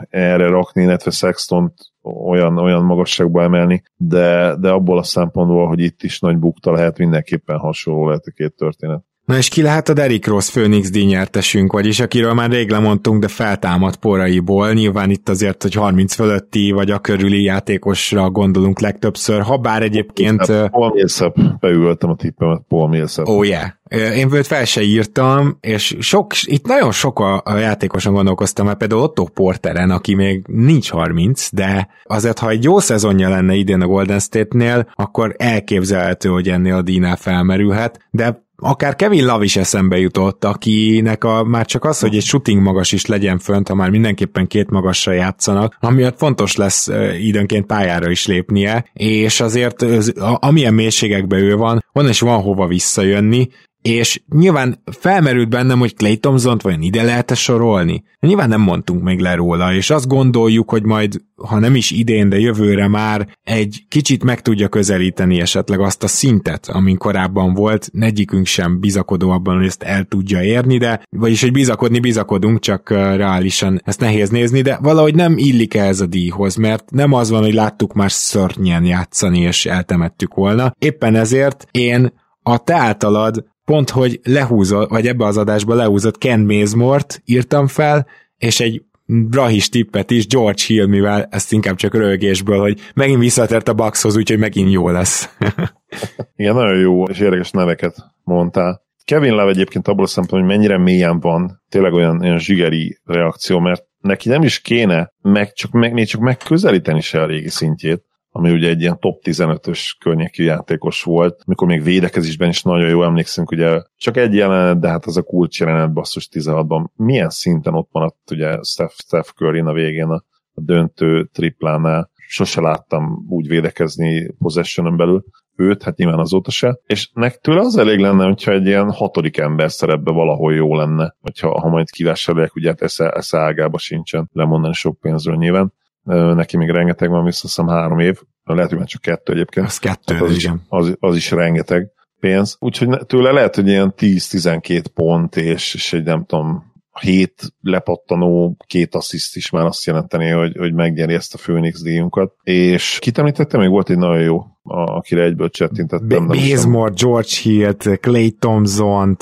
erre 0.09 0.47
rakni, 0.47 0.81
illetve 0.81 1.11
Sextont 1.11 1.73
olyan, 2.01 2.57
olyan 2.57 2.83
magasságba 2.83 3.41
emelni, 3.41 3.83
de, 3.95 4.55
de 4.55 4.69
abból 4.69 4.97
a 4.97 5.03
szempontból, 5.03 5.67
hogy 5.67 5.79
itt 5.79 6.03
is 6.03 6.19
nagy 6.19 6.37
bukta 6.37 6.71
lehet, 6.71 6.97
mindenképpen 6.97 7.57
hasonló 7.57 8.07
lehet 8.07 8.25
a 8.25 8.31
két 8.31 8.55
történet. 8.55 9.03
Na 9.29 9.37
és 9.37 9.47
ki 9.47 9.61
lehet 9.61 9.89
a 9.89 9.93
Derrick 9.93 10.27
Rose 10.27 10.51
Phoenix 10.51 10.89
díjnyertesünk, 10.89 11.71
vagyis 11.71 11.99
akiről 11.99 12.33
már 12.33 12.49
rég 12.49 12.69
lemondtunk, 12.69 13.21
de 13.21 13.27
feltámad 13.27 13.95
poraiból. 13.95 14.73
Nyilván 14.73 15.09
itt 15.09 15.29
azért, 15.29 15.61
hogy 15.61 15.73
30 15.73 16.13
fölötti 16.13 16.71
vagy 16.71 16.91
a 16.91 16.99
körüli 16.99 17.43
játékosra 17.43 18.29
gondolunk 18.29 18.79
legtöbbször, 18.79 19.41
ha 19.41 19.57
bár 19.57 19.83
egyébként... 19.83 20.45
Paul 20.45 20.91
Millsap, 20.93 21.37
beültem 21.59 22.09
a 22.09 22.15
tippemet, 22.15 22.61
Paul 22.67 22.89
Millsap. 22.89 23.27
Oh 23.27 23.47
yeah. 23.47 23.69
Én 24.17 24.33
őt 24.33 24.47
fel 24.47 24.65
se 24.65 24.81
írtam, 24.81 25.57
és 25.61 25.95
sok, 25.99 26.33
itt 26.43 26.67
nagyon 26.67 26.91
sok 26.91 27.19
a, 27.19 27.41
a 27.45 27.55
játékoson 27.55 28.13
gondolkoztam, 28.13 28.65
mert 28.65 28.77
például 28.77 29.01
Otto 29.01 29.25
Porteren, 29.25 29.89
aki 29.89 30.15
még 30.15 30.45
nincs 30.47 30.91
30, 30.91 31.49
de 31.51 31.87
azért, 32.03 32.39
ha 32.39 32.49
egy 32.49 32.63
jó 32.63 32.79
szezonja 32.79 33.29
lenne 33.29 33.53
idén 33.53 33.81
a 33.81 33.87
Golden 33.87 34.19
State-nél, 34.19 34.89
akkor 34.93 35.35
elképzelhető, 35.37 36.29
hogy 36.29 36.49
ennél 36.49 36.75
a 36.75 36.81
díjnál 36.81 37.15
felmerülhet, 37.15 38.07
de 38.11 38.47
akár 38.59 38.95
Kevin 38.95 39.25
Love 39.25 39.43
is 39.43 39.55
eszembe 39.55 39.97
jutott, 39.97 40.43
akinek 40.45 41.23
a, 41.23 41.43
már 41.43 41.65
csak 41.65 41.85
az, 41.85 41.99
hogy 41.99 42.15
egy 42.15 42.23
shooting 42.23 42.61
magas 42.61 42.91
is 42.91 43.05
legyen 43.05 43.39
fönt, 43.39 43.67
ha 43.67 43.75
már 43.75 43.89
mindenképpen 43.89 44.47
két 44.47 44.69
magasra 44.69 45.11
játszanak, 45.11 45.77
amiatt 45.79 46.17
fontos 46.17 46.55
lesz 46.55 46.89
időnként 47.21 47.65
pályára 47.65 48.09
is 48.09 48.27
lépnie, 48.27 48.85
és 48.93 49.39
azért 49.39 49.85
amilyen 50.19 50.73
mélységekben 50.73 51.39
ő 51.39 51.55
van, 51.55 51.85
van 51.91 52.07
és 52.07 52.19
van 52.19 52.41
hova 52.41 52.67
visszajönni, 52.67 53.49
és 53.81 54.21
nyilván 54.29 54.83
felmerült 54.99 55.49
bennem, 55.49 55.79
hogy 55.79 55.95
Clay 55.95 56.17
Thompson-t 56.17 56.61
vajon 56.61 56.81
ide 56.81 57.03
lehet-e 57.03 57.35
sorolni? 57.35 58.03
Nyilván 58.19 58.49
nem 58.49 58.61
mondtunk 58.61 59.03
még 59.03 59.19
le 59.19 59.35
róla, 59.35 59.73
és 59.73 59.89
azt 59.89 60.07
gondoljuk, 60.07 60.69
hogy 60.69 60.83
majd, 60.83 61.21
ha 61.35 61.59
nem 61.59 61.75
is 61.75 61.91
idén, 61.91 62.29
de 62.29 62.39
jövőre 62.39 62.87
már 62.87 63.37
egy 63.43 63.85
kicsit 63.87 64.23
meg 64.23 64.41
tudja 64.41 64.67
közelíteni 64.67 65.39
esetleg 65.39 65.79
azt 65.79 66.03
a 66.03 66.07
szintet, 66.07 66.67
amin 66.67 66.97
korábban 66.97 67.53
volt, 67.53 67.89
negyikünk 67.91 68.45
sem 68.45 68.79
bizakodó 68.79 69.29
abban, 69.29 69.55
hogy 69.57 69.65
ezt 69.65 69.83
el 69.83 70.03
tudja 70.03 70.43
érni, 70.43 70.77
de 70.77 71.01
vagyis, 71.09 71.41
hogy 71.41 71.51
bizakodni 71.51 71.99
bizakodunk, 71.99 72.59
csak 72.59 72.89
reálisan 72.89 73.81
ezt 73.83 73.99
nehéz 73.99 74.29
nézni, 74.29 74.61
de 74.61 74.77
valahogy 74.81 75.15
nem 75.15 75.37
illik 75.37 75.73
ez 75.73 75.99
a 75.99 76.05
díjhoz, 76.05 76.55
mert 76.55 76.91
nem 76.91 77.13
az 77.13 77.29
van, 77.29 77.41
hogy 77.41 77.53
láttuk 77.53 77.93
már 77.93 78.11
szörnyen 78.11 78.85
játszani, 78.85 79.39
és 79.39 79.65
eltemettük 79.65 80.33
volna. 80.33 80.73
Éppen 80.79 81.15
ezért 81.15 81.67
én 81.71 82.11
a 82.43 82.57
te 82.57 82.75
általad 82.75 83.45
pont, 83.69 83.89
hogy 83.89 84.19
lehúzott, 84.23 84.89
vagy 84.89 85.07
ebbe 85.07 85.25
az 85.25 85.37
adásba 85.37 85.73
lehúzott 85.73 86.17
Ken 86.17 86.39
Mazemort 86.39 87.21
írtam 87.25 87.67
fel, 87.67 88.07
és 88.37 88.59
egy 88.59 88.83
Brahis 89.05 89.69
tippet 89.69 90.11
is, 90.11 90.27
George 90.27 90.61
Hill, 90.67 90.85
mivel 90.85 91.27
ezt 91.31 91.51
inkább 91.53 91.75
csak 91.75 91.93
rögésből, 91.93 92.59
hogy 92.59 92.79
megint 92.93 93.19
visszatért 93.19 93.67
a 93.67 93.73
Buckshoz, 93.73 94.17
úgyhogy 94.17 94.39
megint 94.39 94.71
jó 94.71 94.89
lesz. 94.89 95.37
Igen, 96.35 96.55
nagyon 96.55 96.79
jó 96.79 97.03
és 97.03 97.19
érdekes 97.19 97.51
neveket 97.51 97.95
mondtál. 98.23 98.81
Kevin 99.05 99.33
Love 99.33 99.49
egyébként 99.49 99.87
abból 99.87 100.03
a 100.03 100.07
szempontból, 100.07 100.49
hogy 100.49 100.57
mennyire 100.57 100.77
mélyen 100.77 101.19
van, 101.19 101.61
tényleg 101.69 101.93
olyan, 101.93 102.21
olyan 102.21 102.39
zsigeri 102.39 102.99
reakció, 103.03 103.59
mert 103.59 103.83
neki 103.99 104.29
nem 104.29 104.41
is 104.41 104.61
kéne 104.61 105.13
meg, 105.21 105.53
csak, 105.53 105.71
meg, 105.71 105.93
még 105.93 106.07
csak 106.07 106.21
megközelíteni 106.21 107.01
se 107.01 107.21
a 107.21 107.25
régi 107.25 107.49
szintjét, 107.49 108.03
ami 108.31 108.51
ugye 108.51 108.69
egy 108.69 108.81
ilyen 108.81 108.99
top 108.99 109.21
15-ös 109.25 109.95
környéki 109.99 110.43
játékos 110.43 111.03
volt, 111.03 111.45
mikor 111.45 111.67
még 111.67 111.83
védekezésben 111.83 112.49
is 112.49 112.63
nagyon 112.63 112.89
jó 112.89 113.03
emlékszünk, 113.03 113.51
ugye 113.51 113.81
csak 113.97 114.17
egy 114.17 114.33
jelenet, 114.33 114.79
de 114.79 114.87
hát 114.87 115.05
az 115.05 115.17
a 115.17 115.21
kulcs 115.21 115.59
jelenet 115.59 115.93
basszus 115.93 116.29
16-ban 116.31 116.85
milyen 116.95 117.29
szinten 117.29 117.73
ott 117.73 117.89
maradt 117.91 118.31
ugye 118.31 118.57
Steph, 118.63 118.93
Steph 118.93 119.29
Curry 119.29 119.59
a 119.59 119.71
végén 119.71 120.07
a, 120.07 120.23
a 120.53 120.61
döntő 120.61 121.29
triplánál, 121.33 122.11
sose 122.27 122.61
láttam 122.61 123.25
úgy 123.29 123.47
védekezni 123.47 124.35
possession 124.37 124.97
belül. 124.97 125.23
Őt, 125.55 125.83
hát 125.83 125.97
nyilván 125.97 126.19
azóta 126.19 126.51
se, 126.51 126.79
és 126.85 127.09
nek 127.13 127.37
tőle 127.37 127.59
az 127.59 127.77
elég 127.77 127.99
lenne, 127.99 128.25
hogyha 128.25 128.51
egy 128.51 128.65
ilyen 128.65 128.91
hatodik 128.91 129.37
ember 129.37 129.71
szerepbe 129.71 130.11
valahol 130.11 130.53
jó 130.53 130.75
lenne, 130.75 131.15
hogyha 131.21 131.59
ha 131.59 131.69
majd 131.69 131.89
kivásárolják, 131.89 132.55
ugye 132.55 132.69
hát 132.69 132.81
esze, 132.81 133.09
esze 133.09 133.37
ágába 133.37 133.77
sincsen 133.77 134.29
lemondani 134.33 134.73
sok 134.73 134.99
pénzről 134.99 135.35
nyilván, 135.35 135.73
neki 136.03 136.57
még 136.57 136.69
rengeteg 136.69 137.09
van, 137.09 137.23
vissza 137.23 137.41
hiszem 137.41 137.67
három 137.67 137.99
év, 137.99 138.19
lehet, 138.43 138.69
hogy 138.69 138.79
már 138.79 138.87
csak 138.87 139.01
kettő 139.01 139.33
egyébként. 139.33 139.65
Az 139.65 139.77
kettő, 139.77 140.13
hát 140.13 140.23
az, 140.23 140.35
is, 140.35 140.49
az, 140.67 140.95
az 140.99 141.15
is 141.15 141.31
rengeteg 141.31 141.91
pénz. 142.19 142.55
Úgyhogy 142.59 143.05
tőle 143.05 143.31
lehet, 143.31 143.55
hogy 143.55 143.67
ilyen 143.67 143.93
10-12 143.97 144.83
pont, 144.93 145.35
és, 145.35 145.73
és 145.73 145.93
egy 145.93 146.03
nem 146.03 146.25
tudom, 146.25 146.68
hét 147.01 147.53
lepattanó, 147.61 148.55
két 148.67 148.95
assziszt 148.95 149.35
is 149.35 149.49
már 149.49 149.65
azt 149.65 149.85
jelenteni, 149.85 150.29
hogy, 150.29 150.57
hogy 150.57 150.73
megnyeri 150.73 151.13
ezt 151.13 151.33
a 151.33 151.37
Phoenix 151.37 151.81
díjunkat. 151.81 152.33
És 152.43 152.97
kit 153.01 153.17
említette, 153.17 153.57
még 153.57 153.69
volt 153.69 153.89
egy 153.89 153.97
nagyon 153.97 154.21
jó, 154.21 154.43
akire 154.63 155.23
egyből 155.23 155.49
csettintettem. 155.49 156.27
Bazemore, 156.27 156.93
George 156.95 157.29
Hill, 157.41 157.73
Clay 157.99 158.31
thompson 158.31 159.09
Uh... 159.09 159.15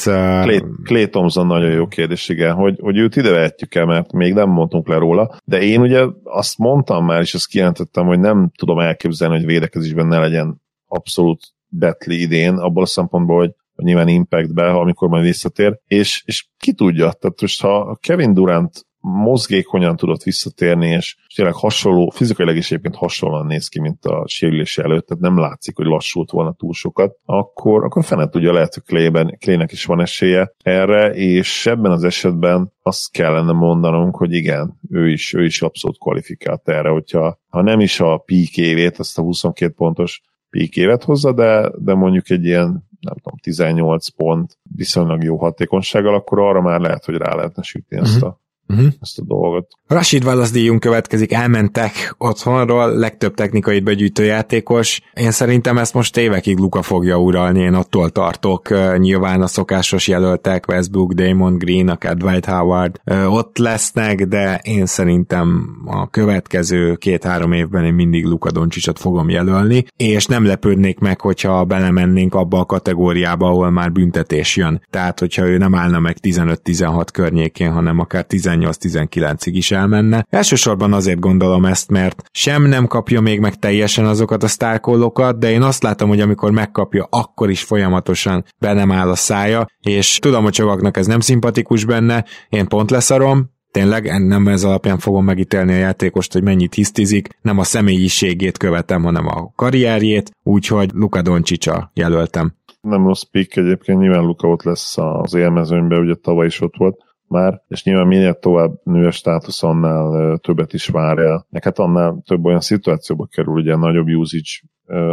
Clay, 0.43 0.63
Clay 0.83 1.09
Thompson 1.09 1.47
nagyon 1.47 1.71
jó 1.71 1.87
kérdés, 1.87 2.29
igen, 2.29 2.53
hogy, 2.53 2.79
hogy 2.81 2.97
őt 2.97 3.15
ide 3.15 3.31
vehetjük 3.31 3.75
el, 3.75 3.85
mert 3.85 4.11
még 4.11 4.33
nem 4.33 4.49
mondtunk 4.49 4.87
le 4.87 4.97
róla, 4.97 5.37
de 5.43 5.61
én 5.61 5.81
ugye 5.81 6.05
azt 6.23 6.57
mondtam 6.57 7.05
már, 7.05 7.21
és 7.21 7.33
azt 7.33 7.47
kijelentettem, 7.47 8.05
hogy 8.05 8.19
nem 8.19 8.51
tudom 8.57 8.79
elképzelni, 8.79 9.35
hogy 9.35 9.45
védekezésben 9.45 10.07
ne 10.07 10.19
legyen 10.19 10.61
abszolút 10.87 11.41
betli 11.67 12.21
idén, 12.21 12.53
abból 12.53 12.83
a 12.83 12.85
szempontból, 12.85 13.37
hogy 13.37 13.51
nyilván 13.83 14.07
Impactbe, 14.07 14.69
amikor 14.69 15.09
majd 15.09 15.23
visszatér, 15.23 15.79
és, 15.85 16.23
és 16.25 16.47
ki 16.57 16.73
tudja, 16.73 17.11
tehát 17.11 17.41
most 17.41 17.61
ha 17.61 17.97
Kevin 18.01 18.33
Durant 18.33 18.87
mozgékonyan 19.07 19.95
tudott 19.95 20.23
visszatérni, 20.23 20.87
és 20.87 21.15
tényleg 21.35 21.53
hasonló, 21.53 22.09
fizikailag 22.09 22.55
is 22.55 22.71
egyébként 22.71 22.95
hasonlóan 22.95 23.45
néz 23.45 23.67
ki, 23.67 23.79
mint 23.79 24.05
a 24.05 24.23
sérülése 24.27 24.83
előtt, 24.83 25.07
tehát 25.07 25.23
nem 25.23 25.37
látszik, 25.39 25.75
hogy 25.75 25.85
lassult 25.85 26.31
volna 26.31 26.53
túl 26.53 26.73
sokat, 26.73 27.15
akkor, 27.25 27.83
akkor 27.83 28.03
fene 28.03 28.29
tudja, 28.29 28.53
lehet, 28.53 28.73
hogy 28.73 28.83
Clayben, 28.83 29.37
Claynek 29.39 29.71
is 29.71 29.85
van 29.85 30.01
esélye 30.01 30.51
erre, 30.63 31.13
és 31.13 31.65
ebben 31.65 31.91
az 31.91 32.03
esetben 32.03 32.73
azt 32.81 33.11
kellene 33.11 33.51
mondanunk, 33.51 34.15
hogy 34.15 34.33
igen, 34.33 34.79
ő 34.89 35.09
is, 35.09 35.33
ő 35.33 35.43
is 35.43 35.61
abszolút 35.61 35.97
kvalifikált 35.97 36.69
erre, 36.69 36.89
hogyha 36.89 37.39
ha 37.49 37.61
nem 37.61 37.79
is 37.79 37.99
a 37.99 38.17
peak 38.17 38.57
évét, 38.57 38.97
azt 38.97 39.17
a 39.17 39.21
22 39.21 39.73
pontos 39.73 40.21
peak 40.49 40.75
évet 40.75 41.03
hozza, 41.03 41.33
de, 41.33 41.71
de 41.77 41.93
mondjuk 41.93 42.29
egy 42.29 42.45
ilyen 42.45 42.86
nem 43.07 43.17
tudom, 43.23 43.37
18 43.41 44.07
pont 44.07 44.57
viszonylag 44.75 45.23
jó 45.23 45.37
hatékonysággal, 45.37 46.15
akkor 46.15 46.39
arra 46.39 46.61
már 46.61 46.79
lehet, 46.79 47.05
hogy 47.05 47.15
rá 47.15 47.35
lehetne 47.35 47.63
sütni 47.63 47.97
uh-huh. 47.97 48.13
ezt 48.13 48.23
a 48.23 48.41
uh-huh. 48.67 48.87
ezt 49.01 49.19
a 49.19 49.23
dolgot. 49.23 49.67
Rashid 49.87 50.25
Wallace 50.25 50.51
díjunk 50.51 50.79
következik, 50.79 51.33
elmentek 51.33 52.15
otthonról, 52.17 52.95
legtöbb 52.95 53.33
technikai 53.33 53.79
begyűjtő 53.79 54.23
játékos. 54.23 55.01
Én 55.13 55.31
szerintem 55.31 55.77
ezt 55.77 55.93
most 55.93 56.17
évekig 56.17 56.57
Luka 56.57 56.81
fogja 56.81 57.17
uralni, 57.17 57.59
én 57.59 57.73
attól 57.73 58.09
tartok. 58.09 58.69
Nyilván 58.97 59.41
a 59.41 59.47
szokásos 59.47 60.07
jelöltek, 60.07 60.67
Westbrook, 60.67 61.13
Damon 61.13 61.57
Green, 61.57 61.89
akár 61.89 62.15
Dwight 62.15 62.45
Howard 62.45 63.01
ott 63.27 63.57
lesznek, 63.57 64.25
de 64.25 64.59
én 64.63 64.85
szerintem 64.85 65.67
a 65.85 66.09
következő 66.09 66.95
két-három 66.95 67.51
évben 67.51 67.85
én 67.85 67.93
mindig 67.93 68.25
Luka 68.25 68.51
Doncsicsot 68.51 68.99
fogom 68.99 69.29
jelölni, 69.29 69.85
és 69.97 70.25
nem 70.25 70.45
lepődnék 70.45 70.99
meg, 70.99 71.21
hogyha 71.21 71.65
belemennénk 71.65 72.33
abba 72.33 72.59
a 72.59 72.65
kategóriába, 72.65 73.47
ahol 73.47 73.69
már 73.69 73.91
büntetés 73.91 74.55
jön. 74.55 74.81
Tehát, 74.89 75.19
hogyha 75.19 75.47
ő 75.47 75.57
nem 75.57 75.75
állna 75.75 75.99
meg 75.99 76.17
15-16 76.21 77.07
környékén, 77.13 77.71
hanem 77.71 77.99
akár 77.99 78.25
18-19-ig 78.59 79.51
is 79.51 79.71
elmenne. 79.71 80.25
Elsősorban 80.29 80.93
azért 80.93 81.19
gondolom 81.19 81.65
ezt, 81.65 81.91
mert 81.91 82.23
sem 82.31 82.63
nem 82.63 82.87
kapja 82.87 83.21
még 83.21 83.39
meg 83.39 83.55
teljesen 83.55 84.05
azokat 84.05 84.43
a 84.43 84.47
sztárkolókat, 84.47 85.39
de 85.39 85.51
én 85.51 85.61
azt 85.61 85.83
látom, 85.83 86.09
hogy 86.09 86.21
amikor 86.21 86.51
megkapja, 86.51 87.07
akkor 87.09 87.49
is 87.49 87.63
folyamatosan 87.63 88.45
be 88.59 88.73
nem 88.73 88.91
áll 88.91 89.09
a 89.09 89.15
szája, 89.15 89.65
és 89.79 90.19
tudom, 90.19 90.43
hogy 90.43 90.53
csavaknak 90.53 90.97
ez 90.97 91.05
nem 91.05 91.19
szimpatikus 91.19 91.85
benne, 91.85 92.25
én 92.49 92.67
pont 92.67 92.91
leszarom, 92.91 93.49
tényleg 93.71 94.27
nem 94.27 94.47
ez 94.47 94.63
alapján 94.63 94.97
fogom 94.97 95.25
megítélni 95.25 95.73
a 95.73 95.77
játékost, 95.77 96.33
hogy 96.33 96.43
mennyit 96.43 96.73
hisztizik, 96.73 97.27
nem 97.41 97.59
a 97.59 97.63
személyiségét 97.63 98.57
követem, 98.57 99.03
hanem 99.03 99.27
a 99.27 99.51
karrierjét, 99.55 100.31
úgyhogy 100.43 100.89
Luka 100.93 101.21
Doncsicsa 101.21 101.91
jelöltem. 101.93 102.53
Nem 102.81 103.05
rossz 103.05 103.23
pick 103.31 103.57
egyébként, 103.57 103.99
nyilván 103.99 104.23
Luka 104.23 104.47
ott 104.47 104.63
lesz 104.63 104.97
az 104.97 105.33
élmezőnyben, 105.33 105.99
ugye 105.99 106.13
tavaly 106.13 106.45
is 106.45 106.61
ott 106.61 106.75
volt 106.77 107.06
már, 107.27 107.61
és 107.67 107.83
nyilván 107.83 108.07
minél 108.07 108.33
tovább 108.33 108.71
nő 108.83 109.07
a 109.07 109.11
státusz, 109.11 109.63
annál 109.63 110.37
többet 110.37 110.73
is 110.73 110.87
várja. 110.87 111.45
Hát 111.61 111.79
annál 111.79 112.21
több 112.25 112.45
olyan 112.45 112.59
szituációba 112.59 113.25
kerül, 113.25 113.53
ugye 113.53 113.75
nagyobb 113.75 114.07
usage 114.07 114.49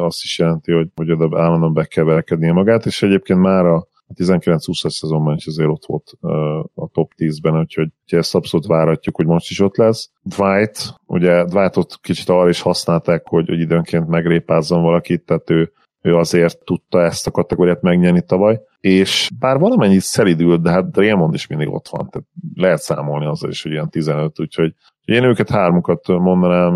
azt 0.01 0.23
is 0.23 0.39
jelenti, 0.39 0.73
hogy, 0.73 0.89
hogy 0.95 1.11
oda 1.11 1.41
állandóan 1.41 1.73
be 1.73 1.85
kell 1.85 2.05
velkednie 2.05 2.53
magát, 2.53 2.87
és 2.87 3.03
egyébként 3.03 3.41
már 3.41 3.67
a 3.67 3.89
19-20 4.15 4.89
szezonban 4.89 5.35
is 5.35 5.47
azért 5.47 5.69
ott 5.69 5.85
volt 5.87 6.13
a 6.75 6.89
top 6.89 7.13
10-ben, 7.17 7.59
úgyhogy, 7.59 7.89
úgyhogy 8.03 8.19
ezt 8.19 8.35
abszolút 8.35 8.67
várhatjuk, 8.67 9.17
hogy 9.17 9.27
most 9.27 9.51
is 9.51 9.61
ott 9.61 9.77
lesz. 9.77 10.11
Dwight, 10.23 10.95
ugye 11.07 11.45
Dwightot 11.45 11.99
kicsit 12.01 12.29
arra 12.29 12.49
is 12.49 12.61
használták, 12.61 13.27
hogy, 13.27 13.49
hogy 13.49 13.61
időnként 13.61 14.09
megrépázzon 14.09 14.83
valakit, 14.83 15.25
tehát 15.25 15.51
ő 15.51 15.73
ő 16.05 16.17
azért 16.17 16.65
tudta 16.65 17.03
ezt 17.03 17.27
a 17.27 17.31
kategóriát 17.31 17.83
megnyerni 17.83 18.23
tavaly, 18.23 18.61
és 18.81 19.31
bár 19.39 19.59
valamennyit 19.59 20.01
szelidült, 20.01 20.63
de 20.63 20.71
hát 20.71 20.91
Draymond 20.91 21.35
is 21.35 21.47
mindig 21.47 21.69
ott 21.69 21.89
van, 21.89 22.09
tehát 22.11 22.29
lehet 22.55 22.81
számolni 22.81 23.27
azzal 23.27 23.51
is, 23.51 23.63
hogy 23.63 23.73
ilyen 23.73 23.91
15, 23.91 24.41
úgyhogy 24.41 24.75
én 25.05 25.25
őket 25.25 25.51
hármukat 25.51 26.09
mondanám, 26.09 26.75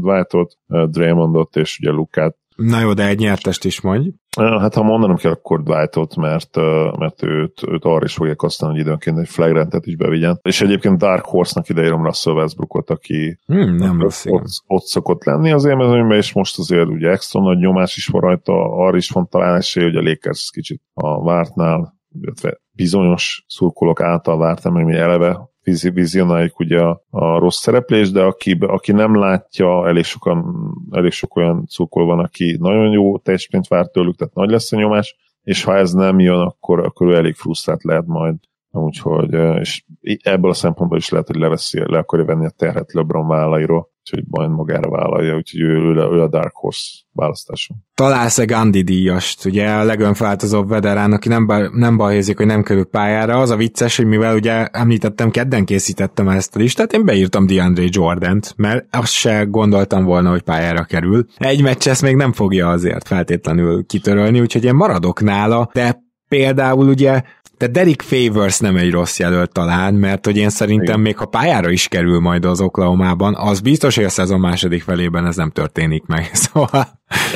Dwightot, 0.00 0.56
Draymondot 0.66 1.56
és 1.56 1.78
ugye 1.78 1.90
Lukát, 1.90 2.36
Na 2.60 2.80
jó, 2.80 2.92
de 2.92 3.06
egy 3.06 3.18
nyertest 3.18 3.64
is 3.64 3.80
mondj. 3.80 4.08
Hát 4.36 4.74
ha 4.74 4.82
mondanom 4.82 5.16
kell, 5.16 5.30
akkor 5.30 5.62
Dwightot, 5.62 6.16
mert, 6.16 6.56
mert 6.98 7.22
őt, 7.22 7.62
őt 7.68 7.84
arra 7.84 8.04
is 8.04 8.14
fogják 8.14 8.40
használni, 8.40 8.76
hogy 8.76 8.86
időnként 8.86 9.18
egy 9.18 9.28
flagrantet 9.28 9.86
is 9.86 9.96
bevigyen. 9.96 10.38
És 10.42 10.60
egyébként 10.60 10.98
Dark 10.98 11.24
Horse-nak 11.24 11.68
ideírom 11.68 12.04
Russell 12.04 12.34
Westbrookot, 12.34 12.90
aki 12.90 13.38
hmm, 13.46 13.74
nem 13.74 14.00
rossz, 14.00 14.26
ott, 14.26 14.44
ott, 14.66 14.84
szokott 14.84 15.24
lenni 15.24 15.50
az 15.50 15.64
élmezőnyben, 15.64 16.16
és 16.16 16.32
most 16.32 16.58
azért 16.58 16.88
ugye 16.88 17.10
extra 17.10 17.40
nagy 17.40 17.58
nyomás 17.58 17.96
is 17.96 18.06
van 18.06 18.20
rajta, 18.20 18.52
arra 18.76 18.96
is 18.96 19.10
van 19.10 19.28
talán 19.28 19.56
esély, 19.56 19.84
hogy 19.84 19.96
a 19.96 20.02
Lakers 20.02 20.50
kicsit 20.52 20.82
a 20.94 21.22
vártnál, 21.22 21.98
illetve 22.20 22.60
bizonyos 22.72 23.44
szurkolók 23.48 24.00
által 24.00 24.38
vártam, 24.38 24.74
hogy 24.74 24.94
eleve 24.94 25.49
vizionáljuk 25.64 26.58
ugye 26.58 26.80
a, 26.80 27.02
a 27.10 27.38
rossz 27.38 27.60
szereplés, 27.60 28.10
de 28.10 28.22
aki, 28.22 28.56
aki 28.60 28.92
nem 28.92 29.16
látja, 29.16 29.88
elég, 29.88 30.04
sokan, 30.04 30.44
elég 30.90 31.10
sok 31.10 31.36
olyan 31.36 31.66
cukol 31.66 32.04
van, 32.04 32.18
aki 32.18 32.56
nagyon 32.60 32.92
jó 32.92 33.18
teljesítményt 33.18 33.68
vár 33.68 33.86
tőlük, 33.86 34.16
tehát 34.16 34.34
nagy 34.34 34.50
lesz 34.50 34.72
a 34.72 34.76
nyomás, 34.76 35.16
és 35.42 35.64
ha 35.64 35.76
ez 35.76 35.92
nem 35.92 36.20
jön, 36.20 36.40
akkor, 36.40 36.78
akkor 36.78 37.14
elég 37.14 37.34
frusztrált 37.34 37.84
lehet 37.84 38.06
majd. 38.06 38.34
Úgyhogy, 38.70 39.32
és 39.60 39.84
ebből 40.22 40.50
a 40.50 40.54
szempontból 40.54 40.98
is 40.98 41.08
lehet, 41.08 41.26
hogy 41.26 41.36
leveszi, 41.36 41.78
le 41.86 41.98
akarja 41.98 42.24
venni 42.24 42.46
a 42.46 42.50
terhet 42.56 42.92
LeBron 42.92 43.28
vállairól 43.28 43.90
úgyhogy 44.00 44.24
majd 44.28 44.50
magára 44.50 44.90
vállalja, 44.90 45.36
úgyhogy 45.36 45.60
ő, 45.60 45.66
ő, 45.66 45.94
ő 45.94 46.20
a 46.20 46.28
Dark 46.28 46.54
Horse 46.54 46.98
választásom. 47.12 47.76
Találsz-e 47.94 48.44
Gandhi 48.44 48.82
díjast, 48.82 49.44
ugye 49.44 49.70
a 49.70 49.84
legönfeltözőbb 49.84 50.68
veterán, 50.68 51.12
aki 51.12 51.28
nem, 51.28 51.46
nem 51.72 51.96
balhézik, 51.96 52.36
hogy 52.36 52.46
nem 52.46 52.62
kerül 52.62 52.84
pályára. 52.84 53.40
Az 53.40 53.50
a 53.50 53.56
vicces, 53.56 53.96
hogy 53.96 54.06
mivel 54.06 54.34
ugye 54.34 54.66
említettem, 54.66 55.30
kedden 55.30 55.64
készítettem 55.64 56.28
ezt 56.28 56.56
a 56.56 56.58
listát, 56.58 56.92
én 56.92 57.04
beírtam 57.04 57.46
DeAndre 57.46 57.84
Jordan-t, 57.88 58.54
mert 58.56 58.86
azt 58.90 59.12
se 59.12 59.44
gondoltam 59.44 60.04
volna, 60.04 60.30
hogy 60.30 60.42
pályára 60.42 60.84
kerül. 60.84 61.26
Egy 61.36 61.62
meccs 61.62 61.88
ezt 61.88 62.02
még 62.02 62.16
nem 62.16 62.32
fogja 62.32 62.68
azért 62.68 63.06
feltétlenül 63.06 63.86
kitörölni, 63.86 64.40
úgyhogy 64.40 64.64
én 64.64 64.74
maradok 64.74 65.20
nála, 65.20 65.68
de 65.72 66.08
például 66.28 66.88
ugye 66.88 67.22
de 67.60 67.66
Derek 67.66 68.02
Favors 68.02 68.58
nem 68.58 68.76
egy 68.76 68.90
rossz 68.90 69.18
jelölt 69.18 69.52
talán, 69.52 69.94
mert 69.94 70.24
hogy 70.24 70.36
én 70.36 70.48
szerintem 70.48 70.86
Igen. 70.86 71.00
még 71.00 71.16
ha 71.16 71.26
pályára 71.26 71.70
is 71.70 71.88
kerül 71.88 72.20
majd 72.20 72.44
az 72.44 72.60
Oklahoma-ban, 72.60 73.34
az 73.34 73.60
biztos, 73.60 73.96
hogy 73.96 74.04
a 74.04 74.08
szezon 74.08 74.40
második 74.40 74.82
felében 74.82 75.26
ez 75.26 75.36
nem 75.36 75.50
történik 75.50 76.06
meg. 76.06 76.30
Szóval... 76.50 76.86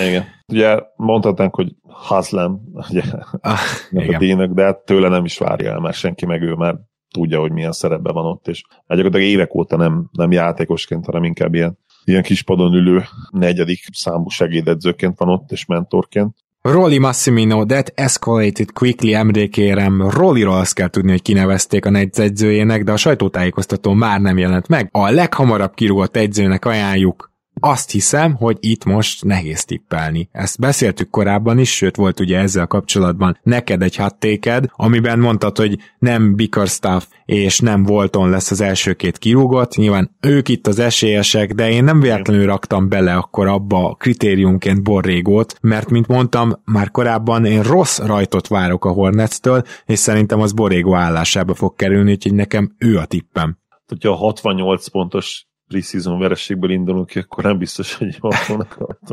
Igen. 0.08 0.24
Ugye 0.52 0.78
mondhatnánk, 0.96 1.54
hogy 1.54 1.74
Hazlem, 1.82 2.60
ugye, 2.72 3.02
ah, 3.40 3.58
a 3.90 4.18
díjnak, 4.18 4.52
de 4.52 4.64
hát 4.64 4.84
tőle 4.84 5.08
nem 5.08 5.24
is 5.24 5.38
várja 5.38 5.70
el, 5.70 5.80
mert 5.80 5.96
senki 5.96 6.26
meg 6.26 6.42
ő 6.42 6.52
már 6.52 6.76
tudja, 7.10 7.40
hogy 7.40 7.52
milyen 7.52 7.72
szerepben 7.72 8.14
van 8.14 8.26
ott, 8.26 8.48
és 8.48 8.62
gyakorlatilag 8.86 9.26
évek 9.26 9.54
óta 9.54 9.76
nem, 9.76 10.08
nem 10.12 10.32
játékosként, 10.32 11.06
hanem 11.06 11.24
inkább 11.24 11.54
ilyen, 11.54 11.78
ilyen 12.04 12.22
kis 12.22 12.42
padon 12.42 12.74
ülő 12.74 13.02
negyedik 13.30 13.80
számú 13.92 14.28
segédedzőként 14.28 15.18
van 15.18 15.28
ott, 15.28 15.50
és 15.50 15.64
mentorként. 15.64 16.43
Rolly 16.68 16.98
Massimino, 16.98 17.66
that 17.66 17.92
escalated 17.94 18.72
quickly, 18.72 19.14
emlékérem, 19.14 20.10
Rollyról 20.10 20.56
azt 20.56 20.74
kell 20.74 20.88
tudni, 20.88 21.10
hogy 21.10 21.22
kinevezték 21.22 21.86
a 21.86 21.90
negyzegyzőjének, 21.90 22.84
de 22.84 22.92
a 22.92 22.96
sajtótájékoztató 22.96 23.92
már 23.92 24.20
nem 24.20 24.38
jelent 24.38 24.68
meg. 24.68 24.88
A 24.92 25.10
leghamarabb 25.10 25.74
kirúgott 25.74 26.16
egyzőnek 26.16 26.64
ajánljuk 26.64 27.33
azt 27.60 27.90
hiszem, 27.90 28.34
hogy 28.34 28.56
itt 28.60 28.84
most 28.84 29.24
nehéz 29.24 29.64
tippelni. 29.64 30.28
Ezt 30.32 30.58
beszéltük 30.58 31.10
korábban 31.10 31.58
is, 31.58 31.74
sőt 31.74 31.96
volt 31.96 32.20
ugye 32.20 32.38
ezzel 32.38 32.66
kapcsolatban 32.66 33.38
neked 33.42 33.82
egy 33.82 33.96
hattéked, 33.96 34.66
amiben 34.72 35.18
mondtad, 35.18 35.56
hogy 35.58 35.78
nem 35.98 36.34
Bickerstaff 36.34 37.04
és 37.24 37.60
nem 37.60 37.82
Volton 37.82 38.30
lesz 38.30 38.50
az 38.50 38.60
első 38.60 38.92
két 38.92 39.18
kirúgott, 39.18 39.76
nyilván 39.76 40.16
ők 40.20 40.48
itt 40.48 40.66
az 40.66 40.78
esélyesek, 40.78 41.52
de 41.52 41.70
én 41.70 41.84
nem 41.84 42.00
véletlenül 42.00 42.46
raktam 42.46 42.88
bele 42.88 43.14
akkor 43.14 43.46
abba 43.46 43.88
a 43.88 43.94
kritériumként 43.94 44.82
Borrégót, 44.82 45.58
mert 45.60 45.90
mint 45.90 46.06
mondtam 46.06 46.52
már 46.64 46.90
korábban, 46.90 47.44
én 47.44 47.62
rossz 47.62 47.98
rajtot 47.98 48.48
várok 48.48 48.84
a 48.84 48.90
Hornets-től, 48.90 49.62
és 49.86 49.98
szerintem 49.98 50.40
az 50.40 50.52
Borrégó 50.52 50.94
állásába 50.94 51.54
fog 51.54 51.74
kerülni, 51.74 52.12
úgyhogy 52.12 52.34
nekem 52.34 52.74
ő 52.78 52.96
a 52.98 53.04
tippem. 53.04 53.58
Hogyha 53.86 54.10
a 54.10 54.16
68 54.16 54.88
pontos 54.88 55.46
preseason 55.68 56.18
verességből 56.18 56.70
indulunk 56.70 57.06
ki, 57.06 57.18
akkor 57.18 57.44
nem 57.44 57.58
biztos, 57.58 57.94
hogy 57.94 58.16
van 58.20 58.66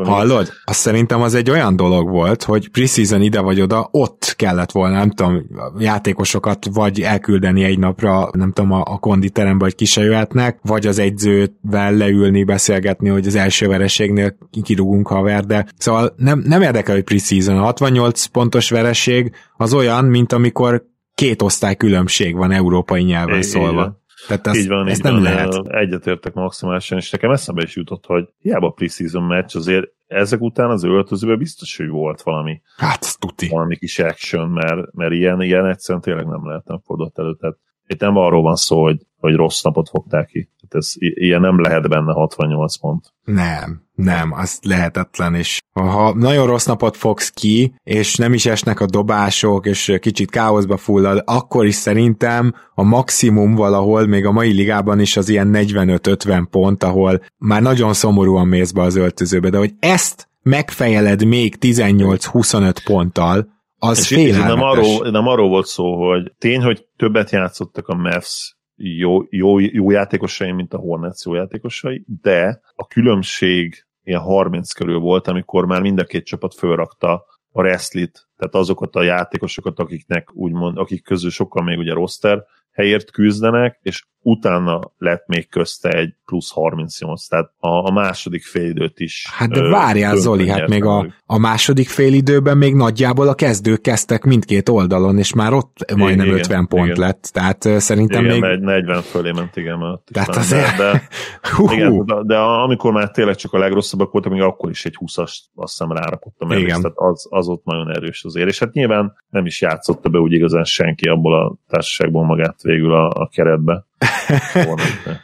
Hallod? 0.03 0.49
Azt 0.63 0.79
szerintem 0.79 1.21
az 1.21 1.33
egy 1.33 1.49
olyan 1.49 1.75
dolog 1.75 2.09
volt, 2.09 2.43
hogy 2.43 2.69
preseason 2.69 3.21
ide 3.21 3.39
vagy 3.39 3.61
oda, 3.61 3.87
ott 3.91 4.33
kellett 4.37 4.71
volna, 4.71 4.97
nem 4.97 5.11
tudom, 5.11 5.45
játékosokat 5.77 6.65
vagy 6.73 7.01
elküldeni 7.01 7.63
egy 7.63 7.79
napra, 7.79 8.29
nem 8.31 8.51
tudom, 8.51 8.71
a, 8.71 8.83
a 8.85 8.97
konditerembe, 8.97 9.63
hogy 9.63 9.75
ki 9.75 9.85
se 9.85 10.03
jöhetnek, 10.03 10.59
vagy 10.61 10.87
az 10.87 10.99
egyzővel 10.99 11.93
leülni, 11.93 12.43
beszélgetni, 12.43 13.09
hogy 13.09 13.27
az 13.27 13.35
első 13.35 13.67
vereségnél 13.67 14.37
kirúgunk 14.63 15.07
haver, 15.07 15.45
de 15.45 15.65
szóval 15.77 16.13
nem, 16.17 16.43
nem 16.45 16.61
érdekel, 16.61 16.95
hogy 16.95 17.03
preseason. 17.03 17.57
A 17.57 17.61
68 17.61 18.25
pontos 18.25 18.69
vereség 18.69 19.31
az 19.57 19.73
olyan, 19.73 20.05
mint 20.05 20.33
amikor 20.33 20.89
két 21.15 21.41
osztály 21.41 21.75
különbség 21.75 22.35
van 22.35 22.51
európai 22.51 23.03
nyelven 23.03 23.37
é, 23.37 23.41
szólva. 23.41 23.81
Igen. 23.81 24.00
Tehát 24.27 24.47
ezt, 24.47 24.57
így 24.57 24.67
van, 24.67 24.87
ezt 24.87 24.97
így 24.97 25.03
nem 25.03 25.13
van, 25.13 25.21
lehet. 25.21 25.67
Egyetértek 25.67 26.33
maximálisan, 26.33 26.97
és 26.97 27.09
nekem 27.09 27.31
eszembe 27.31 27.63
is 27.63 27.75
jutott, 27.75 28.05
hogy 28.05 28.29
hiába 28.39 28.67
a 28.67 28.71
preseason 28.71 29.23
meccs, 29.23 29.55
azért 29.55 29.91
ezek 30.07 30.41
után 30.41 30.69
az 30.69 30.83
öltözőben 30.83 31.37
biztos, 31.37 31.77
hogy 31.77 31.87
volt 31.89 32.21
valami. 32.21 32.61
Hát, 32.77 33.19
tuti. 33.19 33.47
Valami 33.47 33.77
kis 33.77 33.99
action, 33.99 34.49
mert, 34.49 34.93
mert 34.93 35.11
ilyen, 35.11 35.41
ilyen 35.41 35.65
egyszerűen 35.65 36.03
tényleg 36.03 36.25
nem 36.25 36.47
lehetne 36.47 36.79
fordult 36.85 37.19
elő. 37.19 37.35
Tehát 37.35 37.57
itt 37.87 37.99
nem 37.99 38.17
arról 38.17 38.41
van 38.41 38.55
szó, 38.55 38.83
hogy, 38.83 39.05
hogy 39.17 39.35
rossz 39.35 39.61
napot 39.61 39.89
fogták 39.89 40.27
ki. 40.27 40.49
Tehát 40.59 40.75
ez, 40.75 40.93
ilyen 40.97 41.41
nem 41.41 41.59
lehet 41.59 41.89
benne 41.89 42.13
68 42.13 42.75
pont. 42.77 43.13
Nem, 43.23 43.83
nem, 44.03 44.33
az 44.33 44.59
lehetetlen, 44.61 45.35
és 45.35 45.61
ha 45.73 46.13
nagyon 46.13 46.45
rossz 46.47 46.65
napot 46.65 46.97
fogsz 46.97 47.29
ki, 47.29 47.73
és 47.83 48.15
nem 48.15 48.33
is 48.33 48.45
esnek 48.45 48.79
a 48.79 48.85
dobások, 48.85 49.65
és 49.65 49.97
kicsit 49.99 50.29
káoszba 50.29 50.77
fullad, 50.77 51.23
akkor 51.25 51.65
is 51.65 51.75
szerintem 51.75 52.55
a 52.75 52.83
maximum 52.83 53.55
valahol, 53.55 54.05
még 54.05 54.25
a 54.25 54.31
mai 54.31 54.51
ligában 54.51 54.99
is 54.99 55.17
az 55.17 55.29
ilyen 55.29 55.49
45-50 55.53 56.45
pont, 56.51 56.83
ahol 56.83 57.21
már 57.37 57.61
nagyon 57.61 57.93
szomorúan 57.93 58.47
mész 58.47 58.71
be 58.71 58.81
az 58.81 58.95
öltözőbe, 58.95 59.49
de 59.49 59.57
hogy 59.57 59.73
ezt 59.79 60.29
megfejeled 60.41 61.25
még 61.25 61.55
18-25 61.59 62.75
ponttal, 62.85 63.59
az 63.77 63.99
és, 63.99 64.11
és 64.11 64.37
nem, 64.37 64.61
arról, 64.61 65.11
nem 65.11 65.27
arról 65.27 65.49
volt 65.49 65.65
szó, 65.65 66.09
hogy 66.09 66.31
tény, 66.37 66.61
hogy 66.61 66.85
többet 66.95 67.31
játszottak 67.31 67.87
a 67.87 67.95
Mavs 67.95 68.55
jó, 68.75 69.21
jó, 69.29 69.59
jó 69.59 69.91
játékosai, 69.91 70.51
mint 70.51 70.73
a 70.73 70.77
Hornets 70.77 71.25
jó 71.25 71.33
játékosai, 71.33 72.05
de 72.21 72.61
a 72.75 72.87
különbség 72.87 73.85
ilyen 74.03 74.21
30 74.21 74.71
körül 74.71 74.99
volt, 74.99 75.27
amikor 75.27 75.65
már 75.65 75.81
mind 75.81 75.99
a 75.99 76.03
két 76.03 76.25
csapat 76.25 76.53
fölrakta 76.53 77.25
a 77.51 77.61
wrestlit, 77.61 78.29
tehát 78.37 78.55
azokat 78.55 78.95
a 78.95 79.01
játékosokat, 79.01 79.79
akiknek 79.79 80.29
úgymond, 80.33 80.77
akik 80.77 81.03
közül 81.03 81.29
sokkal 81.29 81.63
még 81.63 81.77
ugye 81.77 81.93
roster 81.93 82.43
helyért 82.71 83.11
küzdenek, 83.11 83.79
és 83.81 84.05
utána 84.21 84.79
lett 84.97 85.27
még 85.27 85.49
közte 85.49 85.89
egy 85.89 86.13
plusz 86.25 86.51
38, 86.51 87.27
tehát 87.27 87.51
a, 87.59 87.67
a 87.67 87.91
második 87.91 88.43
félidőt 88.43 88.99
is. 88.99 89.27
Hát 89.31 89.49
de 89.49 89.61
várjál 89.61 90.15
Zoli, 90.15 90.49
hát 90.49 90.67
még 90.67 90.83
a, 90.83 91.13
a 91.25 91.37
második 91.37 91.89
félidőben 91.89 92.57
még 92.57 92.75
nagyjából 92.75 93.27
a 93.27 93.33
kezdők 93.33 93.81
kezdtek 93.81 94.23
mindkét 94.23 94.69
oldalon, 94.69 95.17
és 95.17 95.33
már 95.33 95.53
ott 95.53 95.77
igen, 95.83 95.97
majdnem 95.97 96.25
igen, 96.25 96.37
50 96.37 96.67
pont 96.67 96.85
igen. 96.85 96.99
lett, 96.99 97.29
tehát 97.33 97.61
szerintem 97.61 98.25
igen, 98.25 98.39
még... 98.39 98.59
40 98.59 99.01
fölé 99.01 99.31
ment, 99.31 99.55
igen, 99.55 99.77
mert 99.77 100.01
tehát 100.11 100.35
azért... 100.35 100.77
de, 100.77 100.91
de, 101.67 101.73
igen, 101.73 102.05
de, 102.05 102.15
de, 102.23 102.37
amikor 102.37 102.91
már 102.91 103.11
tényleg 103.11 103.35
csak 103.35 103.53
a 103.53 103.57
legrosszabbak 103.57 104.11
voltak, 104.11 104.31
még 104.31 104.41
akkor 104.41 104.69
is 104.69 104.85
egy 104.85 104.97
20-as 104.99 105.37
azt 105.55 105.77
hiszem 105.77 105.91
rárakott 105.91 106.35
a 106.37 106.47
tehát 106.47 106.91
az, 106.95 107.27
az 107.29 107.47
ott 107.47 107.63
nagyon 107.63 107.95
erős 107.95 108.23
azért, 108.23 108.47
és 108.47 108.59
hát 108.59 108.73
nyilván 108.73 109.13
nem 109.29 109.45
is 109.45 109.61
játszotta 109.61 110.09
be 110.09 110.19
úgy 110.19 110.31
igazán 110.31 110.63
senki 110.63 111.07
abból 111.07 111.39
a 111.39 111.55
társaságból 111.67 112.25
magát 112.25 112.61
végül 112.61 112.93
a, 112.93 113.09
a 113.09 113.27
keretbe 113.27 113.85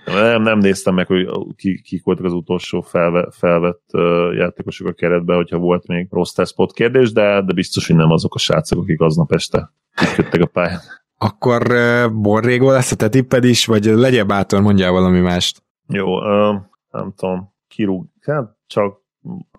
nem, 0.05 0.41
nem 0.41 0.57
néztem 0.57 0.93
meg, 0.93 1.07
hogy 1.07 1.29
ki, 1.55 1.81
kik 1.81 2.03
voltak 2.03 2.25
az 2.25 2.33
utolsó 2.33 2.81
felve, 2.81 3.27
felvett 3.31 3.83
uh, 3.91 4.35
játékosok 4.35 4.87
a 4.87 4.93
keretben, 4.93 5.35
hogyha 5.35 5.57
volt 5.57 5.87
még 5.87 6.07
rossz 6.11 6.35
spot 6.45 6.73
kérdés, 6.73 7.11
de, 7.11 7.41
de 7.41 7.53
biztos, 7.53 7.87
hogy 7.87 7.95
nem 7.95 8.11
azok 8.11 8.35
a 8.35 8.39
srácok, 8.39 8.81
akik 8.81 9.01
aznap 9.01 9.31
este 9.31 9.71
köttek 10.15 10.41
a 10.41 10.45
pályán. 10.45 10.79
Akkor 11.17 11.61
uh, 11.71 12.11
Borrégó 12.11 12.69
lesz 12.69 12.91
a 12.91 12.95
te 12.95 13.09
tipped 13.09 13.43
is, 13.43 13.65
vagy 13.65 13.85
legyen 13.85 14.27
bátor, 14.27 14.61
mondjál 14.61 14.91
valami 14.91 15.19
mást. 15.19 15.63
Jó, 15.87 16.17
uh, 16.17 16.55
nem 16.91 17.13
tudom, 17.15 17.53
kirúg, 17.67 18.05
hát 18.21 18.55
csak, 18.67 18.97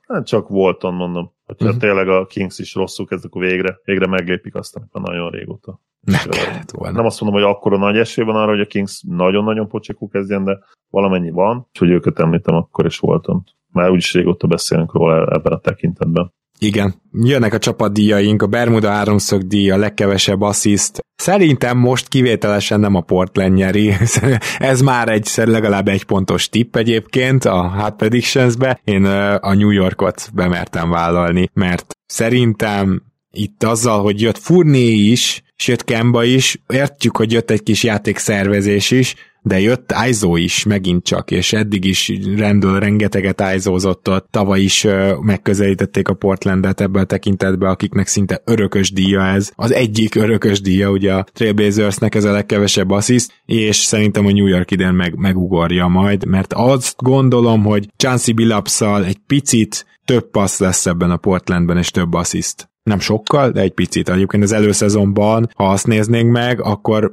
hát 0.08 0.26
csak 0.26 0.48
Volton 0.48 0.94
mondom. 0.94 1.36
Hogyha 1.44 1.64
uh-huh. 1.64 1.80
tényleg 1.80 2.08
a 2.08 2.26
Kings 2.26 2.58
is 2.58 2.74
rosszul 2.74 3.06
kezd, 3.06 3.24
akkor 3.24 3.42
végre, 3.42 3.78
végre 3.84 4.06
meglépik 4.06 4.54
azt, 4.54 4.76
amikor 4.76 5.00
nagyon 5.00 5.30
régóta. 5.30 5.80
Ne 6.08 6.18
kellett 6.18 6.70
volna. 6.70 6.96
Nem 6.96 7.04
azt 7.04 7.20
mondom, 7.20 7.40
hogy 7.40 7.50
akkora 7.50 7.78
nagy 7.78 7.96
esély 7.96 8.24
van 8.24 8.36
arra, 8.36 8.50
hogy 8.50 8.60
a 8.60 8.66
Kings 8.66 9.02
nagyon-nagyon 9.06 9.68
pocsékú 9.68 10.08
kezdjen, 10.08 10.44
de 10.44 10.58
valamennyi 10.90 11.30
van, 11.30 11.66
úgyhogy 11.68 11.90
őket 11.90 12.18
említem, 12.18 12.54
akkor 12.54 12.86
is 12.86 12.98
voltam. 12.98 13.44
Már 13.72 13.90
úgyis 13.90 14.12
régóta 14.12 14.46
beszélünk 14.46 14.92
róla 14.92 15.26
ebben 15.34 15.52
a 15.52 15.58
tekintetben. 15.58 16.32
Igen, 16.58 16.94
jönnek 17.12 17.54
a 17.54 17.58
csapatdíjaink, 17.58 18.42
a 18.42 18.46
Bermuda 18.46 18.90
háromszög 18.90 19.42
díj, 19.42 19.70
a 19.70 19.76
legkevesebb 19.76 20.40
assziszt. 20.40 21.04
Szerintem 21.14 21.78
most 21.78 22.08
kivételesen 22.08 22.80
nem 22.80 22.94
a 22.94 23.00
Portland 23.00 23.54
nyeri, 23.54 23.92
ez 24.58 24.80
már 24.80 25.08
egy 25.08 25.30
legalább 25.34 25.88
egy 25.88 26.04
pontos 26.04 26.48
tipp 26.48 26.76
egyébként 26.76 27.44
a 27.44 27.68
Hot 27.68 27.96
Predictions-be. 27.96 28.80
Én 28.84 29.04
a 29.40 29.54
New 29.54 29.70
Yorkot 29.70 30.30
bemertem 30.34 30.90
vállalni, 30.90 31.48
mert 31.52 31.94
szerintem 32.06 33.02
itt 33.30 33.62
azzal, 33.62 34.02
hogy 34.02 34.20
jött 34.20 34.38
Furné 34.38 34.88
is, 34.88 35.42
és 35.66 35.76
Kemba 35.84 36.24
is, 36.24 36.62
értjük, 36.68 37.16
hogy 37.16 37.32
jött 37.32 37.50
egy 37.50 37.62
kis 37.62 37.82
játékszervezés 37.82 38.90
is, 38.90 39.14
de 39.42 39.60
jött 39.60 39.92
Aizo 39.92 40.36
is 40.36 40.64
megint 40.64 41.04
csak, 41.04 41.30
és 41.30 41.52
eddig 41.52 41.84
is 41.84 42.12
rendül 42.36 42.78
rengeteget 42.78 43.40
Aizózott 43.40 44.08
ott, 44.08 44.28
tavaly 44.30 44.60
is 44.60 44.86
megközelítették 45.20 46.08
a 46.08 46.14
Portlandet 46.14 46.80
ebben 46.80 47.02
a 47.02 47.06
tekintetben, 47.06 47.70
akiknek 47.70 48.06
szinte 48.06 48.42
örökös 48.44 48.92
díja 48.92 49.26
ez. 49.26 49.50
Az 49.54 49.72
egyik 49.72 50.14
örökös 50.14 50.60
díja, 50.60 50.90
ugye 50.90 51.14
a 51.14 51.26
Trailblazersnek 51.32 52.14
ez 52.14 52.24
a 52.24 52.32
legkevesebb 52.32 52.90
assziszt, 52.90 53.32
és 53.46 53.76
szerintem 53.76 54.26
a 54.26 54.32
New 54.32 54.46
York 54.46 54.70
idén 54.70 54.92
meg, 54.92 55.14
megugorja 55.14 55.86
majd, 55.86 56.24
mert 56.24 56.52
azt 56.52 56.96
gondolom, 57.02 57.64
hogy 57.64 57.88
Chancey 57.96 58.34
Billapszal 58.34 59.04
egy 59.04 59.18
picit 59.26 59.86
több 60.04 60.30
passz 60.30 60.58
lesz 60.58 60.86
ebben 60.86 61.10
a 61.10 61.16
Portlandben, 61.16 61.78
és 61.78 61.90
több 61.90 62.14
assziszt 62.14 62.68
nem 62.88 62.98
sokkal, 62.98 63.50
de 63.50 63.60
egy 63.60 63.72
picit. 63.72 64.08
Egyébként 64.08 64.42
az 64.42 64.52
előszezonban, 64.52 65.48
ha 65.54 65.68
azt 65.68 65.86
néznénk 65.86 66.32
meg, 66.32 66.60
akkor 66.62 67.12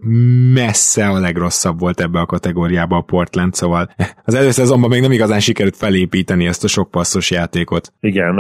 messze 0.53 1.07
a 1.07 1.19
legrosszabb 1.19 1.80
volt 1.80 2.01
ebbe 2.01 2.19
a 2.19 2.26
kategóriába 2.26 2.97
a 2.97 3.01
Portland, 3.01 3.53
szóval 3.53 3.89
az 4.23 4.34
előszezonban 4.34 4.89
még 4.89 5.01
nem 5.01 5.11
igazán 5.11 5.39
sikerült 5.39 5.76
felépíteni 5.76 6.45
ezt 6.45 6.63
a 6.63 6.67
sok 6.67 6.91
passzos 6.91 7.32
játékot. 7.32 7.93
Igen, 7.99 8.38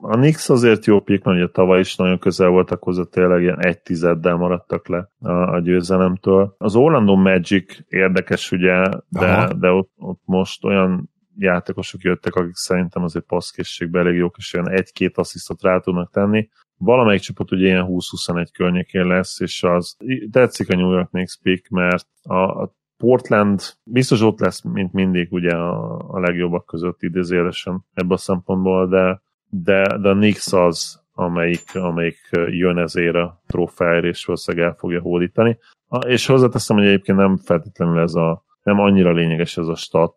a 0.00 0.16
Knicks 0.16 0.48
azért 0.48 0.86
jó 0.86 1.00
pik, 1.00 1.24
mert 1.24 1.38
ugye 1.38 1.48
tavaly 1.48 1.80
is 1.80 1.96
nagyon 1.96 2.18
közel 2.18 2.48
voltak 2.48 2.82
hozzá, 2.82 3.02
tényleg 3.10 3.42
ilyen 3.42 3.64
egy 3.64 3.80
tizeddel 3.80 4.36
maradtak 4.36 4.88
le 4.88 5.10
a, 5.20 5.32
a 5.32 5.60
győzelemtől. 5.60 6.54
Az 6.58 6.76
Orlando 6.76 7.14
Magic 7.14 7.78
érdekes 7.88 8.52
ugye, 8.52 8.88
de, 9.08 9.48
de 9.58 9.70
ott, 9.70 9.90
ott 9.96 10.20
most 10.24 10.64
olyan 10.64 11.10
játékosok 11.38 12.02
jöttek, 12.02 12.34
akik 12.34 12.54
szerintem 12.54 13.02
azért 13.02 13.24
passzkészségben 13.24 14.06
elég 14.06 14.18
jók, 14.18 14.34
és 14.38 14.54
olyan 14.54 14.70
egy-két 14.70 15.18
asszisztot 15.18 15.62
rá 15.62 15.78
tudnak 15.78 16.10
tenni 16.10 16.48
valamelyik 16.78 17.20
csapat 17.20 17.52
ugye 17.52 17.66
ilyen 17.66 17.86
20-21 17.88 18.46
környékén 18.52 19.06
lesz, 19.06 19.40
és 19.40 19.62
az 19.62 19.96
tetszik 20.30 20.70
a 20.70 20.76
New 20.76 20.90
York 20.90 21.08
Knicks 21.08 21.38
pick, 21.42 21.68
mert 21.68 22.06
a, 22.22 22.34
a 22.34 22.74
Portland 22.96 23.60
biztos 23.84 24.20
ott 24.20 24.40
lesz, 24.40 24.62
mint 24.62 24.92
mindig 24.92 25.32
ugye 25.32 25.54
a, 25.54 25.98
a 26.08 26.20
legjobbak 26.20 26.66
között 26.66 27.02
idézélesen 27.02 27.84
ebben 27.94 28.10
a 28.10 28.16
szempontból, 28.16 28.88
de, 28.88 29.22
de, 29.48 29.98
de 29.98 30.08
a 30.08 30.14
Knicks 30.14 30.52
az, 30.52 31.04
amelyik, 31.14 31.74
amelyik 31.74 32.18
jön 32.46 32.78
ezért 32.78 33.14
a 33.14 33.42
trófáért, 33.46 34.04
és 34.04 34.24
valószínűleg 34.24 34.66
el 34.66 34.74
fogja 34.78 35.00
hódítani. 35.00 35.58
És 36.06 36.26
hozzáteszem, 36.26 36.76
hogy 36.76 36.86
egyébként 36.86 37.18
nem 37.18 37.36
feltétlenül 37.36 37.98
ez 37.98 38.14
a, 38.14 38.44
nem 38.62 38.80
annyira 38.80 39.12
lényeges 39.12 39.56
ez 39.56 39.66
a 39.66 39.74
stat 39.74 40.14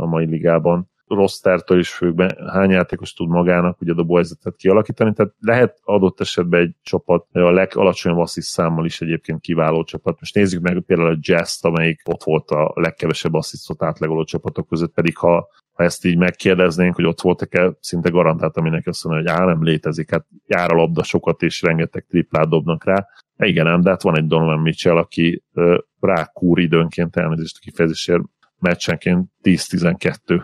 a 0.00 0.06
mai 0.06 0.26
ligában, 0.26 0.90
rostertől 1.14 1.78
is 1.78 1.90
függ, 1.90 2.20
hány 2.46 2.70
játékos 2.70 3.12
tud 3.12 3.28
magának 3.28 3.80
ugye 3.80 3.92
dobóhelyzetet 3.92 4.56
kialakítani, 4.56 5.12
tehát 5.12 5.32
lehet 5.38 5.78
adott 5.82 6.20
esetben 6.20 6.60
egy 6.60 6.74
csapat 6.82 7.26
a 7.32 7.50
legalacsonyabb 7.50 8.18
assziszt 8.18 8.50
számmal 8.50 8.84
is 8.84 9.00
egyébként 9.00 9.40
kiváló 9.40 9.84
csapat. 9.84 10.20
Most 10.20 10.34
nézzük 10.34 10.62
meg 10.62 10.80
például 10.86 11.10
a 11.10 11.18
jazz 11.20 11.64
amelyik 11.64 12.00
ott 12.04 12.22
volt 12.22 12.50
a 12.50 12.72
legkevesebb 12.74 13.34
asszisztot 13.34 13.82
átlagoló 13.82 14.24
csapatok 14.24 14.68
között, 14.68 14.92
pedig 14.92 15.16
ha 15.16 15.48
ha 15.80 15.86
ezt 15.86 16.04
így 16.04 16.16
megkérdeznénk, 16.16 16.94
hogy 16.94 17.04
ott 17.04 17.20
voltak-e, 17.20 17.72
szinte 17.80 18.08
garantáltan 18.08 18.62
mindenki 18.62 18.88
azt 18.88 19.04
mondja, 19.04 19.32
hogy 19.32 19.40
á, 19.40 19.44
nem 19.44 19.62
létezik, 19.62 20.10
hát 20.10 20.26
jár 20.46 20.72
a 20.72 20.74
labda 20.74 21.02
sokat, 21.02 21.42
és 21.42 21.62
rengeteg 21.62 22.04
triplát 22.08 22.48
dobnak 22.48 22.84
rá. 22.84 23.06
Igen, 23.36 23.64
nem, 23.66 23.80
de 23.80 23.90
hát 23.90 24.02
van 24.02 24.16
egy 24.16 24.26
Donovan 24.26 24.58
Mitchell, 24.58 24.96
aki 24.96 25.44
rá 26.00 26.24
kúr 26.24 26.58
időnként 26.58 27.16
elnézést 27.16 27.56
a 27.56 27.62
kifejezésért 27.62 28.22
meccsenként 28.58 29.28
10-12 29.42 30.42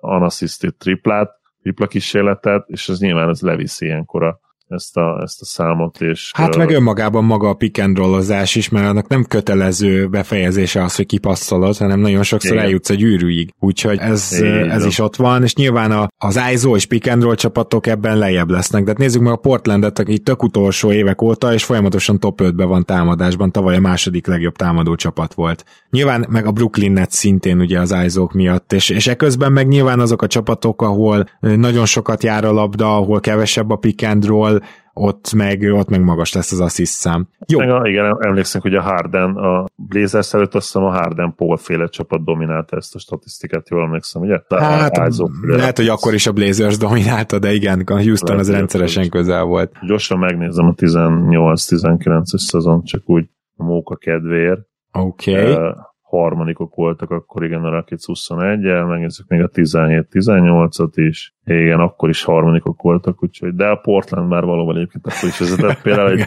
unassisted 0.00 0.74
triplát, 0.74 1.30
tripla 1.62 1.86
kísérletet, 1.86 2.68
és 2.68 2.88
ez 2.88 3.00
nyilván 3.00 3.28
ez 3.28 3.40
leviszi 3.40 3.84
ilyenkor 3.84 4.22
a, 4.22 4.40
ezt 4.70 4.96
a, 4.96 5.20
ezt 5.22 5.40
a 5.40 5.44
számot. 5.44 6.00
És, 6.00 6.30
hát 6.34 6.56
meg 6.56 6.70
önmagában 6.70 7.24
maga 7.24 7.48
a 7.48 7.54
pick 7.54 7.78
and 7.78 7.96
rollozás 7.96 8.54
is, 8.54 8.68
mert 8.68 8.86
annak 8.86 9.08
nem 9.08 9.24
kötelező 9.24 10.08
befejezése 10.08 10.82
az, 10.82 10.96
hogy 10.96 11.06
kipasszolod, 11.06 11.76
hanem 11.76 12.00
nagyon 12.00 12.22
sokszor 12.22 12.52
Igen. 12.52 12.64
eljutsz 12.64 12.90
egy 12.90 13.02
űrűig. 13.02 13.54
Úgyhogy 13.58 13.98
ez, 13.98 14.32
Igen. 14.38 14.70
ez 14.70 14.84
is 14.84 14.98
ott 14.98 15.16
van, 15.16 15.42
és 15.42 15.54
nyilván 15.54 15.90
a, 15.90 16.08
az 16.18 16.40
ISO 16.52 16.76
és 16.76 16.86
pick 16.86 17.10
and 17.10 17.22
roll 17.22 17.34
csapatok 17.34 17.86
ebben 17.86 18.18
lejjebb 18.18 18.50
lesznek. 18.50 18.82
De 18.82 18.88
hát 18.88 18.98
nézzük 18.98 19.22
meg 19.22 19.32
a 19.32 19.36
Portlandet, 19.36 19.98
aki 19.98 20.18
tök 20.18 20.42
utolsó 20.42 20.92
évek 20.92 21.22
óta, 21.22 21.52
és 21.52 21.64
folyamatosan 21.64 22.18
top 22.18 22.40
5-ben 22.42 22.68
van 22.68 22.84
támadásban, 22.84 23.52
tavaly 23.52 23.76
a 23.76 23.80
második 23.80 24.26
legjobb 24.26 24.56
támadó 24.56 24.94
csapat 24.94 25.34
volt. 25.34 25.64
Nyilván 25.90 26.26
meg 26.28 26.46
a 26.46 26.52
Brooklyn 26.52 26.92
Nets 26.92 27.12
szintén 27.12 27.60
ugye 27.60 27.80
az 27.80 27.96
iso 28.04 28.28
miatt, 28.32 28.72
és, 28.72 28.88
és 28.88 29.06
eközben 29.06 29.52
meg 29.52 29.68
nyilván 29.68 30.00
azok 30.00 30.22
a 30.22 30.26
csapatok, 30.26 30.82
ahol 30.82 31.28
nagyon 31.40 31.86
sokat 31.86 32.22
jár 32.22 32.44
a 32.44 32.52
labda, 32.52 32.96
ahol 32.96 33.20
kevesebb 33.20 33.70
a 33.70 33.76
pick 33.76 34.02
and 34.02 34.26
roll, 34.26 34.59
ott 34.92 35.32
meg, 35.32 35.62
ott 35.72 35.88
meg 35.88 36.02
magas 36.02 36.32
lesz 36.32 36.52
az 36.52 36.60
assist 36.60 36.92
szám. 36.92 37.28
Jó. 37.46 37.58
Meg 37.58 37.70
a, 37.70 37.88
igen, 37.88 38.16
emlékszünk, 38.20 38.62
hogy 38.62 38.74
a 38.74 38.82
Harden, 38.82 39.36
a 39.36 39.64
Blazers 39.76 40.34
előtt 40.34 40.54
azt 40.54 40.64
hiszem 40.64 40.84
a 40.84 40.90
Harden 40.90 41.34
Paul 41.36 41.56
féle 41.56 41.88
csapat 41.88 42.24
dominálta 42.24 42.76
ezt 42.76 42.94
a 42.94 42.98
statisztikát, 42.98 43.68
jól 43.68 43.82
emlékszem, 43.82 44.22
ugye? 44.22 44.40
Hát, 44.48 44.98
Ázó, 44.98 45.28
lehet, 45.42 45.76
hogy 45.76 45.88
akkor 45.88 46.14
is 46.14 46.26
a 46.26 46.32
Blazers 46.32 46.76
dominálta, 46.76 47.38
de 47.38 47.52
igen, 47.52 47.80
a 47.80 48.02
Houston 48.02 48.36
lehet, 48.36 48.40
az 48.40 48.50
rendszeresen 48.50 49.08
közel 49.08 49.44
volt. 49.44 49.72
Gyorsan 49.86 50.18
megnézem 50.18 50.66
a 50.66 50.74
18-19-es 50.74 52.38
szezon, 52.38 52.84
csak 52.84 53.02
úgy 53.04 53.28
a 53.56 53.64
móka 53.64 53.96
kedvéért. 53.96 54.60
Oké. 54.92 55.40
Okay. 55.40 55.52
Uh, 55.52 55.76
harmadikok 56.10 56.74
voltak, 56.74 57.10
akkor 57.10 57.44
igen, 57.44 57.64
a 57.64 57.70
Rockets 57.70 58.04
21-el, 58.06 58.88
megnézzük 58.88 59.28
még 59.28 59.40
a 59.40 59.48
17-18-at 59.48 60.92
is, 60.94 61.34
igen, 61.44 61.80
akkor 61.80 62.08
is 62.08 62.24
harmadikok 62.24 62.82
voltak, 62.82 63.22
úgyhogy, 63.22 63.54
de 63.54 63.66
a 63.66 63.76
Portland 63.76 64.28
már 64.28 64.44
valóban 64.44 64.76
egyébként 64.76 65.06
akkor 65.06 65.28
is 65.28 65.38
vezetett, 65.38 65.82
például 65.88 66.10
egy 66.10 66.26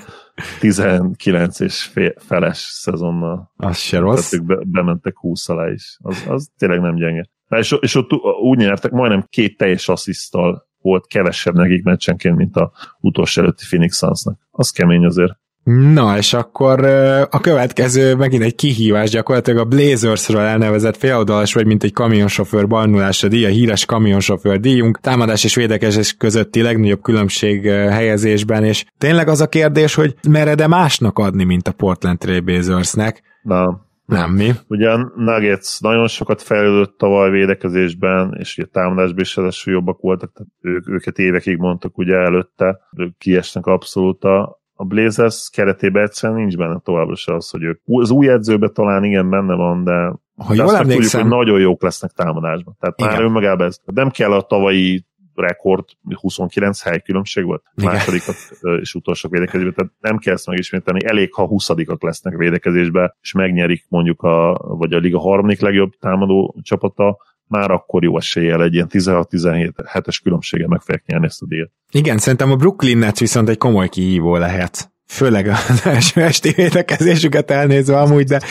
19 0.59 1.59
és 1.59 1.91
feles 2.15 2.57
szezonnal. 2.57 3.51
Az 3.57 3.77
se 3.77 3.99
rossz. 3.99 4.35
Be, 4.35 4.57
bementek 4.65 5.17
20 5.17 5.49
alá 5.49 5.71
is, 5.71 5.97
az, 6.01 6.25
az 6.27 6.51
tényleg 6.57 6.81
nem 6.81 6.95
gyenge. 6.95 7.25
És, 7.49 7.75
és 7.79 7.95
ott 7.95 8.09
úgy 8.41 8.57
nyertek, 8.57 8.91
majdnem 8.91 9.25
két 9.29 9.57
teljes 9.57 9.89
asszisztal 9.89 10.67
volt 10.81 11.07
kevesebb 11.07 11.55
nekik 11.55 11.83
meccsenként, 11.83 12.35
mint 12.35 12.55
a 12.55 12.71
utolsó 12.99 13.41
előtti 13.41 13.63
Phoenix 13.67 13.97
Sunsnak. 13.97 14.39
Az 14.51 14.71
kemény 14.71 15.05
azért. 15.05 15.41
Na, 15.63 16.17
és 16.17 16.33
akkor 16.33 16.85
a 17.29 17.39
következő 17.41 18.15
megint 18.15 18.43
egy 18.43 18.55
kihívás, 18.55 19.09
gyakorlatilag 19.09 19.59
a 19.59 19.65
Blazersről 19.65 20.41
elnevezett 20.41 20.97
féloldalas 20.97 21.53
vagy, 21.53 21.65
mint 21.65 21.83
egy 21.83 21.93
kamionsofőr 21.93 22.67
barnulása 22.67 23.27
díj, 23.27 23.45
a 23.45 23.49
híres 23.49 23.85
kamionsofőr 23.85 24.59
díjunk, 24.59 24.99
támadás 24.99 25.43
és 25.43 25.55
védekezés 25.55 26.13
közötti 26.13 26.61
legnagyobb 26.61 27.01
különbség 27.01 27.65
helyezésben, 27.69 28.63
és 28.63 28.85
tényleg 28.97 29.27
az 29.27 29.41
a 29.41 29.47
kérdés, 29.47 29.95
hogy 29.95 30.15
mered-e 30.29 30.67
másnak 30.67 31.19
adni, 31.19 31.43
mint 31.43 31.67
a 31.67 31.71
Portland 31.71 32.17
Trail 32.17 32.41
Blazersnek? 32.41 33.21
Na, 33.41 33.85
nem, 34.05 34.31
mi? 34.31 34.51
Ugye 34.67 34.97
Nuggets 35.15 35.79
nagyon 35.79 36.07
sokat 36.07 36.41
fejlődött 36.41 36.97
tavaly 36.97 37.29
védekezésben, 37.29 38.35
és 38.39 38.57
ugye 38.57 38.67
támadásban 38.71 39.47
is 39.47 39.65
jobbak 39.65 40.01
voltak, 40.01 40.31
tehát 40.33 40.51
ők, 40.61 40.89
őket 40.89 41.17
évekig 41.17 41.57
mondtak 41.57 41.97
ugye 41.97 42.15
előtte, 42.15 42.79
ők 42.97 43.17
kiesnek 43.17 43.65
abszolút 43.65 44.23
a, 44.23 44.61
a 44.83 44.85
Blazers 44.85 45.49
keretében 45.51 46.03
egyszerűen 46.03 46.39
nincs 46.39 46.57
benne 46.57 46.79
továbbra 46.79 47.15
se 47.15 47.33
az, 47.35 47.49
hogy 47.49 47.63
ők 47.63 47.79
az 47.85 48.09
új 48.09 48.29
edzőben 48.29 48.73
talán 48.73 49.03
igen 49.03 49.29
benne 49.29 49.55
van, 49.55 49.83
de 49.83 50.13
ha 50.35 50.53
jól 50.53 50.75
emlékszem... 50.75 50.85
tudjuk, 50.85 51.11
hogy 51.11 51.25
nagyon 51.25 51.59
jók 51.59 51.81
lesznek 51.81 52.11
támadásban. 52.11 52.75
Tehát 52.79 52.99
igen. 52.99 53.11
már 53.11 53.21
önmagában 53.21 53.67
ez 53.67 53.79
nem 53.85 54.09
kell 54.09 54.31
a 54.31 54.41
tavalyi 54.41 55.05
rekord, 55.35 55.85
29 56.19 56.81
hely 56.81 57.01
különbség 57.01 57.43
volt, 57.45 57.63
Igen. 57.75 57.91
másodikat 57.91 58.35
és 58.79 58.93
utolsók 58.93 59.31
védekezésben, 59.31 59.73
tehát 59.73 59.91
nem 59.99 60.17
kell 60.17 60.33
ezt 60.33 60.47
megismételni, 60.47 61.05
elég, 61.05 61.33
ha 61.33 61.45
20 61.45 61.69
lesznek 61.99 62.37
védekezésbe, 62.37 63.17
és 63.21 63.31
megnyerik 63.31 63.85
mondjuk 63.89 64.21
a, 64.21 64.57
vagy 64.59 64.93
a 64.93 64.97
liga 64.97 65.19
harmadik 65.19 65.61
legjobb 65.61 65.93
támadó 65.99 66.55
csapata, 66.61 67.17
már 67.47 67.71
akkor 67.71 68.03
jó 68.03 68.17
eséllyel 68.17 68.63
egy 68.63 68.73
ilyen 68.73 68.87
16-17 68.91 70.07
es 70.07 70.19
különbséggel 70.19 70.67
meg 70.67 70.81
fogják 70.81 71.05
nyerni 71.05 71.25
ezt 71.25 71.41
a 71.41 71.45
díjat. 71.45 71.71
Igen, 71.91 72.17
szerintem 72.17 72.51
a 72.51 72.55
Brooklyn 72.55 72.97
Nets 72.97 73.19
viszont 73.19 73.49
egy 73.49 73.57
komoly 73.57 73.89
kihívó 73.89 74.35
lehet. 74.35 74.91
Főleg 75.07 75.47
az 75.47 75.85
első 75.85 76.21
esti 76.31 76.51
védekezésüket 76.51 77.51
elnézve 77.51 77.99
amúgy, 77.99 78.25
de 78.25 78.41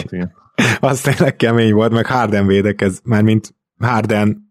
az 0.80 1.00
tényleg 1.00 1.36
kemény 1.36 1.72
volt, 1.72 1.92
meg 1.92 2.06
Harden 2.06 2.46
védekez, 2.46 3.00
már 3.04 3.22
mint 3.22 3.54
Harden 3.78 4.50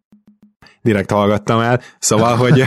direkt 0.81 1.11
hallgattam 1.11 1.59
el, 1.59 1.79
szóval, 1.99 2.35
hogy 2.35 2.63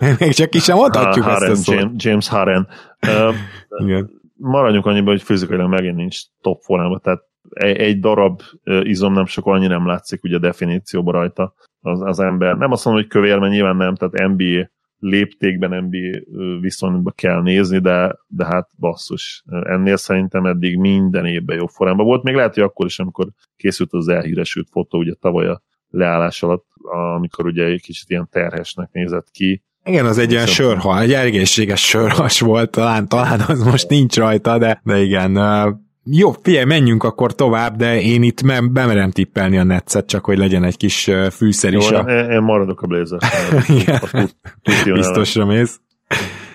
még 0.18 0.32
csak 0.32 0.54
is 0.54 0.62
sem 0.62 0.76
mondhatjuk 0.76 1.24
ha, 1.24 1.30
ezt 1.30 1.42
a 1.42 1.54
szót. 1.54 1.74
James, 1.74 2.04
James 2.04 2.28
Harden. 2.28 2.68
Uh, 3.06 3.34
Igen. 3.86 4.10
Maradjunk 4.34 4.86
annyiban, 4.86 5.08
hogy 5.08 5.22
fizikailag 5.22 5.68
megint 5.68 5.96
nincs 5.96 6.18
top 6.40 6.62
formában, 6.62 7.00
tehát 7.02 7.20
egy, 7.50 8.00
darab 8.00 8.40
izom 8.82 9.12
nem 9.12 9.26
sok 9.26 9.46
annyi 9.46 9.66
nem 9.66 9.86
látszik 9.86 10.24
ugye 10.24 10.36
a 10.36 10.40
definícióban 10.40 11.14
rajta 11.14 11.54
az, 11.80 12.02
az 12.02 12.20
ember. 12.20 12.56
Nem 12.56 12.72
azt 12.72 12.84
mondom, 12.84 13.02
hogy 13.02 13.12
kövér, 13.12 13.38
mert 13.38 13.52
nyilván 13.52 13.76
nem, 13.76 13.94
tehát 13.94 14.36
NBA 14.36 14.68
léptékben 14.98 15.84
NBA 15.84 16.36
viszonyban 16.60 17.12
kell 17.16 17.42
nézni, 17.42 17.78
de, 17.78 18.18
de 18.26 18.44
hát 18.44 18.68
basszus, 18.78 19.44
ennél 19.62 19.96
szerintem 19.96 20.46
eddig 20.46 20.76
minden 20.78 21.26
évben 21.26 21.56
jobb 21.56 21.68
formában 21.68 22.06
volt. 22.06 22.22
Még 22.22 22.34
lehet, 22.34 22.54
hogy 22.54 22.62
akkor 22.62 22.86
is, 22.86 22.98
amikor 22.98 23.26
készült 23.56 23.92
az 23.92 24.08
elhíresült 24.08 24.68
fotó, 24.70 24.98
ugye 24.98 25.14
tavaly 25.14 25.46
a 25.46 25.62
leállás 25.88 26.42
alatt, 26.42 26.66
amikor 27.16 27.46
ugye 27.46 27.64
egy 27.64 27.82
kicsit 27.82 28.10
ilyen 28.10 28.28
terhesnek 28.30 28.88
nézett 28.92 29.30
ki. 29.30 29.62
Igen, 29.84 30.06
az 30.06 30.18
egy 30.18 30.32
olyan 30.32 30.46
sörhal, 30.46 31.00
egy 31.00 31.12
egészséges 31.12 31.80
sörhas 31.80 32.40
volt, 32.40 32.70
talán, 32.70 33.08
talán 33.08 33.40
az 33.40 33.62
most 33.62 33.88
nincs 33.88 34.16
rajta, 34.16 34.58
de, 34.58 34.80
de 34.84 34.98
igen, 34.98 35.36
jó, 36.10 36.32
figyelj, 36.42 36.64
menjünk 36.64 37.02
akkor 37.02 37.34
tovább, 37.34 37.76
de 37.76 38.00
én 38.00 38.22
itt 38.22 38.42
me- 38.42 38.72
bemerem 38.72 39.10
tippelni 39.10 39.58
a 39.58 39.62
netszet, 39.62 40.06
csak 40.06 40.24
hogy 40.24 40.38
legyen 40.38 40.64
egy 40.64 40.76
kis 40.76 41.10
fűszer 41.30 41.72
is. 41.72 41.90
Jó, 41.90 41.96
a... 41.96 42.30
én 42.32 42.40
maradok 42.40 42.82
a 42.82 42.86
Blazer. 42.86 43.18
Biztosra 44.92 45.46
mész. 45.46 45.80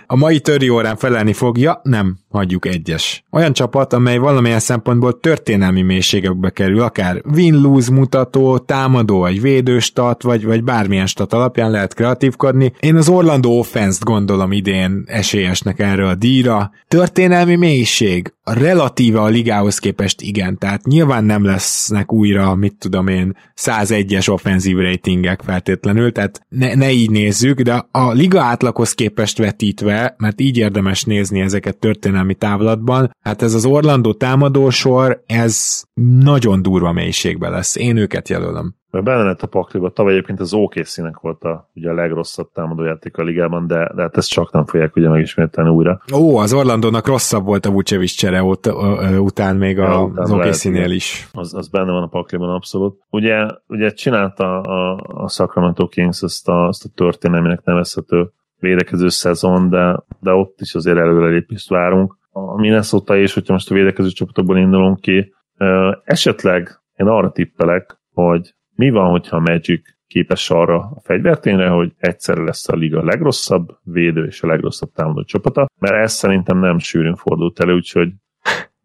A 0.07 0.15
mai 0.15 0.39
töri 0.39 0.69
órán 0.69 0.95
felelni 0.95 1.33
fogja, 1.33 1.79
nem, 1.83 2.17
hagyjuk 2.33 2.65
egyes. 2.65 3.23
Olyan 3.31 3.53
csapat, 3.53 3.93
amely 3.93 4.17
valamilyen 4.17 4.59
szempontból 4.59 5.19
történelmi 5.19 5.81
mélységekbe 5.81 6.49
kerül, 6.49 6.81
akár 6.81 7.21
win-lose 7.33 7.91
mutató, 7.91 8.57
támadó 8.57 9.19
vagy 9.19 9.41
védőstat, 9.41 10.23
vagy, 10.23 10.45
vagy 10.45 10.63
bármilyen 10.63 11.07
stat 11.07 11.33
alapján 11.33 11.71
lehet 11.71 11.93
kreatívkodni. 11.93 12.73
Én 12.79 12.95
az 12.95 13.09
Orlando 13.09 13.49
offense 13.49 13.99
gondolom 14.03 14.51
idén 14.51 15.03
esélyesnek 15.05 15.79
erre 15.79 16.07
a 16.07 16.15
díjra. 16.15 16.71
Történelmi 16.87 17.55
mélység, 17.55 18.33
relatíve 18.43 19.19
a 19.21 19.27
ligához 19.27 19.77
képest 19.77 20.21
igen, 20.21 20.57
tehát 20.57 20.85
nyilván 20.85 21.23
nem 21.23 21.45
lesznek 21.45 22.13
újra, 22.13 22.55
mit 22.55 22.75
tudom 22.79 23.07
én, 23.07 23.37
101-es 23.61 24.29
offenzív 24.29 24.77
ratingek 24.77 25.41
feltétlenül, 25.41 26.11
tehát 26.11 26.45
ne, 26.49 26.73
ne 26.73 26.91
így 26.91 27.09
nézzük, 27.09 27.61
de 27.61 27.87
a 27.91 28.11
liga 28.11 28.41
átlaghoz 28.41 28.93
képest 28.93 29.37
vetítve, 29.37 30.15
mert 30.17 30.41
így 30.41 30.57
érdemes 30.57 31.03
nézni 31.03 31.39
ezeket 31.39 31.77
történelmi 31.77 32.22
távlatban, 32.31 33.11
hát 33.19 33.41
ez 33.41 33.53
az 33.53 33.65
Orlando 33.65 34.13
támadósor, 34.13 35.23
ez 35.25 35.83
nagyon 36.19 36.61
durva 36.61 36.91
mélységbe 36.91 37.49
lesz. 37.49 37.75
Én 37.75 37.97
őket 37.97 38.29
jelölöm 38.29 38.75
mert 38.93 39.05
benne 39.05 39.23
lett 39.23 39.41
a 39.41 39.47
pakliba. 39.47 39.89
Tavaly 39.89 40.13
egyébként 40.13 40.39
az 40.39 40.53
okc 40.53 40.97
volt 41.21 41.43
a, 41.43 41.69
ugye 41.75 41.89
a 41.89 41.93
legrosszabb 41.93 42.51
támadójáték 42.53 43.17
a 43.17 43.23
ligában, 43.23 43.67
de, 43.67 43.91
de 43.95 44.01
hát 44.01 44.17
ezt 44.17 44.29
csak 44.29 44.51
nem 44.51 44.65
fogják 44.65 44.95
ugye 44.95 45.09
megismételni 45.09 45.69
újra. 45.69 46.01
Ó, 46.13 46.37
az 46.37 46.53
Orlandónak 46.53 47.07
rosszabb 47.07 47.45
volt 47.45 47.65
a 47.65 47.71
Vucevic 47.71 48.11
csere 48.11 48.43
ut- 48.43 48.73
után 49.17 49.55
még 49.55 49.79
a, 49.79 49.83
ja, 49.83 50.11
az 50.15 50.31
okc 50.31 50.65
is. 50.65 51.29
Az, 51.31 51.53
az 51.53 51.67
benne 51.67 51.91
van 51.91 52.03
a 52.03 52.07
pakliban 52.07 52.49
abszolút. 52.49 52.99
Ugye, 53.09 53.47
ugye 53.67 53.91
csinálta 53.91 54.61
a, 54.61 55.03
a 55.07 55.29
Sacramento 55.29 55.87
Kings 55.87 56.21
ezt 56.21 56.47
a, 56.47 56.67
ezt 56.67 56.85
a 56.85 56.89
történelmének 56.95 57.63
nevezhető 57.63 58.31
védekező 58.63 59.09
szezon, 59.09 59.69
de, 59.69 60.03
de 60.19 60.31
ott 60.31 60.61
is 60.61 60.75
azért 60.75 60.97
előrelépést 60.97 61.69
várunk. 61.69 62.17
A 62.31 62.59
Minnesota 62.59 63.15
is, 63.15 63.33
hogyha 63.33 63.53
most 63.53 63.71
a 63.71 63.73
védekező 63.73 64.09
csapatokból 64.09 64.57
indulunk 64.57 64.99
ki, 64.99 65.33
esetleg 66.03 66.81
én 66.95 67.07
arra 67.07 67.31
tippelek, 67.31 67.99
hogy 68.13 68.53
mi 68.75 68.89
van, 68.89 69.09
hogyha 69.09 69.35
a 69.35 69.39
Magic 69.39 69.81
képes 70.07 70.49
arra 70.49 70.77
a 70.77 71.01
fegyvertényre, 71.03 71.67
hogy 71.67 71.93
egyszerre 71.97 72.43
lesz 72.43 72.69
a 72.69 72.75
liga 72.75 73.03
legrosszabb 73.03 73.77
védő 73.83 74.25
és 74.25 74.41
a 74.41 74.47
legrosszabb 74.47 74.91
támadó 74.91 75.23
csapata, 75.23 75.65
mert 75.79 75.93
ez 75.93 76.13
szerintem 76.13 76.59
nem 76.59 76.79
sűrűn 76.79 77.15
fordult 77.15 77.59
elő, 77.59 77.73
úgyhogy, 77.73 78.09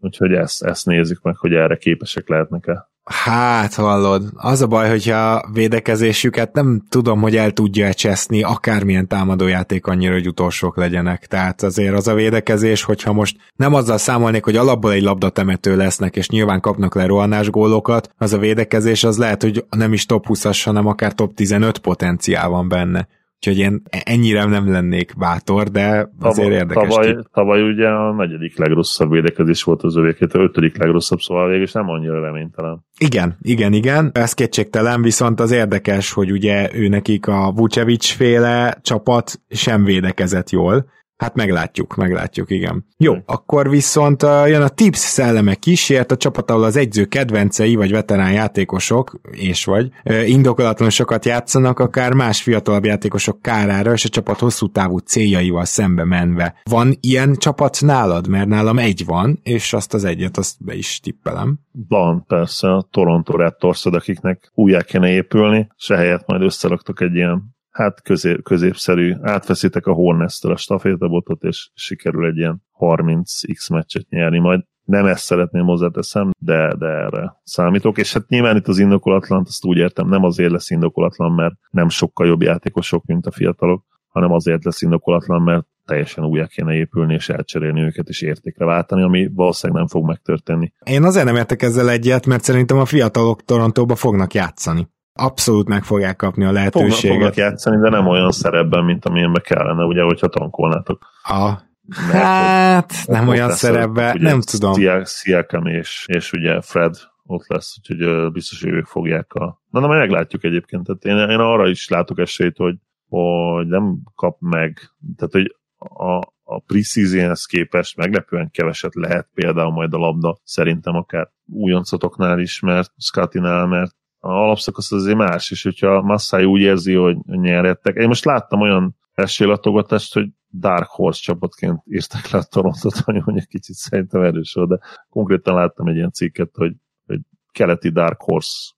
úgyhogy 0.01 0.33
ezt, 0.33 0.62
ezt 0.62 0.87
nézzük 0.87 1.22
meg, 1.22 1.37
hogy 1.37 1.55
erre 1.55 1.76
képesek 1.76 2.29
lehetnek-e. 2.29 2.89
Hát 3.09 3.74
hallod, 3.74 4.22
az 4.34 4.62
a 4.62 4.66
baj, 4.66 4.88
hogyha 4.88 5.48
védekezésüket 5.52 6.52
nem 6.52 6.82
tudom, 6.88 7.20
hogy 7.20 7.36
el 7.36 7.50
tudja 7.50 7.94
cseszni 7.94 8.42
akármilyen 8.42 9.06
támadójáték 9.06 9.86
annyira, 9.86 10.12
hogy 10.12 10.28
utolsók 10.28 10.76
legyenek. 10.76 11.26
Tehát 11.26 11.62
azért 11.62 11.94
az 11.94 12.09
a 12.09 12.14
védekezés, 12.14 12.82
hogyha 12.82 13.12
most 13.12 13.36
nem 13.56 13.74
azzal 13.74 13.98
számolnék, 13.98 14.44
hogy 14.44 14.56
alapból 14.56 14.92
egy 14.92 15.02
labdatemető 15.02 15.76
lesznek, 15.76 16.16
és 16.16 16.28
nyilván 16.28 16.61
kapnak 16.61 16.94
le 16.94 17.06
rohanás 17.06 17.50
gólokat, 17.50 18.11
az 18.18 18.32
a 18.32 18.38
védekezés 18.38 19.04
az 19.04 19.18
lehet, 19.18 19.42
hogy 19.42 19.64
nem 19.70 19.92
is 19.92 20.06
top 20.06 20.24
20-as, 20.28 20.61
hanem 20.64 20.86
akár 20.86 21.14
top 21.14 21.34
15 21.34 21.78
potenciál 21.78 22.48
van 22.48 22.68
benne. 22.68 23.09
Úgyhogy 23.41 23.59
én 23.59 23.82
ennyire 24.05 24.45
nem 24.45 24.70
lennék 24.70 25.12
bátor, 25.18 25.68
de 25.68 26.11
azért 26.20 26.53
érdekes. 26.53 26.95
Tavaly, 26.95 27.16
tavaly 27.32 27.62
ugye 27.62 27.89
a 27.89 28.14
negyedik 28.14 28.59
legrosszabb 28.59 29.11
védekezés 29.11 29.62
volt 29.62 29.82
az 29.82 29.97
övékét, 29.97 30.32
a 30.32 30.41
ötödik 30.41 30.78
legrosszabb, 30.78 31.18
szóval 31.18 31.49
végül 31.49 31.62
is 31.62 31.72
nem 31.72 31.89
annyira 31.89 32.20
reménytelen. 32.20 32.84
Igen, 32.99 33.36
igen, 33.41 33.72
igen, 33.72 34.11
ez 34.14 34.34
kétségtelen, 34.34 35.03
viszont 35.03 35.41
az 35.41 35.51
érdekes, 35.51 36.12
hogy 36.12 36.32
ugye 36.32 36.70
ő 36.74 36.89
nekik 36.89 37.26
a 37.26 37.53
Vucevic 37.57 38.07
féle 38.07 38.78
csapat 38.82 39.41
sem 39.49 39.84
védekezett 39.84 40.51
jól, 40.51 40.91
Hát 41.18 41.34
meglátjuk, 41.34 41.94
meglátjuk, 41.94 42.50
igen. 42.50 42.84
Jó, 42.96 43.14
akkor 43.26 43.70
viszont 43.70 44.22
uh, 44.22 44.48
jön 44.48 44.62
a 44.62 44.68
tips 44.68 44.98
szelleme 44.98 45.54
kísért, 45.54 46.12
a 46.12 46.16
csapat, 46.16 46.50
ahol 46.50 46.64
az 46.64 46.76
egyző 46.76 47.04
kedvencei, 47.04 47.74
vagy 47.74 47.90
veterán 47.90 48.32
játékosok, 48.32 49.20
és 49.30 49.64
vagy, 49.64 49.90
uh, 50.04 50.28
indokolatlan 50.28 50.90
sokat 50.90 51.24
játszanak, 51.24 51.78
akár 51.78 52.12
más 52.12 52.42
fiatalabb 52.42 52.84
játékosok 52.84 53.42
kárára, 53.42 53.92
és 53.92 54.04
a 54.04 54.08
csapat 54.08 54.38
hosszú 54.38 54.66
távú 54.66 54.98
céljaival 54.98 55.64
szembe 55.64 56.04
menve. 56.04 56.54
Van 56.62 56.94
ilyen 57.00 57.34
csapat 57.34 57.80
nálad? 57.80 58.28
Mert 58.28 58.48
nálam 58.48 58.78
egy 58.78 59.04
van, 59.04 59.40
és 59.42 59.72
azt 59.72 59.94
az 59.94 60.04
egyet, 60.04 60.36
azt 60.36 60.64
be 60.64 60.74
is 60.74 61.00
tippelem. 61.00 61.58
Van, 61.88 62.24
persze, 62.26 62.74
a 62.74 62.88
Toronto 62.90 63.36
Raptors, 63.36 63.86
akiknek 63.86 64.50
újjá 64.54 64.82
kéne 64.82 65.10
épülni, 65.10 65.68
se 65.76 65.96
helyett 65.96 66.26
majd 66.26 66.42
összeraktok 66.42 67.00
egy 67.00 67.14
ilyen 67.14 67.56
hát 67.79 68.03
közép, 68.03 68.43
középszerű, 68.43 69.14
átveszitek 69.22 69.87
a 69.87 69.93
Hornets-től 69.93 70.53
a 70.53 70.57
stafétabotot, 70.57 71.43
és 71.43 71.70
sikerül 71.74 72.26
egy 72.26 72.37
ilyen 72.37 72.62
30x 72.79 73.72
meccset 73.72 74.09
nyerni, 74.09 74.39
majd 74.39 74.61
nem 74.85 75.07
ezt 75.07 75.24
szeretném 75.24 75.64
hozzáteszem, 75.64 76.31
de, 76.39 76.74
de 76.79 76.87
erre 76.87 77.41
számítok, 77.45 77.99
és 77.99 78.12
hát 78.12 78.29
nyilván 78.29 78.57
itt 78.57 78.68
az 78.68 78.79
indokolatlan, 78.79 79.43
azt 79.47 79.64
úgy 79.64 79.76
értem, 79.76 80.09
nem 80.09 80.24
azért 80.24 80.51
lesz 80.51 80.70
indokolatlan, 80.70 81.33
mert 81.33 81.55
nem 81.70 81.89
sokkal 81.89 82.26
jobb 82.26 82.43
játékosok, 82.43 83.05
mint 83.05 83.26
a 83.26 83.31
fiatalok, 83.31 83.85
hanem 84.09 84.33
azért 84.33 84.64
lesz 84.64 84.83
indokolatlan, 84.83 85.43
mert 85.43 85.66
teljesen 85.85 86.24
újra 86.24 86.47
kéne 86.47 86.74
épülni, 86.74 87.14
és 87.14 87.29
elcserélni 87.29 87.81
őket, 87.81 88.09
és 88.09 88.22
értékre 88.22 88.64
váltani, 88.64 89.03
ami 89.03 89.31
valószínűleg 89.35 89.79
nem 89.79 89.89
fog 89.89 90.07
megtörténni. 90.07 90.72
Én 90.85 91.03
azért 91.05 91.24
nem 91.24 91.37
értek 91.37 91.62
ezzel 91.62 91.91
egyet, 91.91 92.26
mert 92.26 92.43
szerintem 92.43 92.79
a 92.79 92.85
fiatalok 92.85 93.45
Torontóba 93.45 93.95
fognak 93.95 94.35
játszani 94.35 94.89
abszolút 95.18 95.68
meg 95.68 95.84
fogják 95.84 96.16
kapni 96.16 96.44
a 96.44 96.52
lehetőséget. 96.52 97.16
Fognak, 97.16 97.34
játszani, 97.34 97.80
de 97.80 97.88
nem 97.88 98.06
olyan 98.06 98.30
szerepben, 98.30 98.84
mint 98.84 99.04
amilyenbe 99.04 99.40
kellene, 99.40 99.84
ugye, 99.84 100.02
hogyha 100.02 100.28
tankolnátok. 100.28 101.06
A, 101.22 101.66
hát, 102.12 102.92
hogy, 102.92 103.14
nem 103.14 103.28
olyan 103.28 103.50
szerepben, 103.50 104.16
nem 104.20 104.40
tudom. 104.40 105.02
Sziakam 105.02 105.66
és, 105.66 106.04
és 106.08 106.32
ugye 106.32 106.60
Fred 106.60 106.94
ott 107.26 107.46
lesz, 107.46 107.76
úgyhogy 107.78 108.32
biztos, 108.32 108.62
hogy 108.62 108.72
ők 108.72 108.86
fogják 108.86 109.32
a... 109.32 109.62
Na, 109.70 109.80
de 109.80 109.86
majd 109.86 109.98
meglátjuk 109.98 110.44
egyébként. 110.44 110.86
Tehát 110.86 111.04
én, 111.04 111.30
én 111.30 111.38
arra 111.38 111.68
is 111.68 111.88
látok 111.88 112.18
esélyt, 112.18 112.56
hogy, 112.56 112.76
hogy 113.08 113.66
nem 113.66 113.98
kap 114.14 114.36
meg, 114.40 114.78
tehát 115.16 115.32
hogy 115.32 115.56
a, 115.78 116.18
a 116.44 116.60
preseasonhez 116.66 117.44
képest 117.44 117.96
meglepően 117.96 118.50
keveset 118.50 118.94
lehet 118.94 119.28
például 119.34 119.72
majd 119.72 119.94
a 119.94 119.98
labda, 119.98 120.38
szerintem 120.44 120.94
akár 120.94 121.30
újoncotoknál 121.46 122.38
is, 122.38 122.60
mert 122.60 122.92
Scottinál, 122.96 123.66
mert 123.66 123.96
a 124.20 124.28
alapszakasz 124.28 124.92
azért 124.92 125.16
más, 125.16 125.50
és 125.50 125.62
hogyha 125.62 126.02
Massai 126.02 126.44
úgy 126.44 126.60
érzi, 126.60 126.94
hogy 126.94 127.16
nyerettek. 127.26 127.96
Én 127.96 128.06
most 128.06 128.24
láttam 128.24 128.60
olyan 128.60 128.96
esélylatogatást, 129.12 130.14
hogy 130.14 130.28
Dark 130.50 130.88
Horse 130.88 131.20
csapatként 131.22 131.82
írtak 131.84 132.28
le 132.28 132.38
a 132.38 132.42
Torontot, 132.42 133.02
ami 133.04 133.22
mondjuk 133.24 133.48
kicsit 133.48 133.74
szerintem 133.74 134.22
erős 134.22 134.58
de 134.68 134.78
konkrétan 135.08 135.54
láttam 135.54 135.86
egy 135.86 135.96
ilyen 135.96 136.12
cikket, 136.12 136.50
hogy, 136.54 136.74
hogy 137.06 137.20
keleti 137.52 137.88
Dark 137.88 138.20
Horse 138.20 138.72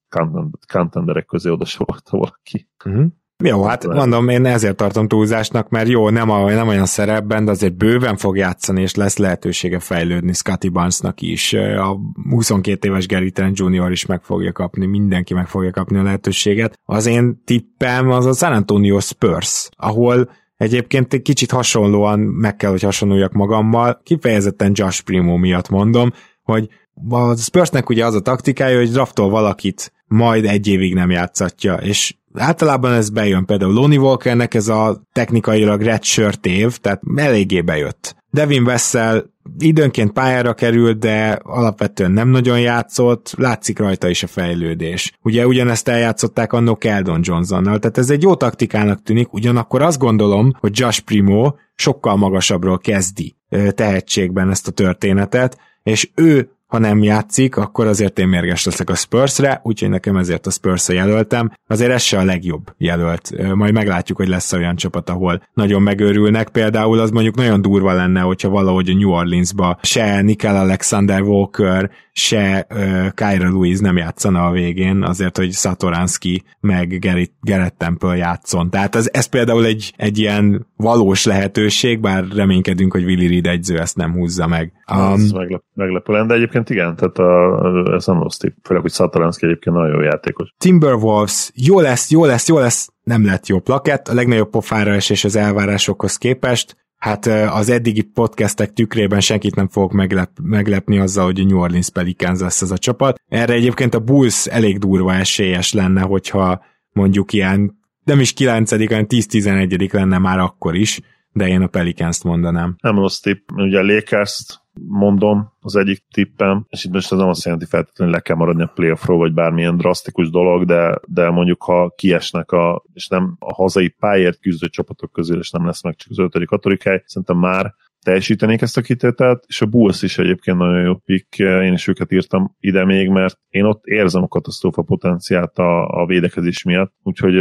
contenderek 0.73 1.27
közé 1.27 1.51
oda 1.51 1.65
sorolta 1.65 2.17
valaki. 2.17 2.69
Uh-huh. 2.85 3.07
Jó, 3.43 3.63
hát 3.63 3.87
mondom, 3.87 4.29
én 4.29 4.47
ezért 4.47 4.77
tartom 4.77 5.09
túlzásnak, 5.09 5.69
mert 5.69 5.89
jó, 5.89 6.09
nem, 6.09 6.31
a, 6.31 6.51
nem 6.51 6.69
olyan 6.69 6.87
szerepben, 6.87 7.45
de 7.45 7.51
azért 7.51 7.77
bőven 7.77 8.17
fog 8.17 8.37
játszani, 8.37 8.81
és 8.81 8.95
lesz 8.95 9.17
lehetősége 9.17 9.79
fejlődni 9.79 10.33
Scotty 10.33 10.69
Barnesnak 10.69 11.21
is. 11.21 11.53
A 11.53 11.97
22 12.31 12.89
éves 12.89 13.07
Gary 13.07 13.31
Trent 13.31 13.59
Jr. 13.59 13.91
is 13.91 14.07
meg 14.07 14.23
fogja 14.23 14.53
kapni, 14.53 14.87
mindenki 14.87 15.35
meg 15.35 15.47
fogja 15.47 15.71
kapni 15.71 15.99
a 15.99 16.03
lehetőséget. 16.03 16.79
Az 16.85 17.07
én 17.07 17.43
tippem 17.45 18.11
az 18.11 18.27
a 18.27 18.33
San 18.33 18.53
Antonio 18.53 19.01
Spurs, 19.01 19.69
ahol 19.77 20.31
Egyébként 20.57 21.13
egy 21.13 21.23
kicsit 21.23 21.51
hasonlóan 21.51 22.19
meg 22.19 22.57
kell, 22.57 22.71
hogy 22.71 22.83
hasonluljak 22.83 23.33
magammal, 23.33 24.01
kifejezetten 24.03 24.73
Josh 24.75 25.03
Primo 25.03 25.37
miatt 25.37 25.69
mondom, 25.69 26.13
hogy 26.43 26.69
a 27.09 27.37
Spursnek 27.37 27.89
ugye 27.89 28.07
az 28.07 28.15
a 28.15 28.21
taktikája, 28.21 28.79
hogy 28.79 28.91
draftol 28.91 29.31
valakit, 29.31 29.93
majd 30.07 30.45
egy 30.45 30.67
évig 30.67 30.95
nem 30.95 31.11
játszatja, 31.11 31.75
és 31.75 32.15
általában 32.35 32.93
ez 32.93 33.11
bejön. 33.11 33.45
Például 33.45 33.73
Lonnie 33.73 33.99
Walkernek 33.99 34.55
ez 34.55 34.69
a 34.69 35.03
technikailag 35.13 35.81
redshirt 35.81 36.47
év, 36.47 36.77
tehát 36.77 37.03
eléggé 37.17 37.61
bejött. 37.61 38.19
Devin 38.31 38.65
Vessel 38.65 39.25
időnként 39.59 40.13
pályára 40.13 40.55
került, 40.55 40.99
de 40.99 41.39
alapvetően 41.43 42.11
nem 42.11 42.29
nagyon 42.29 42.61
játszott, 42.61 43.35
látszik 43.37 43.79
rajta 43.79 44.09
is 44.09 44.23
a 44.23 44.27
fejlődés. 44.27 45.13
Ugye 45.23 45.47
ugyanezt 45.47 45.89
eljátszották 45.89 46.53
annó 46.53 46.77
Keldon 46.77 47.21
Johnsonnal, 47.23 47.79
tehát 47.79 47.99
ez 47.99 48.11
egy 48.11 48.23
jó 48.23 48.35
taktikának 48.35 49.03
tűnik, 49.03 49.33
ugyanakkor 49.33 49.83
azt 49.83 49.99
gondolom, 49.99 50.53
hogy 50.61 50.79
Josh 50.79 51.01
Primo 51.01 51.55
sokkal 51.75 52.17
magasabbról 52.17 52.79
kezdi 52.79 53.37
tehetségben 53.75 54.51
ezt 54.51 54.69
a 54.69 54.73
történetet, 54.73 55.59
és 55.83 56.11
ő 56.15 56.51
ha 56.71 56.79
nem 56.79 57.03
játszik, 57.03 57.57
akkor 57.57 57.87
azért 57.87 58.19
én 58.19 58.29
mérges 58.29 58.65
leszek 58.65 58.91
a 58.91 58.95
Spursre, 58.95 59.61
úgyhogy 59.63 59.89
nekem 59.89 60.17
ezért 60.17 60.47
a 60.47 60.51
spurs 60.51 60.89
jelöltem. 60.89 61.53
Azért 61.67 61.91
ez 61.91 62.03
se 62.03 62.19
a 62.19 62.25
legjobb 62.25 62.75
jelölt. 62.79 63.55
Majd 63.55 63.73
meglátjuk, 63.73 64.19
hogy 64.19 64.29
lesz 64.29 64.53
olyan 64.53 64.77
csapat, 64.77 65.11
ahol 65.11 65.43
nagyon 65.55 65.83
megőrülnek. 65.83 66.49
Például 66.49 66.99
az 66.99 67.11
mondjuk 67.11 67.35
nagyon 67.35 67.63
durva 67.63 67.93
lenne, 67.93 68.21
hogyha 68.21 68.49
valahogy 68.49 68.91
a 68.91 68.95
New 68.95 69.11
Orleansba 69.11 69.79
se 69.83 70.21
Nickel 70.21 70.57
Alexander 70.57 71.21
Walker, 71.21 71.91
se 72.21 72.67
uh, 72.71 73.09
Kyra 73.15 73.49
Lewis 73.49 73.79
nem 73.79 73.97
játszana 73.97 74.47
a 74.47 74.51
végén, 74.51 75.03
azért, 75.03 75.37
hogy 75.37 75.53
Satoranski 75.53 76.43
meg 76.61 76.99
Gerrit, 76.99 77.33
Gerrit 77.41 77.75
Temple 77.75 78.17
játszon. 78.17 78.71
Tehát 78.71 78.95
ez, 78.95 79.09
ez 79.13 79.27
például 79.27 79.65
egy, 79.65 79.93
egy 79.97 80.19
ilyen 80.19 80.67
valós 80.77 81.25
lehetőség, 81.25 82.01
bár 82.01 82.25
reménykedünk, 82.35 82.93
hogy 82.93 83.05
Willi 83.05 83.27
Reed 83.27 83.47
egyző 83.47 83.79
ezt 83.79 83.97
nem 83.97 84.13
húzza 84.13 84.47
meg. 84.47 84.73
Um, 84.93 85.13
ez 85.13 85.31
meglep, 85.31 85.63
meglepő 85.75 86.27
de 86.27 86.35
egyébként 86.35 86.71
igen, 86.71 86.97
tehát 86.97 87.19
a, 87.19 87.95
ez 87.95 88.07
nem 88.07 88.23
rossz 88.23 88.37
tipp, 88.37 88.55
főleg, 88.63 88.83
hogy 88.83 88.93
Satoranski 88.93 89.47
egyébként 89.47 89.77
nagyon 89.77 89.95
jó 89.95 90.01
játékos. 90.01 90.55
Timberwolves, 90.59 91.51
jó 91.55 91.81
lesz, 91.81 92.11
jó 92.11 92.25
lesz, 92.25 92.49
jó 92.49 92.59
lesz, 92.59 92.89
nem 93.03 93.25
lett 93.25 93.47
jó 93.47 93.59
plakett, 93.59 94.09
a 94.09 94.15
legnagyobb 94.15 94.51
pofára 94.51 94.97
és 94.97 95.25
az 95.25 95.37
elvárásokhoz 95.37 96.17
képest, 96.17 96.77
hát 97.01 97.27
az 97.27 97.69
eddigi 97.69 98.03
podcastek 98.03 98.73
tükrében 98.73 99.21
senkit 99.21 99.55
nem 99.55 99.69
fogok 99.69 99.93
meglep, 99.93 100.31
meglepni 100.43 100.99
azzal, 100.99 101.25
hogy 101.25 101.41
a 101.41 101.45
New 101.45 101.59
Orleans 101.59 101.91
Pelicans 101.91 102.41
lesz 102.41 102.63
ez 102.63 102.71
a 102.71 102.79
csapat. 102.79 103.21
Erre 103.29 103.53
egyébként 103.53 103.95
a 103.95 104.01
Bulls 104.01 104.47
elég 104.47 104.79
durva 104.79 105.15
esélyes 105.15 105.73
lenne, 105.73 106.01
hogyha 106.01 106.65
mondjuk 106.93 107.33
ilyen 107.33 107.79
nem 108.05 108.21
is 108.21 108.33
9 108.33 108.71
hanem 108.71 109.07
10-11 109.09 109.93
lenne 109.93 110.19
már 110.19 110.39
akkor 110.39 110.75
is, 110.75 111.01
de 111.33 111.49
én 111.49 111.63
a 111.63 111.67
Pelicans-t 111.67 112.25
mondanám. 112.25 112.77
Nem 112.83 112.99
rossz 112.99 113.19
tipp, 113.19 113.51
ugye 113.55 113.79
a 113.79 113.83
lakers 113.83 114.60
mondom 114.73 115.53
az 115.61 115.77
egyik 115.77 116.05
tippem, 116.11 116.67
és 116.69 116.85
itt 116.85 116.93
most 116.93 117.13
ez 117.13 117.19
nem 117.19 117.29
azt 117.29 117.45
jelenti 117.45 117.67
feltétlenül, 117.67 118.15
le 118.15 118.21
kell 118.21 118.37
maradni 118.37 118.63
a 118.63 118.73
playoffról, 118.75 119.19
vagy 119.19 119.33
bármilyen 119.33 119.77
drasztikus 119.77 120.31
dolog, 120.31 120.65
de, 120.65 121.01
de 121.07 121.31
mondjuk 121.31 121.63
ha 121.63 121.93
kiesnek, 121.97 122.53
a, 122.53 122.85
és 122.93 123.09
nem 123.09 123.37
a 123.39 123.55
hazai 123.55 123.89
pályért 123.89 124.41
küzdő 124.41 124.69
csapatok 124.69 125.13
közül, 125.13 125.39
és 125.39 125.51
nem 125.51 125.67
lesz 125.67 125.83
meg 125.83 125.95
csak 125.97 126.11
az 126.11 126.19
ötödik, 126.19 126.49
hatodik 126.49 126.83
hely, 126.83 127.03
szerintem 127.07 127.39
már 127.39 127.75
teljesítenék 128.03 128.61
ezt 128.61 128.77
a 128.77 128.81
kitételt, 128.81 129.45
és 129.47 129.61
a 129.61 129.67
Bulls 129.67 130.03
is 130.03 130.19
egyébként 130.19 130.59
nagyon 130.59 130.83
jó 130.83 130.95
pick, 130.95 131.39
én 131.39 131.73
is 131.73 131.87
őket 131.87 132.13
írtam 132.13 132.57
ide 132.61 132.85
még, 132.85 133.09
mert 133.09 133.39
én 133.49 133.65
ott 133.65 133.85
érzem 133.85 134.23
a 134.23 134.29
katasztrófa 134.29 134.83
potenciált 134.83 135.59
a, 135.59 135.87
a 135.89 136.07
védekezés 136.07 136.63
miatt, 136.63 136.93
úgyhogy 137.03 137.35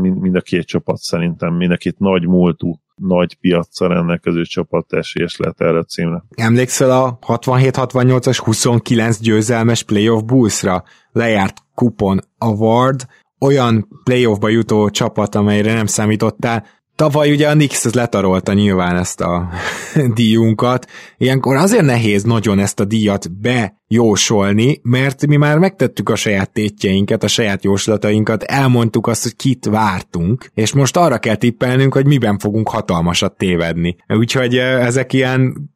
mind 0.00 0.34
a 0.34 0.40
két 0.40 0.66
csapat 0.66 0.96
szerintem, 0.96 1.54
mind 1.54 1.70
a 1.70 1.76
két 1.76 1.98
nagy 1.98 2.26
múltú 2.26 2.80
nagy 3.00 3.34
piacra 3.34 3.88
rendelkező 3.88 4.42
csapat 4.42 4.92
esélyes 4.92 5.36
lehet 5.36 5.60
erre 5.60 5.78
a 5.78 5.84
címre. 5.84 6.24
Emlékszel 6.36 6.90
a 6.90 7.18
67-68-as 7.26 8.40
29 8.44 9.20
győzelmes 9.20 9.82
playoff 9.82 10.22
Bullsra? 10.22 10.84
Lejárt 11.12 11.56
kupon 11.74 12.20
award, 12.38 13.06
olyan 13.40 13.88
playoffba 14.04 14.48
jutó 14.48 14.90
csapat, 14.90 15.34
amelyre 15.34 15.74
nem 15.74 15.86
számítottál, 15.86 16.64
Tavaly 17.00 17.30
ugye 17.30 17.48
a 17.48 17.54
Nix 17.54 17.84
az 17.84 17.94
letarolta 17.94 18.52
nyilván 18.52 18.96
ezt 18.96 19.20
a 19.20 19.48
díjunkat. 20.14 20.86
Ilyenkor 21.16 21.56
azért 21.56 21.84
nehéz 21.84 22.22
nagyon 22.22 22.58
ezt 22.58 22.80
a 22.80 22.84
díjat 22.84 23.26
bejósolni, 23.32 24.80
mert 24.82 25.26
mi 25.26 25.36
már 25.36 25.58
megtettük 25.58 26.08
a 26.08 26.14
saját 26.14 26.52
tétjeinket, 26.52 27.22
a 27.22 27.28
saját 27.28 27.64
jóslatainkat, 27.64 28.42
elmondtuk 28.42 29.06
azt, 29.06 29.22
hogy 29.22 29.36
kit 29.36 29.64
vártunk, 29.64 30.50
és 30.54 30.72
most 30.72 30.96
arra 30.96 31.18
kell 31.18 31.34
tippelnünk, 31.34 31.94
hogy 31.94 32.06
miben 32.06 32.38
fogunk 32.38 32.68
hatalmasat 32.68 33.36
tévedni. 33.36 33.96
Úgyhogy 34.08 34.56
ezek 34.56 35.12
ilyen, 35.12 35.70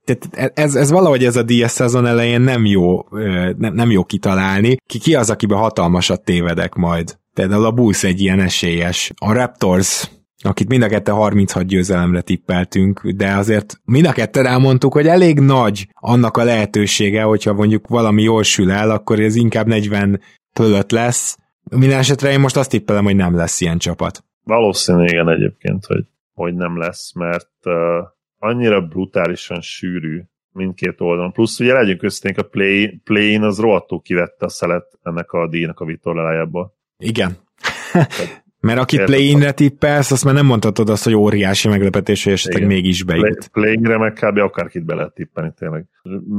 ez, 0.55 0.75
ez 0.75 0.91
valahogy 0.91 1.25
ez 1.25 1.37
a 1.37 1.43
díj 1.43 1.65
szezon 1.67 2.07
elején 2.07 2.41
nem 2.41 2.67
jó, 2.67 3.05
nem, 3.57 3.75
nem 3.75 3.91
jó 3.91 4.05
kitalálni. 4.05 4.77
Ki, 4.87 4.99
ki 4.99 5.15
az, 5.15 5.31
akiben 5.31 5.59
hatalmasat 5.59 6.25
tévedek 6.25 6.75
majd? 6.75 7.19
Például 7.35 7.65
a 7.65 7.71
Bulls 7.71 8.05
egy 8.05 8.21
ilyen 8.21 8.41
esélyes. 8.41 9.13
A 9.17 9.33
Raptors 9.33 10.09
akit 10.47 10.69
mind 10.69 10.83
a 10.83 10.89
kette 10.89 11.13
36 11.13 11.65
győzelemre 11.67 12.21
tippeltünk, 12.21 13.09
de 13.09 13.33
azért 13.33 13.81
mind 13.85 14.07
a 14.07 14.13
ketten 14.13 14.47
elmondtuk, 14.47 14.93
hogy 14.93 15.07
elég 15.07 15.41
nagy 15.41 15.87
annak 15.93 16.37
a 16.37 16.45
lehetősége, 16.45 17.23
hogyha 17.23 17.53
mondjuk 17.53 17.89
valami 17.89 18.23
jól 18.23 18.43
sül 18.43 18.71
el, 18.71 18.91
akkor 18.91 19.21
ez 19.21 19.35
inkább 19.35 19.67
40 19.67 20.21
fölött 20.53 20.91
lesz. 20.91 21.39
Minden 21.71 21.99
esetre 21.99 22.31
én 22.31 22.41
most 22.41 22.57
azt 22.57 22.71
tippelem, 22.71 23.05
hogy 23.05 23.17
nem 23.17 23.37
lesz 23.37 23.61
ilyen 23.61 23.79
csapat. 23.79 24.25
Valószínűleg 24.45 25.09
igen 25.09 25.29
egyébként, 25.29 25.85
hogy, 25.85 26.05
hogy 26.35 26.55
nem 26.55 26.79
lesz, 26.79 27.13
mert 27.15 27.53
uh, 27.65 27.75
annyira 28.39 28.81
brutálisan 28.81 29.61
sűrű 29.61 30.23
mindkét 30.53 31.01
oldalon. 31.01 31.33
Plusz 31.33 31.61
ugye 31.61 31.73
legyünk 31.73 31.99
közténk, 31.99 32.39
a 32.39 32.43
play, 32.43 33.01
play 33.05 33.37
az 33.37 33.59
rohadtul 33.59 34.01
kivette 34.01 34.45
a 34.45 34.49
szelet 34.49 34.99
ennek 35.03 35.33
a 35.33 35.49
díjnak 35.49 35.81
a 35.81 35.85
vitorlájából. 35.85 36.75
Igen. 36.99 37.37
Mert 38.65 38.79
akit 38.79 39.05
play-inre 39.05 39.53
tippelsz, 39.53 40.11
azt 40.11 40.25
már 40.25 40.35
nem 40.35 40.47
mondhatod 40.47 40.89
azt, 40.89 41.05
hogy 41.05 41.15
óriási 41.15 41.69
meglepetés, 41.69 42.25
hogy 42.25 42.33
esetleg 42.33 42.63
Igen. 42.63 42.75
mégis 42.75 43.03
bejut. 43.03 43.49
Play-inre 43.49 43.99
meg 43.99 44.13
kb. 44.13 44.39
akárkit 44.39 44.85
be 44.85 44.95
lehet 44.95 45.15
tippelni 45.15 45.53
tényleg. 45.59 45.85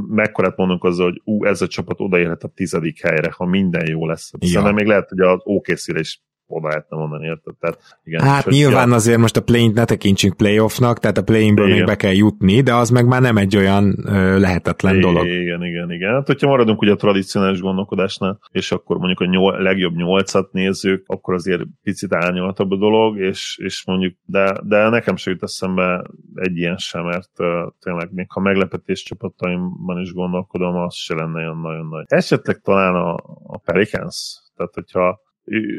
Mekkorát 0.10 0.58
mondunk 0.58 0.84
azzal, 0.84 1.06
hogy 1.06 1.22
ú, 1.24 1.46
ez 1.46 1.62
a 1.62 1.68
csapat 1.68 2.00
odaérhet 2.00 2.44
a 2.44 2.48
tizedik 2.48 3.02
helyre, 3.02 3.32
ha 3.38 3.46
minden 3.46 3.88
jó 3.90 4.08
lesz. 4.08 4.32
Ja. 4.40 4.48
Szerintem 4.48 4.74
még 4.74 4.86
lehet, 4.86 5.10
hogy 5.10 5.20
az 5.20 5.40
OKC-re 5.44 6.00
is 6.00 6.22
oda 6.48 6.68
lehetne 6.68 6.98
mondani, 6.98 7.26
érted? 7.26 7.54
Tehát, 7.60 7.80
igen, 8.04 8.22
hát 8.22 8.46
nyilván 8.46 8.90
ja. 8.90 8.96
azért 8.96 9.18
most 9.18 9.38
a 9.38 9.42
play 9.44 9.68
ne 9.68 9.86
tekintsünk 9.86 10.38
playoffnak, 10.38 11.00
tehát 11.00 11.18
a 11.18 11.24
play-inből 11.24 11.68
még 11.68 11.86
be 11.86 11.96
kell 11.96 12.14
jutni, 12.14 12.62
de 12.62 12.74
az 12.74 12.90
meg 12.90 13.08
már 13.08 13.22
nem 13.22 13.38
egy 13.38 13.58
olyan 13.58 13.96
ö, 14.06 14.40
lehetetlen 14.40 14.96
igen, 14.96 15.12
dolog. 15.12 15.28
Igen, 15.28 15.64
igen, 15.64 15.92
igen. 15.92 16.14
Hát, 16.14 16.28
hogyha 16.28 16.48
maradunk 16.48 16.82
ugye 16.82 16.92
a 16.92 16.96
tradicionális 16.96 17.60
gondolkodásnál, 17.60 18.40
és 18.52 18.72
akkor 18.72 18.98
mondjuk 18.98 19.20
a 19.20 19.26
nyol, 19.26 19.62
legjobb 19.62 19.96
nyolcat 19.96 20.52
nézzük, 20.52 21.04
akkor 21.08 21.34
azért 21.34 21.62
picit 21.84 22.14
árnyalatabb 22.14 22.72
a 22.72 22.78
dolog, 22.78 23.18
és, 23.18 23.60
és 23.64 23.86
mondjuk, 23.86 24.16
de, 24.26 24.56
de 24.64 24.90
nekem 24.90 25.16
se 25.16 25.32
jut 25.32 25.44
eszembe 25.44 26.04
egy 26.36 26.58
ilyen 26.58 26.78
sem, 26.78 27.04
mert 27.04 27.32
uh, 27.38 27.48
tényleg 27.80 28.10
még 28.12 28.26
ha 28.30 28.40
meglepetés 28.40 29.04
csapataimban 29.04 30.02
is 30.02 30.14
gondolkodom, 30.14 30.76
az 30.76 30.96
se 30.96 31.16
lenne 31.16 31.40
olyan 31.40 31.60
nagyon 31.62 31.88
nagy. 31.88 32.06
Esetleg 32.08 32.60
talán 32.64 32.96
a, 32.96 33.14
a 33.44 33.58
Pelicans, 33.58 34.44
tehát 34.56 34.74
hogyha 34.74 35.20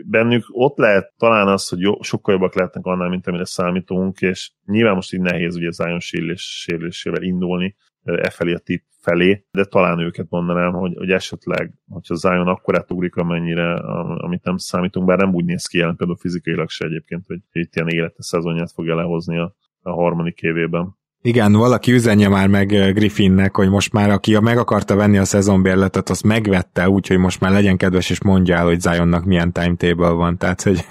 bennük 0.05 0.45
ott 0.49 0.77
lehet 0.77 1.13
talán 1.17 1.49
az, 1.49 1.69
hogy 1.69 1.81
jó, 1.81 2.03
sokkal 2.03 2.35
jobbak 2.35 2.55
lehetnek 2.55 2.85
annál, 2.85 3.09
mint 3.09 3.27
amire 3.27 3.45
számítunk, 3.45 4.21
és 4.21 4.51
nyilván 4.65 4.95
most 4.95 5.13
így 5.13 5.21
nehéz 5.21 5.57
ugye 5.57 5.71
Zion 5.71 6.01
sérülésével 6.37 7.23
indulni 7.23 7.77
e 8.03 8.31
felé 8.31 8.53
a 8.53 8.59
tip 8.59 8.83
felé, 9.01 9.45
de 9.51 9.65
talán 9.65 9.99
őket 9.99 10.27
mondanám, 10.29 10.73
hogy, 10.73 10.95
hogy 10.97 11.11
esetleg, 11.11 11.75
hogyha 11.89 12.15
Zion 12.15 12.47
akkor 12.49 12.77
átugrik, 12.77 13.17
amennyire, 13.17 13.75
amit 14.17 14.45
nem 14.45 14.57
számítunk, 14.57 15.07
bár 15.07 15.19
nem 15.19 15.35
úgy 15.35 15.45
néz 15.45 15.67
ki 15.67 15.79
jelen 15.79 15.97
például 15.97 16.19
fizikailag 16.19 16.69
se 16.69 16.85
egyébként, 16.85 17.27
hogy 17.27 17.41
itt 17.53 17.75
ilyen 17.75 17.89
élete 17.89 18.23
szezonját 18.23 18.73
fogja 18.73 18.95
lehozni 18.95 19.39
a, 19.39 19.55
a 19.83 19.91
harmadik 19.91 20.43
évében. 20.43 20.97
Igen, 21.23 21.53
valaki 21.53 21.93
üzenje 21.93 22.29
már 22.29 22.49
meg 22.49 22.73
eh, 22.73 22.93
Griffinnek, 22.93 23.57
hogy 23.57 23.69
most 23.69 23.93
már 23.93 24.11
aki 24.11 24.39
meg 24.39 24.59
akarta 24.59 24.95
venni 24.95 25.19
a 25.19 25.25
szezonbérletet, 25.25 26.11
azt 26.11 26.23
megvette, 26.25 26.89
úgyhogy 26.89 27.19
most 27.19 27.41
már 27.41 27.53
legyen 27.53 27.77
kedves, 27.77 28.11
és 28.11 28.23
mondja 28.23 28.57
el, 28.57 28.65
hogy 28.65 28.81
Zionnak 28.81 29.25
milyen 29.25 29.53
timetable 29.53 30.11
van. 30.11 30.39
Tehát, 30.39 30.63
hogy 30.63 30.85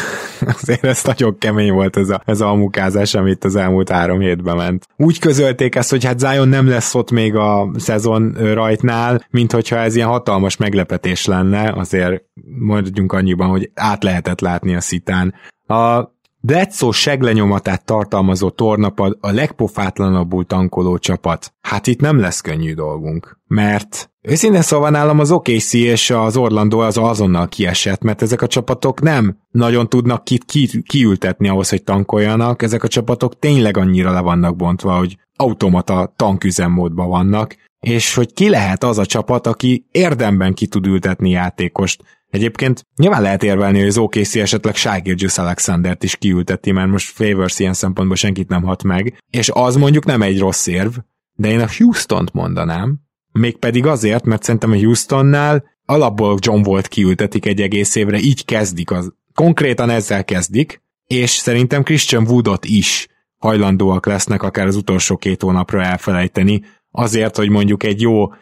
azért 0.60 0.84
ez 0.84 1.04
nagyon 1.04 1.38
kemény 1.38 1.72
volt 1.72 1.96
ez 1.96 2.08
a, 2.08 2.22
ez 2.24 2.40
a 2.40 2.54
mukázás, 2.54 3.14
amit 3.14 3.44
az 3.44 3.56
elmúlt 3.56 3.88
három 3.88 4.20
hétben 4.20 4.56
ment. 4.56 4.86
Úgy 4.96 5.18
közölték 5.18 5.74
ezt, 5.74 5.90
hogy 5.90 6.04
hát 6.04 6.18
Zion 6.18 6.48
nem 6.48 6.68
lesz 6.68 6.94
ott 6.94 7.10
még 7.10 7.34
a 7.34 7.70
szezon 7.76 8.32
rajtnál, 8.32 9.26
mint 9.30 9.52
hogyha 9.52 9.76
ez 9.76 9.96
ilyen 9.96 10.08
hatalmas 10.08 10.56
meglepetés 10.56 11.26
lenne, 11.26 11.72
azért 11.72 12.22
mondjunk 12.58 13.12
annyiban, 13.12 13.48
hogy 13.48 13.70
át 13.74 14.02
lehetett 14.02 14.40
látni 14.40 14.74
a 14.74 14.80
szitán. 14.80 15.34
A 15.66 16.10
Bledsoe 16.42 16.92
seglenyomatát 16.92 17.84
tartalmazó 17.84 18.50
tornapad 18.50 19.16
a 19.20 19.30
legpofátlanabbul 19.30 20.44
tankoló 20.44 20.98
csapat. 20.98 21.54
Hát 21.60 21.86
itt 21.86 22.00
nem 22.00 22.18
lesz 22.18 22.40
könnyű 22.40 22.74
dolgunk. 22.74 23.38
Mert 23.46 24.10
őszintén 24.22 24.62
szóval 24.62 24.90
nálam 24.90 25.18
az 25.18 25.30
OKC 25.30 25.72
és 25.72 26.10
az 26.10 26.36
Orlando 26.36 26.78
az 26.78 26.96
azonnal 26.96 27.48
kiesett, 27.48 28.02
mert 28.02 28.22
ezek 28.22 28.42
a 28.42 28.46
csapatok 28.46 29.00
nem 29.00 29.38
nagyon 29.50 29.88
tudnak 29.88 30.24
kit 30.24 30.44
ki, 30.44 30.82
kiültetni 30.82 31.48
ahhoz, 31.48 31.68
hogy 31.68 31.82
tankoljanak. 31.82 32.62
Ezek 32.62 32.82
a 32.82 32.88
csapatok 32.88 33.38
tényleg 33.38 33.76
annyira 33.76 34.12
le 34.12 34.20
vannak 34.20 34.56
bontva, 34.56 34.98
hogy 34.98 35.18
automata 35.36 36.12
tanküzemmódban 36.16 37.08
vannak, 37.08 37.56
és 37.80 38.14
hogy 38.14 38.32
ki 38.32 38.48
lehet 38.48 38.84
az 38.84 38.98
a 38.98 39.06
csapat, 39.06 39.46
aki 39.46 39.86
érdemben 39.90 40.54
ki 40.54 40.66
tud 40.66 40.86
ültetni 40.86 41.30
játékost, 41.30 42.02
Egyébként 42.30 42.86
nyilván 42.96 43.22
lehet 43.22 43.42
érvelni, 43.42 43.78
hogy 43.78 43.88
az 43.88 43.98
OKC 43.98 44.36
esetleg 44.36 44.76
Shai 44.76 45.14
Alexandert 45.36 46.02
is 46.02 46.16
kiülteti, 46.16 46.72
mert 46.72 46.90
most 46.90 47.10
Favors 47.10 47.58
ilyen 47.58 47.72
szempontból 47.72 48.16
senkit 48.16 48.48
nem 48.48 48.62
hat 48.62 48.82
meg, 48.82 49.22
és 49.30 49.50
az 49.52 49.76
mondjuk 49.76 50.04
nem 50.04 50.22
egy 50.22 50.38
rossz 50.38 50.66
érv, 50.66 50.96
de 51.34 51.48
én 51.48 51.60
a 51.60 51.68
Houston-t 51.78 52.32
mondanám, 52.32 53.00
mégpedig 53.32 53.86
azért, 53.86 54.24
mert 54.24 54.42
szerintem 54.42 54.70
a 54.70 54.76
Houstonnál 54.76 55.64
alapból 55.84 56.36
John 56.40 56.62
Volt 56.62 56.88
kiültetik 56.88 57.46
egy 57.46 57.60
egész 57.60 57.94
évre, 57.94 58.18
így 58.18 58.44
kezdik, 58.44 58.90
az, 58.90 59.12
konkrétan 59.34 59.90
ezzel 59.90 60.24
kezdik, 60.24 60.82
és 61.06 61.30
szerintem 61.30 61.82
Christian 61.82 62.26
Woodot 62.28 62.64
is 62.64 63.08
hajlandóak 63.38 64.06
lesznek 64.06 64.42
akár 64.42 64.66
az 64.66 64.76
utolsó 64.76 65.16
két 65.16 65.42
hónapra 65.42 65.82
elfelejteni, 65.82 66.62
azért, 66.90 67.36
hogy 67.36 67.48
mondjuk 67.48 67.82
egy 67.82 68.00
jó 68.00 68.22
uh, 68.22 68.32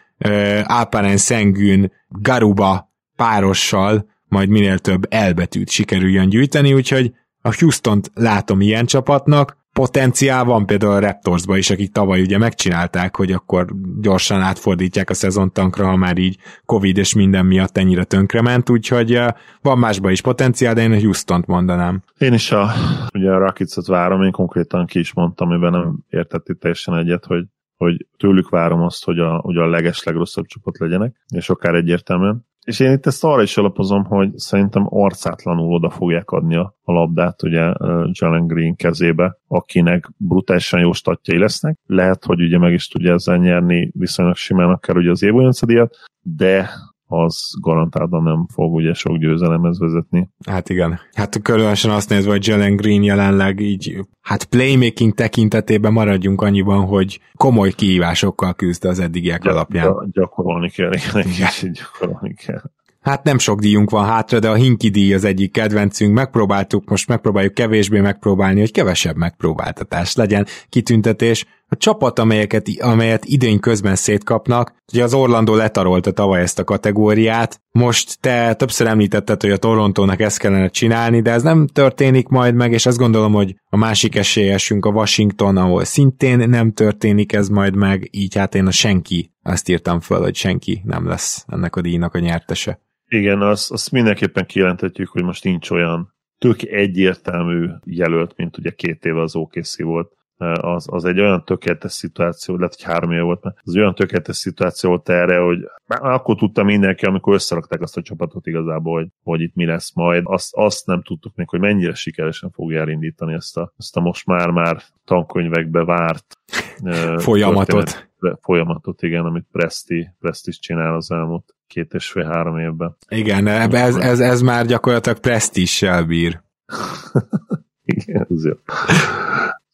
Alperen 0.64 1.16
Szengűn 1.16 1.92
Garuba 2.09 2.92
párossal 3.16 4.07
majd 4.28 4.49
minél 4.49 4.78
több 4.78 5.07
elbetűt 5.09 5.70
sikerüljön 5.70 6.28
gyűjteni, 6.28 6.72
úgyhogy 6.72 7.12
a 7.42 7.55
Houston-t 7.59 8.11
látom 8.14 8.61
ilyen 8.61 8.86
csapatnak, 8.86 9.57
potenciál 9.72 10.44
van 10.44 10.66
például 10.66 10.92
a 10.92 10.99
Raptorsba 10.99 11.57
is, 11.57 11.70
akik 11.70 11.92
tavaly 11.92 12.20
ugye 12.20 12.38
megcsinálták, 12.38 13.16
hogy 13.16 13.32
akkor 13.32 13.66
gyorsan 14.01 14.40
átfordítják 14.40 15.11
a 15.11 15.14
szezontankra, 15.14 15.86
ha 15.86 15.96
már 15.96 16.18
így 16.18 16.36
Covid 16.64 16.96
és 16.96 17.14
minden 17.14 17.46
miatt 17.46 17.76
ennyire 17.76 18.05
tönkrement, 18.05 18.70
úgyhogy 18.70 19.20
van 19.62 19.78
másba 19.78 20.11
is 20.11 20.20
potenciál, 20.20 20.74
de 20.74 20.82
én 20.82 20.92
a 20.92 21.01
Houston-t 21.01 21.46
mondanám. 21.46 22.03
Én 22.18 22.32
is 22.32 22.53
a, 22.53 22.70
ugye 23.14 23.30
a 23.30 23.38
Rockets-ot 23.38 23.86
várom, 23.86 24.22
én 24.22 24.30
konkrétan 24.30 24.86
ki 24.86 24.99
is 24.99 25.12
mondtam, 25.12 25.49
amiben 25.49 25.70
nem 25.70 25.99
értett 26.09 26.49
itt 26.49 26.61
teljesen 26.61 26.96
egyet, 26.96 27.24
hogy 27.24 27.44
hogy 27.79 28.07
tőlük 28.16 28.49
várom 28.49 28.83
azt, 28.83 29.05
hogy 29.05 29.18
a, 29.18 29.37
hogy 29.37 29.57
a 29.57 29.66
leges 29.66 30.03
legrosszabb 30.03 30.47
csapat 30.47 30.79
legyenek, 30.79 31.24
és 31.35 31.51
akár 31.51 31.74
egyértelműen. 31.74 32.47
És 32.64 32.81
én 32.81 32.93
itt 32.93 33.07
ezt 33.07 33.24
arra 33.24 33.43
is 33.43 33.57
alapozom, 33.57 34.05
hogy 34.05 34.39
szerintem 34.39 34.87
arcátlanul 34.89 35.72
oda 35.72 35.91
fogják 35.91 36.31
adni 36.31 36.57
a, 36.57 36.74
a 36.83 36.93
labdát 36.93 37.43
ugye 37.43 37.72
Jalen 38.11 38.47
Green 38.47 38.76
kezébe, 38.76 39.39
akinek 39.47 40.11
brutálisan 40.16 40.81
jó 40.81 40.93
statjai 40.93 41.39
lesznek. 41.39 41.79
Lehet, 41.87 42.24
hogy 42.24 42.41
ugye 42.41 42.59
meg 42.59 42.72
is 42.72 42.89
tudja 42.89 43.12
ezzel 43.12 43.37
nyerni 43.37 43.91
viszonylag 43.95 44.37
simán 44.37 44.70
akár 44.70 44.97
ugye 44.97 45.11
az 45.11 45.22
évonyolcadiat, 45.22 45.97
de 46.22 46.70
az 47.09 47.50
garantáltan 47.61 48.22
nem 48.22 48.46
fog 48.52 48.74
ugye 48.74 48.92
sok 48.92 49.16
győzelemhez 49.16 49.78
vezetni. 49.78 50.30
Hát 50.46 50.68
igen. 50.68 51.00
Hát 51.12 51.42
különösen 51.42 51.90
azt 51.90 52.09
nézve, 52.09 52.30
hogy 52.30 52.46
Jalen 52.46 52.76
Green 52.76 53.02
jelenleg 53.02 53.61
így, 53.61 53.96
hát 54.20 54.44
playmaking 54.44 55.14
tekintetében 55.14 55.92
maradjunk 55.92 56.42
annyiban, 56.42 56.84
hogy 56.86 57.20
komoly 57.34 57.70
kihívásokkal 57.70 58.54
küzd 58.54 58.84
az 58.84 58.98
eddigiek 58.98 59.42
Gy- 59.42 59.50
alapján. 59.50 60.09
Gyakorolni 60.12 60.70
kell, 60.70 60.92
igen, 60.92 61.30
igen. 61.30 61.72
gyakorolni 61.72 62.34
kell. 62.34 62.62
Hát 63.00 63.24
nem 63.24 63.38
sok 63.38 63.61
díjunk 63.61 63.90
van 63.90 64.04
hátra, 64.04 64.38
de 64.38 64.50
a 64.50 64.54
Hinki 64.54 64.88
díj 64.88 65.14
az 65.14 65.24
egyik 65.24 65.52
kedvencünk. 65.52 66.14
Megpróbáltuk, 66.14 66.88
most 66.88 67.09
megpróbáljuk 67.09 67.54
kevésbé 67.54 68.00
megpróbálni, 68.00 68.61
hogy 68.61 68.72
kevesebb 68.72 69.16
megpróbáltatás 69.16 70.14
legyen. 70.14 70.46
Kitüntetés 70.68 71.46
a 71.70 71.76
csapat, 71.76 72.18
amelyeket, 72.18 72.66
amelyet 72.80 73.24
idén 73.24 73.60
közben 73.60 73.94
szétkapnak, 73.94 74.74
ugye 74.92 75.02
az 75.02 75.14
Orlando 75.14 75.54
letarolta 75.54 76.10
tavaly 76.10 76.40
ezt 76.40 76.58
a 76.58 76.64
kategóriát, 76.64 77.60
most 77.70 78.20
te 78.20 78.54
többször 78.54 78.86
említetted, 78.86 79.40
hogy 79.40 79.50
a 79.50 79.56
Torontónak 79.56 80.20
ezt 80.20 80.38
kellene 80.38 80.68
csinálni, 80.68 81.20
de 81.20 81.30
ez 81.30 81.42
nem 81.42 81.66
történik 81.66 82.28
majd 82.28 82.54
meg, 82.54 82.72
és 82.72 82.86
azt 82.86 82.98
gondolom, 82.98 83.32
hogy 83.32 83.54
a 83.64 83.76
másik 83.76 84.16
esélyesünk 84.16 84.84
a 84.84 84.90
Washington, 84.90 85.56
ahol 85.56 85.84
szintén 85.84 86.48
nem 86.48 86.72
történik 86.72 87.32
ez 87.32 87.48
majd 87.48 87.74
meg, 87.74 88.08
így 88.10 88.36
hát 88.36 88.54
én 88.54 88.66
a 88.66 88.70
senki, 88.70 89.32
azt 89.42 89.68
írtam 89.68 90.00
föl, 90.00 90.20
hogy 90.20 90.34
senki 90.34 90.82
nem 90.84 91.06
lesz 91.06 91.44
ennek 91.46 91.76
a 91.76 91.80
díjnak 91.80 92.14
a 92.14 92.18
nyertese. 92.18 92.80
Igen, 93.08 93.42
azt, 93.42 93.70
azt 93.70 93.90
mindenképpen 93.90 94.46
kijelentetjük, 94.46 95.08
hogy 95.08 95.22
most 95.22 95.44
nincs 95.44 95.70
olyan 95.70 96.14
tök 96.38 96.62
egyértelmű 96.62 97.66
jelölt, 97.84 98.36
mint 98.36 98.58
ugye 98.58 98.70
két 98.70 99.04
éve 99.04 99.20
az 99.20 99.36
OKC 99.36 99.82
volt. 99.82 100.17
Az, 100.61 100.86
az 100.91 101.05
egy 101.05 101.20
olyan 101.20 101.45
tökéletes 101.45 101.93
szituáció, 101.93 102.57
lehet, 102.57 102.74
hogy 102.74 102.84
három 102.84 103.12
év 103.12 103.20
volt, 103.20 103.45
az 103.62 103.76
olyan 103.76 103.95
tökéletes 103.95 104.36
szituáció 104.36 104.91
volt 104.91 105.09
erre, 105.09 105.39
hogy 105.39 105.59
akkor 105.86 106.36
tudta 106.36 106.62
mindenki, 106.62 107.05
amikor 107.05 107.34
összerakták 107.34 107.80
azt 107.80 107.97
a 107.97 108.03
csapatot 108.03 108.47
igazából, 108.47 108.99
hogy, 108.99 109.09
hogy 109.22 109.41
itt 109.41 109.55
mi 109.55 109.64
lesz 109.64 109.95
majd. 109.95 110.22
Azt, 110.26 110.55
azt 110.55 110.86
nem 110.86 111.03
tudtuk 111.03 111.34
még, 111.36 111.49
hogy 111.49 111.61
mennyire 111.61 111.95
sikeresen 111.95 112.51
fogja 112.51 112.80
elindítani 112.80 113.34
ezt 113.34 113.57
a, 113.57 113.72
ezt 113.78 113.97
a 113.97 114.01
most 114.01 114.26
már-már 114.26 114.82
tankönyvekbe 115.05 115.84
várt 115.84 116.39
folyamatot. 117.16 118.11
Folyamatot, 118.41 119.03
igen, 119.03 119.24
amit 119.24 119.47
Presti, 119.53 120.09
Presti 120.20 120.51
csinál 120.51 120.95
az 120.95 121.11
elmúlt 121.11 121.55
két 121.66 121.95
és 121.95 122.11
fél-három 122.11 122.59
évben. 122.59 122.97
Igen, 123.09 123.47
ez, 123.47 123.97
ez, 123.97 124.20
ez 124.20 124.41
már 124.41 124.66
gyakorlatilag 124.66 125.18
presztissel 125.18 126.05
bír. 126.05 126.41
Igen, 127.84 128.26
ez 128.30 128.45
jó. 128.45 128.53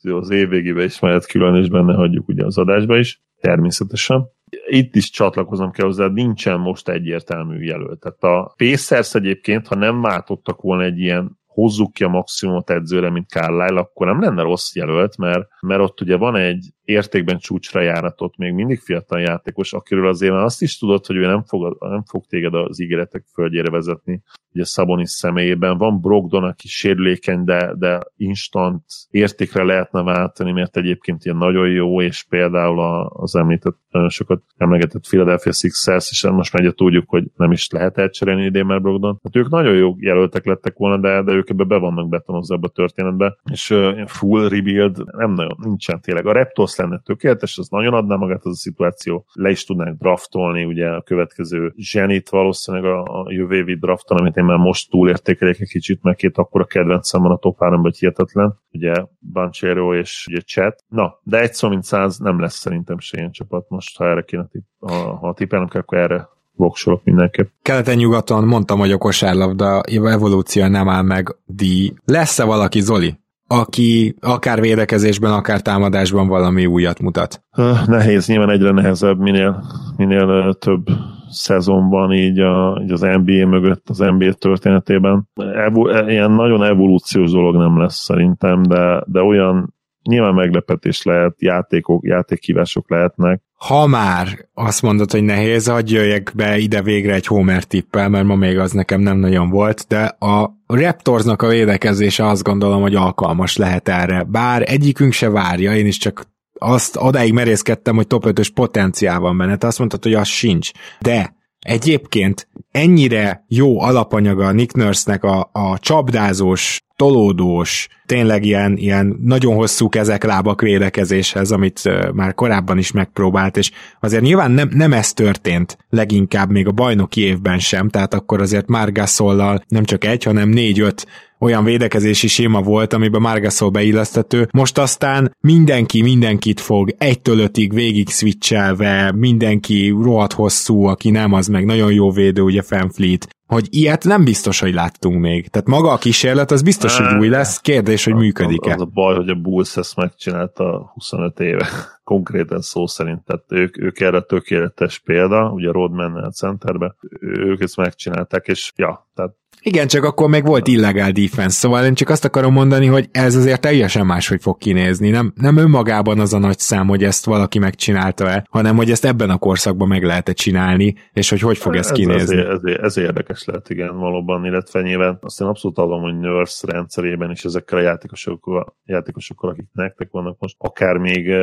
Az 0.04 0.30
év 0.30 0.48
végébe 0.48 0.84
is 0.84 1.00
majd 1.00 1.26
külön, 1.26 1.54
és 1.54 1.68
benne 1.68 1.94
hagyjuk 1.94 2.28
ugye 2.28 2.44
az 2.44 2.58
adásba 2.58 2.98
is, 2.98 3.22
természetesen. 3.40 4.26
Itt 4.66 4.94
is 4.94 5.10
csatlakozom 5.10 5.70
kell 5.70 5.86
hozzá, 5.86 6.06
nincsen 6.06 6.60
most 6.60 6.88
egyértelmű 6.88 7.64
jelölt. 7.64 8.00
Tehát 8.00 8.22
a 8.22 8.54
Pacers 8.56 9.14
egyébként, 9.14 9.66
ha 9.66 9.74
nem 9.74 10.00
váltottak 10.00 10.60
volna 10.60 10.82
egy 10.82 10.98
ilyen 10.98 11.38
hozzuk 11.46 11.92
ki 11.92 12.04
a 12.04 12.08
maximumot 12.08 12.70
edzőre, 12.70 13.10
mint 13.10 13.28
Carlisle, 13.28 13.80
akkor 13.80 14.06
nem 14.06 14.20
lenne 14.20 14.42
rossz 14.42 14.74
jelölt, 14.74 15.16
mert, 15.16 15.48
mert 15.60 15.80
ott 15.80 16.00
ugye 16.00 16.16
van 16.16 16.36
egy 16.36 16.66
értékben 16.84 17.38
csúcsra 17.38 17.80
járatott, 17.80 18.36
még 18.36 18.52
mindig 18.52 18.80
fiatal 18.80 19.20
játékos, 19.20 19.72
akiről 19.72 20.08
azért 20.08 20.32
már 20.32 20.44
azt 20.44 20.62
is 20.62 20.78
tudod, 20.78 21.06
hogy 21.06 21.16
ő 21.16 21.26
nem 21.26 21.42
fog, 21.42 21.76
nem 21.80 22.02
fog 22.04 22.24
téged 22.26 22.54
az 22.54 22.80
ígéretek 22.80 23.24
földjére 23.32 23.70
vezetni, 23.70 24.22
ugye 24.54 24.64
Szabonis 24.64 25.10
személyében. 25.10 25.78
Van 25.78 26.00
Brogdon, 26.00 26.44
aki 26.44 26.68
sérülékeny, 26.68 27.44
de, 27.44 27.74
de 27.78 28.00
instant 28.16 28.82
értékre 29.10 29.62
lehetne 29.62 30.02
váltani, 30.02 30.52
mert 30.52 30.76
egyébként 30.76 31.24
ilyen 31.24 31.36
nagyon 31.36 31.70
jó, 31.70 32.00
és 32.00 32.24
például 32.28 33.08
az 33.08 33.36
említett, 33.36 33.76
nagyon 33.90 34.08
sokat 34.08 34.42
emlegetett 34.56 35.08
Philadelphia 35.08 35.52
Sixers, 35.52 36.10
és 36.10 36.22
most 36.22 36.52
már 36.52 36.62
ugye 36.62 36.72
tudjuk, 36.72 37.08
hogy 37.08 37.24
nem 37.36 37.52
is 37.52 37.70
lehet 37.70 37.98
elcserélni 37.98 38.44
idén 38.44 38.64
már 38.64 38.80
Brogdon. 38.80 39.20
Hát 39.22 39.36
ők 39.36 39.48
nagyon 39.48 39.74
jó 39.74 39.94
jelöltek 39.98 40.46
lettek 40.46 40.76
volna, 40.76 40.96
de, 40.96 41.22
de 41.22 41.32
ők 41.32 41.48
ebbe 41.48 41.64
be 41.64 41.76
vannak 41.76 42.08
betonozva 42.08 42.58
a 42.60 42.68
történetbe, 42.68 43.36
és 43.52 43.70
uh, 43.70 44.06
full 44.06 44.48
rebuild 44.48 45.04
nem 45.16 45.32
nagyon 45.32 45.56
nincsen 45.62 46.00
tényleg. 46.00 46.26
A 46.26 46.32
Raptors 46.32 46.73
lenne 46.76 47.00
tökéletes, 47.04 47.58
az 47.58 47.68
nagyon 47.68 47.94
adná 47.94 48.16
magát 48.16 48.44
az 48.44 48.50
a 48.52 48.54
szituáció. 48.54 49.26
Le 49.32 49.50
is 49.50 49.64
tudnánk 49.64 49.98
draftolni, 49.98 50.64
ugye 50.64 50.88
a 50.88 51.02
következő 51.02 51.72
zsenit 51.76 52.28
valószínűleg 52.28 52.90
a, 52.90 53.02
a 53.02 53.32
jövő 53.32 53.56
évi 53.56 53.74
drafton, 53.74 54.18
amit 54.18 54.36
én 54.36 54.44
már 54.44 54.58
most 54.58 54.90
túlértékeljek 54.90 55.60
egy 55.60 55.68
kicsit, 55.68 56.02
mert 56.02 56.16
két 56.16 56.38
akkor 56.38 56.66
kedvencem 56.66 57.22
van 57.22 57.30
a 57.30 57.36
top 57.36 57.58
3 57.58 57.80
hogy 57.80 57.98
hihetetlen. 57.98 58.58
Ugye 58.72 58.92
Banchero 59.32 59.94
és 59.94 60.26
ugye 60.30 60.40
Chat. 60.40 60.84
Na, 60.88 61.20
de 61.22 61.40
egy 61.40 61.54
szó 61.54 61.68
mint 61.68 61.84
száz 61.84 62.18
nem 62.18 62.40
lesz 62.40 62.54
szerintem 62.56 62.98
se 62.98 63.18
ilyen 63.18 63.30
csapat 63.30 63.68
most, 63.68 63.96
ha 63.96 64.08
erre 64.08 64.22
kéne 64.22 64.46
tipp, 64.46 64.62
ha, 64.78 65.16
ha 65.16 65.34
tippelnem 65.34 65.68
kell, 65.68 65.80
akkor 65.80 65.98
erre 65.98 66.28
voksolok 66.56 67.04
mindenképp. 67.04 67.48
Keleten-nyugaton 67.62 68.44
mondtam, 68.44 68.78
hogy 68.78 68.92
a 68.92 68.98
kosárlabda 68.98 69.80
evolúció 69.90 70.66
nem 70.66 70.88
áll 70.88 71.02
meg 71.02 71.36
díj. 71.44 71.92
Lesz-e 72.04 72.44
valaki, 72.44 72.80
Zoli, 72.80 73.18
aki 73.46 74.14
akár 74.20 74.60
védekezésben, 74.60 75.32
akár 75.32 75.60
támadásban 75.60 76.28
valami 76.28 76.66
újat 76.66 77.00
mutat? 77.00 77.42
Nehéz, 77.86 78.26
nyilván 78.26 78.50
egyre 78.50 78.70
nehezebb, 78.70 79.18
minél, 79.18 79.64
minél 79.96 80.54
több 80.58 80.86
szezonban 81.28 82.12
így, 82.12 82.38
a, 82.38 82.80
így 82.82 82.92
az 82.92 83.00
NBA 83.00 83.46
mögött, 83.46 83.88
az 83.88 83.98
NBA 83.98 84.32
történetében. 84.32 85.28
Evo, 85.54 85.88
ilyen 86.08 86.30
nagyon 86.30 86.64
evolúciós 86.64 87.30
dolog 87.30 87.56
nem 87.56 87.78
lesz 87.78 87.96
szerintem, 87.96 88.62
de, 88.62 89.02
de 89.06 89.20
olyan 89.20 89.74
nyilván 90.08 90.34
meglepetés 90.34 91.02
lehet, 91.02 91.34
játékok, 91.38 92.06
játékkívások 92.06 92.90
lehetnek. 92.90 93.42
Ha 93.56 93.86
már 93.86 94.48
azt 94.54 94.82
mondod, 94.82 95.10
hogy 95.10 95.22
nehéz, 95.22 95.68
hogy 95.68 95.90
jöjjek 95.90 96.32
be 96.34 96.58
ide 96.58 96.82
végre 96.82 97.14
egy 97.14 97.26
Homer 97.26 97.64
tippel, 97.64 98.08
mert 98.08 98.24
ma 98.24 98.34
még 98.34 98.58
az 98.58 98.72
nekem 98.72 99.00
nem 99.00 99.16
nagyon 99.16 99.50
volt, 99.50 99.84
de 99.88 100.04
a 100.04 100.50
Raptorsnak 100.66 101.42
a 101.42 101.48
védekezése 101.48 102.26
azt 102.26 102.42
gondolom, 102.42 102.82
hogy 102.82 102.94
alkalmas 102.94 103.56
lehet 103.56 103.88
erre. 103.88 104.22
Bár 104.22 104.62
egyikünk 104.66 105.12
se 105.12 105.30
várja, 105.30 105.76
én 105.76 105.86
is 105.86 105.96
csak 105.96 106.26
azt 106.58 106.96
odáig 107.00 107.32
merészkedtem, 107.32 107.96
hogy 107.96 108.06
top 108.06 108.24
5-ös 108.26 108.48
potenciál 108.54 109.20
van 109.20 109.36
benne, 109.36 109.56
te 109.56 109.66
azt 109.66 109.78
mondtad, 109.78 110.02
hogy 110.02 110.14
az 110.14 110.28
sincs. 110.28 110.70
De 111.00 111.34
egyébként 111.58 112.48
ennyire 112.70 113.44
jó 113.48 113.80
alapanyaga 113.80 114.52
Nick 114.52 114.74
Nurse-nek 114.74 115.24
a, 115.24 115.50
a 115.52 115.78
csapdázós, 115.78 116.80
tolódós, 116.96 117.88
tényleg 118.06 118.44
ilyen, 118.44 118.76
ilyen 118.76 119.18
nagyon 119.22 119.54
hosszú 119.54 119.88
kezek, 119.88 120.24
lábak 120.24 120.60
védekezéshez, 120.60 121.50
amit 121.50 121.80
már 122.12 122.34
korábban 122.34 122.78
is 122.78 122.92
megpróbált, 122.92 123.56
és 123.56 123.70
azért 124.00 124.22
nyilván 124.22 124.50
nem, 124.50 124.68
nem 124.72 124.92
ez 124.92 125.12
történt 125.12 125.78
leginkább 125.90 126.50
még 126.50 126.66
a 126.66 126.72
bajnoki 126.72 127.20
évben 127.20 127.58
sem, 127.58 127.88
tehát 127.88 128.14
akkor 128.14 128.40
azért 128.40 128.68
Margasollal 128.68 129.64
nem 129.68 129.84
csak 129.84 130.04
egy, 130.04 130.22
hanem 130.22 130.48
négy-öt 130.48 131.06
olyan 131.38 131.64
védekezési 131.64 132.28
séma 132.28 132.60
volt, 132.60 132.92
amiben 132.92 133.20
Margasol 133.20 133.70
beillesztető. 133.70 134.48
Most 134.52 134.78
aztán 134.78 135.36
mindenki 135.40 136.02
mindenkit 136.02 136.60
fog, 136.60 136.94
egytől 136.98 137.38
ötig 137.38 137.72
végig 137.72 138.08
switchelve, 138.08 139.12
mindenki 139.16 139.88
rohadt 139.88 140.32
hosszú, 140.32 140.84
aki 140.84 141.10
nem, 141.10 141.32
az 141.32 141.46
meg 141.46 141.64
nagyon 141.64 141.92
jó 141.92 142.10
védő, 142.10 142.42
ugye 142.42 142.62
Fanfleet 142.62 143.28
hogy 143.54 143.66
ilyet 143.70 144.04
nem 144.04 144.24
biztos, 144.24 144.60
hogy 144.60 144.74
láttunk 144.74 145.20
még. 145.20 145.48
Tehát 145.48 145.68
maga 145.68 145.90
a 145.90 145.98
kísérlet 145.98 146.50
az 146.50 146.62
biztos, 146.62 146.98
hogy 146.98 147.18
új 147.18 147.28
lesz, 147.28 147.60
kérdés, 147.60 148.04
hogy 148.04 148.14
működik-e. 148.14 148.68
Az, 148.68 148.74
az 148.74 148.80
a 148.80 148.90
baj, 148.94 149.14
hogy 149.14 149.28
a 149.28 149.34
Bulls 149.34 149.76
ezt 149.76 149.96
megcsinálta 149.96 150.90
25 150.94 151.40
éve, 151.40 151.68
konkrétan 152.04 152.60
szó 152.60 152.86
szerint. 152.86 153.24
Tehát 153.24 153.44
ők, 153.48 153.78
ők 153.78 154.00
erre 154.00 154.20
tökéletes 154.20 154.98
példa, 154.98 155.50
ugye 155.50 155.70
Rodman 155.70 156.14
a 156.14 156.30
centerbe, 156.30 156.94
ők 157.20 157.60
ezt 157.62 157.76
megcsinálták, 157.76 158.46
és 158.46 158.72
ja, 158.76 159.08
tehát 159.14 159.32
igen, 159.66 159.86
csak 159.86 160.04
akkor 160.04 160.28
még 160.28 160.46
volt 160.46 160.68
illegál 160.68 161.10
defense, 161.10 161.56
szóval 161.56 161.84
én 161.84 161.94
csak 161.94 162.08
azt 162.08 162.24
akarom 162.24 162.52
mondani, 162.52 162.86
hogy 162.86 163.08
ez 163.12 163.36
azért 163.36 163.60
teljesen 163.60 164.06
máshogy 164.06 164.42
fog 164.42 164.58
kinézni. 164.58 165.10
Nem, 165.10 165.32
nem 165.36 165.56
önmagában 165.56 166.18
az 166.18 166.32
a 166.32 166.38
nagy 166.38 166.58
szám, 166.58 166.88
hogy 166.88 167.04
ezt 167.04 167.24
valaki 167.24 167.58
megcsinálta-e, 167.58 168.46
hanem 168.50 168.76
hogy 168.76 168.90
ezt 168.90 169.04
ebben 169.04 169.30
a 169.30 169.38
korszakban 169.38 169.88
meg 169.88 170.02
lehet 170.02 170.28
-e 170.28 170.32
csinálni, 170.32 170.94
és 171.12 171.30
hogy 171.30 171.40
hogy 171.40 171.58
fog 171.58 171.76
ez, 171.76 171.86
ez 171.86 171.92
kinézni. 171.92 172.36
Ez, 172.36 172.46
ez, 172.64 172.76
ez, 172.82 172.96
érdekes 172.96 173.44
lehet, 173.44 173.70
igen, 173.70 173.98
valóban, 173.98 174.44
illetve 174.44 174.82
nyilván 174.82 175.18
azt 175.20 175.40
én 175.40 175.46
abszolút 175.46 175.78
adom, 175.78 176.00
hogy 176.00 176.18
Nurse 176.18 176.72
rendszerében 176.72 177.30
is 177.30 177.44
ezekkel 177.44 177.78
a 177.78 177.82
játékosokkal, 177.82 178.76
játékosokkal 178.84 179.50
akik 179.50 179.66
nektek 179.72 180.08
vannak 180.10 180.36
most, 180.38 180.56
akár 180.58 180.96
még, 180.96 181.34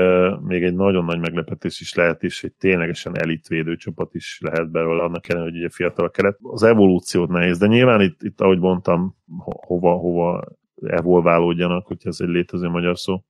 még 0.48 0.64
egy 0.64 0.76
nagyon 0.76 1.06
nagy 1.06 1.20
meglepetés 1.20 1.80
is 1.80 1.94
lehet 1.94 2.24
is, 2.24 2.42
hogy 2.42 2.52
ténylegesen 2.52 3.18
elitvédő 3.18 3.76
csapat 3.76 4.14
is 4.14 4.40
lehet 4.42 4.72
belőle, 4.72 5.04
annak 5.04 5.30
ellenére, 5.30 5.52
hogy 5.52 5.60
ugye 5.60 5.70
fiatal 5.70 6.06
a 6.06 6.10
keret. 6.10 6.38
Az 6.42 6.64
evolúciót 6.64 7.30
nehéz, 7.30 7.58
de 7.58 7.68
nyilván 7.68 8.02
itt, 8.02 8.11
itt 8.20 8.42
ahogy 8.42 8.60
mondtam, 8.60 9.16
hova, 9.44 9.94
hova 9.94 10.44
evolválódjanak, 10.82 11.88
hogyha 11.88 12.10
ez 12.10 12.18
egy 12.20 12.28
létező 12.28 12.70
magyar 12.70 12.98
szó. 12.98 13.24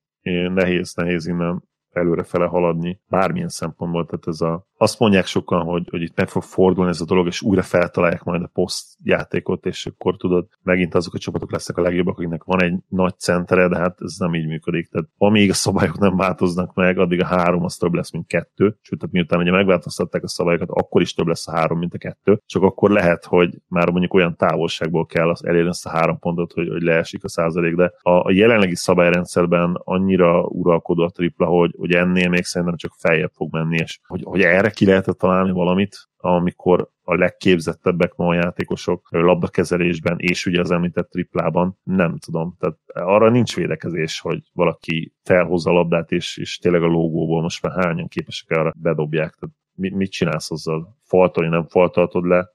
Nehéz, 0.54 0.94
nehéz 0.94 1.28
innen 1.28 1.64
előrefele 1.90 2.46
haladni, 2.46 3.02
bármilyen 3.08 3.50
szempontból. 3.50 4.06
Tehát 4.06 4.28
ez 4.28 4.42
a, 4.42 4.68
azt 4.82 5.00
mondják 5.00 5.26
sokan, 5.26 5.64
hogy, 5.64 5.88
hogy 5.90 6.02
itt 6.02 6.16
meg 6.16 6.30
fog 6.30 6.44
fordulni 6.44 6.90
ez 6.90 7.02
a 7.02 7.06
dolog, 7.06 7.28
és 7.28 7.42
újra 7.42 7.62
feltalálják 7.62 8.24
majd 8.24 8.44
a 8.44 8.50
poszt 8.54 8.98
játékot, 9.04 9.66
és 9.66 9.86
akkor 9.86 10.18
tudod, 10.18 10.48
megint 10.64 10.96
azok 10.96 11.14
a 11.14 11.18
csapatok 11.18 11.52
lesznek 11.52 11.78
a 11.78 11.82
legjobbak, 11.82 12.18
akiknek 12.18 12.44
van 12.44 12.64
egy 12.64 12.74
nagy 12.88 13.20
centere, 13.20 13.68
de 13.68 13.78
hát 13.78 13.98
ez 14.00 14.16
nem 14.18 14.36
így 14.36 14.48
működik. 14.48 14.90
Tehát 14.90 15.08
amíg 15.18 15.50
a 15.50 15.54
szabályok 15.54 15.98
nem 16.00 16.16
változnak 16.16 16.74
meg, 16.74 16.98
addig 16.98 17.22
a 17.22 17.26
három 17.26 17.64
az 17.64 17.76
több 17.76 17.94
lesz, 17.94 18.12
mint 18.12 18.28
kettő. 18.28 18.76
Sőt, 18.82 19.00
tehát 19.00 19.14
miután 19.14 19.40
ugye 19.40 19.52
megváltoztatták 19.52 20.24
a 20.24 20.28
szabályokat, 20.28 20.70
akkor 20.70 21.02
is 21.02 21.14
több 21.14 21.28
lesz 21.28 21.48
a 21.48 21.52
három, 21.52 21.80
mint 21.80 21.94
a 21.94 21.98
kettő. 21.98 22.42
Csak 22.46 22.64
akkor 22.64 22.92
lehet, 22.92 23.26
hogy 23.26 23.58
már 23.68 23.90
mondjuk 23.90 24.14
olyan 24.14 24.36
távolságból 24.36 25.06
kell 25.06 25.30
az 25.30 25.46
elérni 25.46 25.70
ezt 25.70 25.86
a 25.86 25.90
három 25.90 26.20
pontot, 26.20 26.52
hogy, 26.52 26.70
hogy 26.70 26.82
leesik 26.82 27.24
a 27.24 27.30
százalék, 27.30 27.76
de 27.76 27.94
a, 28.02 28.12
a 28.12 28.32
jelenlegi 28.32 28.76
szabályrendszerben 28.76 29.82
annyira 29.84 30.44
uralkodó 30.44 31.04
a 31.04 31.10
tripla, 31.10 31.46
hogy, 31.46 31.76
hogy 31.78 31.92
ennél 31.92 32.30
még 32.30 32.44
szerintem 32.44 32.78
csak 32.78 32.94
feljebb 32.98 33.32
fog 33.36 33.52
menni, 33.52 33.78
és 33.78 34.00
hogy, 34.08 34.24
hogy 34.24 34.42
erre 34.42 34.70
neki 34.72 34.86
lehetett 34.86 35.18
találni 35.18 35.52
valamit, 35.52 36.10
amikor 36.18 36.90
a 37.04 37.16
legképzettebbek 37.16 38.16
ma 38.16 38.28
a 38.28 38.34
játékosok 38.34 39.08
labdakezelésben, 39.10 40.16
és 40.20 40.46
ugye 40.46 40.60
az 40.60 40.72
említett 40.72 41.10
triplában, 41.10 41.78
nem 41.84 42.18
tudom. 42.18 42.56
Tehát 42.60 42.78
arra 42.94 43.30
nincs 43.30 43.56
védekezés, 43.56 44.20
hogy 44.20 44.50
valaki 44.54 45.14
felhozza 45.24 45.70
a 45.70 45.74
labdát, 45.74 46.12
és, 46.12 46.38
és 46.38 46.58
tényleg 46.58 46.84
a 46.84 46.88
logóból 46.88 47.42
most 47.42 47.62
már 47.62 47.86
hányan 47.86 48.08
képesek 48.08 48.58
arra 48.58 48.74
bedobják. 48.78 49.34
Tehát 49.34 49.56
mit 49.76 50.12
csinálsz 50.12 50.52
azzal? 50.52 50.98
Faltolni 51.04 51.50
nem 51.50 51.68
faltaltod 51.68 52.26
le, 52.26 52.50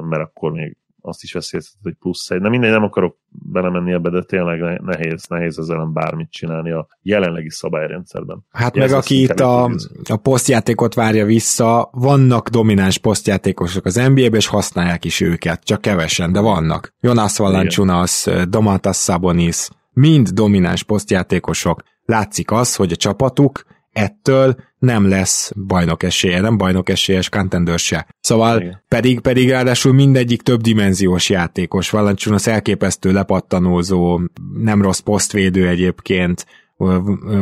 mert 0.00 0.22
akkor 0.22 0.52
még 0.52 0.76
azt 1.06 1.22
is 1.22 1.32
veszélyeztet, 1.32 1.80
hogy 1.82 1.94
plusz 1.94 2.30
egy. 2.30 2.40
Nem 2.40 2.50
mindegy, 2.50 2.70
nem 2.70 2.82
akarok 2.82 3.16
belemenni 3.28 3.92
ebbe, 3.92 4.10
de 4.10 4.22
tényleg 4.22 4.80
nehéz, 4.80 5.26
nehéz 5.28 5.58
ezzel 5.58 5.76
ellen 5.76 5.92
bármit 5.92 6.30
csinálni 6.30 6.70
a 6.70 6.86
jelenlegi 7.02 7.50
szabályrendszerben. 7.50 8.44
Hát 8.50 8.76
meg 8.76 8.92
aki 8.92 9.22
itt 9.22 9.40
a, 9.40 9.70
a 10.04 10.16
posztjátékot 10.16 10.94
várja 10.94 11.24
vissza, 11.24 11.88
vannak 11.92 12.48
domináns 12.48 12.98
posztjátékosok 12.98 13.84
az 13.84 13.94
NBA-ben, 13.94 14.34
és 14.34 14.46
használják 14.46 15.04
is 15.04 15.20
őket, 15.20 15.64
csak 15.64 15.80
kevesen, 15.80 16.32
de 16.32 16.40
vannak. 16.40 16.94
Jonas 17.00 17.38
Valanciunas, 17.38 18.26
Domantas 18.48 18.96
Sabonis, 18.96 19.68
mind 19.92 20.28
domináns 20.28 20.82
posztjátékosok. 20.82 21.82
Látszik 22.04 22.50
az, 22.50 22.76
hogy 22.76 22.92
a 22.92 22.96
csapatuk 22.96 23.64
ettől 23.94 24.56
nem 24.78 25.08
lesz 25.08 25.52
bajnok 25.66 26.02
esélye, 26.02 26.40
nem 26.40 26.56
bajnok 26.56 26.88
esélyes 26.88 27.28
contender 27.28 27.78
se. 27.78 28.06
Szóval 28.20 28.60
Igen. 28.60 28.82
pedig, 28.88 29.20
pedig 29.20 29.50
ráadásul 29.50 29.92
mindegyik 29.92 30.42
több 30.42 30.60
dimenziós 30.60 31.28
játékos. 31.28 31.90
Valanciunas 31.90 32.46
elképesztő 32.46 33.12
lepattanózó, 33.12 34.20
nem 34.54 34.82
rossz 34.82 34.98
posztvédő 34.98 35.68
egyébként, 35.68 36.46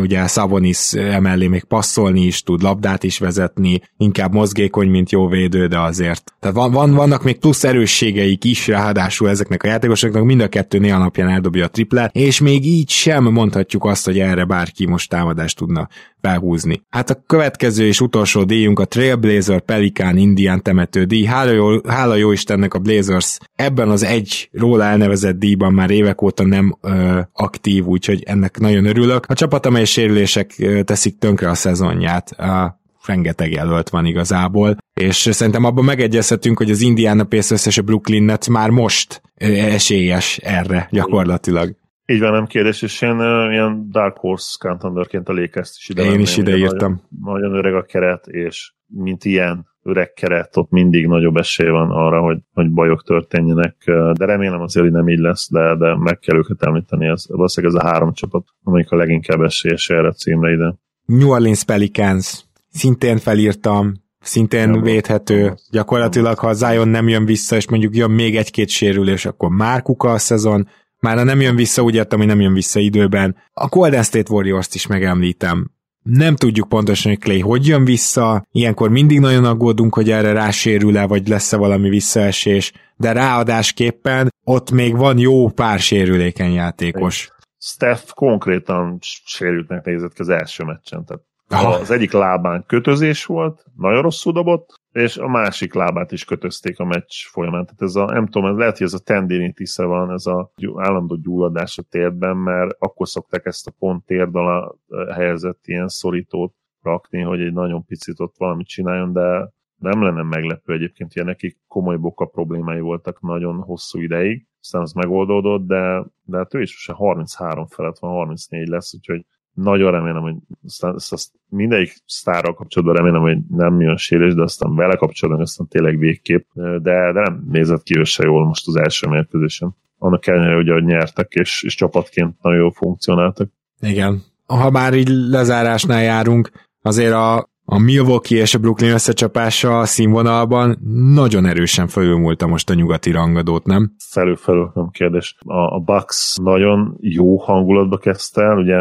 ugye 0.01 0.27
Savonis 0.27 0.93
emellé 0.93 1.47
még 1.47 1.65
passzolni 1.65 2.21
is 2.21 2.43
tud, 2.43 2.63
labdát 2.63 3.03
is 3.03 3.19
vezetni, 3.19 3.81
inkább 3.97 4.33
mozgékony, 4.33 4.89
mint 4.89 5.11
jó 5.11 5.29
védő, 5.29 5.67
de 5.67 5.81
azért. 5.81 6.35
Tehát 6.41 6.57
van, 6.57 6.73
van, 6.73 6.95
vannak 6.95 7.23
még 7.23 7.39
plusz 7.39 7.65
erősségeik 7.65 8.45
is, 8.45 8.67
ráadásul 8.67 9.29
ezeknek 9.29 9.63
a 9.63 9.67
játékosoknak 9.67 10.25
mind 10.25 10.41
a 10.41 10.49
kettő 10.49 10.79
néha 10.79 10.99
napján 10.99 11.29
eldobja 11.29 11.65
a 11.65 11.69
triplát, 11.69 12.15
és 12.15 12.41
még 12.41 12.67
így 12.67 12.91
sem 12.91 13.25
mondhatjuk 13.25 13.85
azt, 13.85 14.05
hogy 14.05 14.19
erre 14.19 14.45
bárki 14.45 14.87
most 14.87 15.11
támadást 15.11 15.57
tudna 15.57 15.89
felhúzni. 16.23 16.83
Hát 16.89 17.11
a 17.11 17.23
következő 17.27 17.87
és 17.87 18.01
utolsó 18.01 18.45
díjunk 18.45 18.79
a 18.79 18.85
Trailblazer 18.85 19.61
Pelikán 19.61 20.17
Indián 20.17 20.63
temető 20.63 21.05
díj. 21.05 21.25
Hála 21.25 21.51
jó, 21.51 21.89
hála 21.89 22.15
jó 22.15 22.33
Istennek 22.33 22.75
a 22.75 22.79
Blazers 22.79 23.39
ebben 23.55 23.89
az 23.89 24.03
egy 24.03 24.49
róla 24.53 24.85
elnevezett 24.85 25.39
díjban 25.39 25.73
már 25.73 25.91
évek 25.91 26.23
óta 26.23 26.45
nem 26.45 26.79
ö, 26.81 27.21
aktív, 27.33 27.87
úgyhogy 27.87 28.23
ennek 28.27 28.59
nagyon 28.59 28.85
örülök. 28.85 29.25
A 29.29 29.35
csapat, 29.35 29.67
amely 29.67 29.85
sérülések 29.85 30.55
ö, 30.59 30.83
teszik 30.83 31.19
tönkre 31.19 31.51
a 31.51 31.55
szezonját, 31.55 32.31
a 32.31 32.81
rengeteg 33.07 33.53
jelölt 33.53 33.89
van 33.89 34.07
igazából, 34.07 34.77
és 34.95 35.29
szerintem 35.31 35.65
abban 35.65 35.85
megegyezhetünk, 35.85 36.59
hogy 36.59 36.71
az 36.71 36.81
Indiana 36.81 37.25
Pacers 37.25 37.67
és 37.67 37.79
a 37.79 37.83
Brooklyn 37.83 38.23
Nets 38.23 38.49
már 38.49 38.71
most 38.71 39.23
esélyes 39.35 40.37
erre 40.37 40.89
gyakorlatilag. 40.91 41.77
Így 42.13 42.21
van, 42.21 42.33
nem 42.33 42.47
kérdés, 42.47 42.83
és 42.83 43.03
én 43.03 43.17
ilyen 43.51 43.87
Dark 43.91 44.17
Horse 44.17 44.57
contenderként 44.69 45.29
a 45.29 45.33
lakers 45.33 45.77
is 45.79 45.89
ide 45.89 46.03
Én 46.03 46.21
is 46.21 46.37
ide 46.37 46.57
írtam. 46.57 47.03
Nagyon, 47.25 47.41
nagyon 47.41 47.55
öreg 47.59 47.75
a 47.75 47.83
keret, 47.83 48.27
és 48.27 48.73
mint 48.87 49.25
ilyen 49.25 49.67
öreg 49.83 50.13
keret, 50.13 50.57
ott 50.57 50.71
mindig 50.71 51.07
nagyobb 51.07 51.37
esély 51.37 51.69
van 51.69 51.91
arra, 51.91 52.21
hogy, 52.21 52.39
hogy 52.53 52.71
bajok 52.71 53.03
történjenek, 53.03 53.77
de 54.13 54.25
remélem 54.25 54.61
azért, 54.61 54.85
hogy 54.85 54.95
nem 54.95 55.09
így 55.09 55.19
lesz, 55.19 55.51
de, 55.51 55.77
de 55.77 55.97
meg 55.97 56.19
kell 56.19 56.37
őket 56.37 56.63
említeni. 56.63 57.07
Ez, 57.07 57.25
valószínűleg 57.29 57.77
ez 57.77 57.83
a 57.85 57.89
három 57.89 58.13
csapat, 58.13 58.45
amelyik 58.63 58.91
a 58.91 58.97
leginkább 58.97 59.41
esélyes 59.41 59.91
erre 59.91 60.09
a 60.09 60.13
címre 60.13 60.53
ide. 60.53 60.75
New 61.05 61.31
Orleans 61.31 61.65
Pelicans, 61.65 62.45
szintén 62.71 63.19
felírtam, 63.19 63.93
szintén 64.21 64.69
nem 64.69 64.83
védhető. 64.83 65.43
Nem 65.43 65.55
Gyakorlatilag, 65.71 66.39
ha 66.39 66.53
Zion 66.53 66.89
nem 66.89 67.09
jön 67.09 67.25
vissza, 67.25 67.57
és 67.57 67.69
mondjuk 67.69 67.97
jön 67.97 68.11
még 68.11 68.37
egy-két 68.37 68.69
sérülés, 68.69 69.27
akkor 69.27 69.51
már 69.51 69.83
kuka 69.83 70.11
a 70.11 70.19
szezon, 70.19 70.69
már 71.03 71.25
nem 71.25 71.41
jön 71.41 71.57
vissza, 71.57 71.83
úgy 71.83 71.95
értem, 71.95 72.19
hogy 72.19 72.29
nem 72.29 72.41
jön 72.41 72.53
vissza 72.53 72.81
időben. 72.81 73.37
A 73.53 73.67
Golden 73.67 74.03
State 74.03 74.33
Warriors-t 74.33 74.75
is 74.75 74.87
megemlítem. 74.87 75.71
Nem 76.03 76.37
tudjuk 76.37 76.69
pontosan, 76.69 77.13
hogy 77.13 77.21
Clay 77.21 77.41
hogy 77.41 77.67
jön 77.67 77.85
vissza, 77.85 78.47
ilyenkor 78.51 78.91
mindig 78.91 79.21
nagyon 79.21 79.45
aggódunk, 79.45 79.95
hogy 79.95 80.11
erre 80.11 80.33
rásérül-e, 80.33 81.07
vagy 81.07 81.29
lesz-e 81.29 81.57
valami 81.57 81.89
visszaesés, 81.89 82.73
de 82.97 83.13
ráadásképpen 83.13 84.29
ott 84.45 84.71
még 84.71 84.97
van 84.97 85.19
jó 85.19 85.49
pár 85.49 85.79
sérülékeny 85.79 86.53
játékos. 86.53 87.31
Steph 87.59 88.11
konkrétan 88.15 88.99
sérültnek 89.25 89.85
nézett 89.85 90.13
ki 90.13 90.21
az 90.21 90.29
első 90.29 90.65
meccsen, 90.65 91.05
tehát 91.05 91.23
az 91.53 91.91
egyik 91.91 92.13
lábán 92.13 92.65
kötözés 92.67 93.25
volt, 93.25 93.65
nagyon 93.77 94.03
rosszul 94.03 94.33
dobott, 94.33 94.81
és 94.93 95.17
a 95.17 95.29
másik 95.29 95.75
lábát 95.75 96.13
is 96.13 96.25
kötözték 96.25 96.79
a 96.79 96.85
meccs 96.85 97.27
folyamán. 97.31 97.65
Tehát 97.65 97.83
ez 97.83 97.95
a, 97.95 98.05
nem 98.05 98.27
tudom, 98.27 98.51
ez 98.51 98.57
lehet, 98.57 98.79
hogy 98.79 98.87
ez 98.87 98.93
a 98.95 98.99
tendinitis 98.99 99.77
van, 99.77 100.11
ez 100.11 100.27
a 100.27 100.53
állandó 100.77 101.17
gyulladás 101.17 101.79
a 101.79 101.83
térdben, 101.83 102.37
mert 102.37 102.77
akkor 102.79 103.09
szokták 103.09 103.47
ezt 103.47 103.67
a 103.67 103.73
pont 103.79 104.05
térd 104.05 104.37
alá 104.37 104.73
helyezett 105.15 105.61
ilyen 105.65 105.89
szorítót 105.89 106.55
rakni, 106.83 107.21
hogy 107.21 107.41
egy 107.41 107.53
nagyon 107.53 107.85
picit 107.85 108.21
ott 108.21 108.35
valamit 108.39 108.67
csináljon, 108.67 109.13
de 109.13 109.53
nem 109.77 110.03
lenne 110.03 110.23
meglepő 110.23 110.73
egyébként, 110.73 111.13
hogy 111.13 111.25
nekik 111.25 111.59
komoly 111.69 111.97
boka 111.97 112.25
problémái 112.25 112.81
voltak 112.81 113.21
nagyon 113.21 113.63
hosszú 113.63 114.01
ideig, 114.01 114.47
aztán 114.61 114.83
az 114.83 114.93
megoldódott, 114.93 115.67
de, 115.67 116.05
de 116.23 116.37
hát 116.37 116.55
ő 116.55 116.61
is 116.61 116.87
most 116.87 116.99
33 116.99 117.67
felett 117.67 117.99
van, 117.99 118.11
34 118.11 118.69
lesz, 118.69 118.95
úgyhogy 118.95 119.27
nagyon 119.55 119.91
remélem, 119.91 120.23
hogy 120.23 120.35
aztán, 120.65 120.95
azt 120.95 121.31
mindegyik 121.49 121.95
sztárral 122.07 122.55
kapcsolatban 122.55 122.97
remélem, 122.97 123.21
hogy 123.21 123.39
nem 123.49 123.81
jön 123.81 123.97
sérülés, 123.97 124.35
de 124.35 124.43
aztán 124.43 124.75
vele 124.75 124.97
kapcsolatban 124.97 125.43
aztán 125.43 125.69
tényleg 125.69 125.99
végképp, 125.99 126.47
de, 126.55 127.13
de 127.13 127.13
nem 127.13 127.45
nézett 127.51 127.83
ki 127.83 127.99
ő 127.99 128.05
se 128.05 128.25
jól 128.25 128.47
most 128.47 128.69
az 128.69 128.77
első 128.77 129.09
mérkőzésen. 129.09 129.77
Annak 129.99 130.27
ellenére, 130.27 130.55
hogy 130.55 130.85
nyertek, 130.85 131.33
és, 131.33 131.63
és 131.63 131.75
csapatként 131.75 132.35
nagyon 132.43 132.59
jól 132.59 132.73
funkcionáltak. 132.73 133.51
Igen. 133.81 134.23
Ha 134.47 134.71
már 134.71 134.95
így 134.95 135.09
lezárásnál 135.09 136.03
járunk, 136.03 136.51
azért 136.83 137.13
a, 137.13 137.51
a 137.65 137.79
Milwaukee 137.79 138.41
és 138.41 138.55
a 138.55 138.59
Brooklyn 138.59 138.93
összecsapása 138.93 139.79
a 139.79 139.85
színvonalban 139.85 140.79
nagyon 141.15 141.47
erősen 141.47 141.87
felülmúlta 141.87 142.47
most 142.47 142.71
a 142.71 142.75
nyugati 142.75 143.11
rangadót, 143.11 143.67
nem? 143.67 143.95
Felül-felül, 144.11 144.71
nem 144.75 144.89
kérdés. 144.91 145.37
A, 145.45 145.75
a 145.75 145.79
Bucks 145.79 146.37
nagyon 146.43 146.97
jó 147.01 147.37
hangulatba 147.37 147.99
kezdte 147.99 148.43
el, 148.43 148.57
ugye 148.57 148.77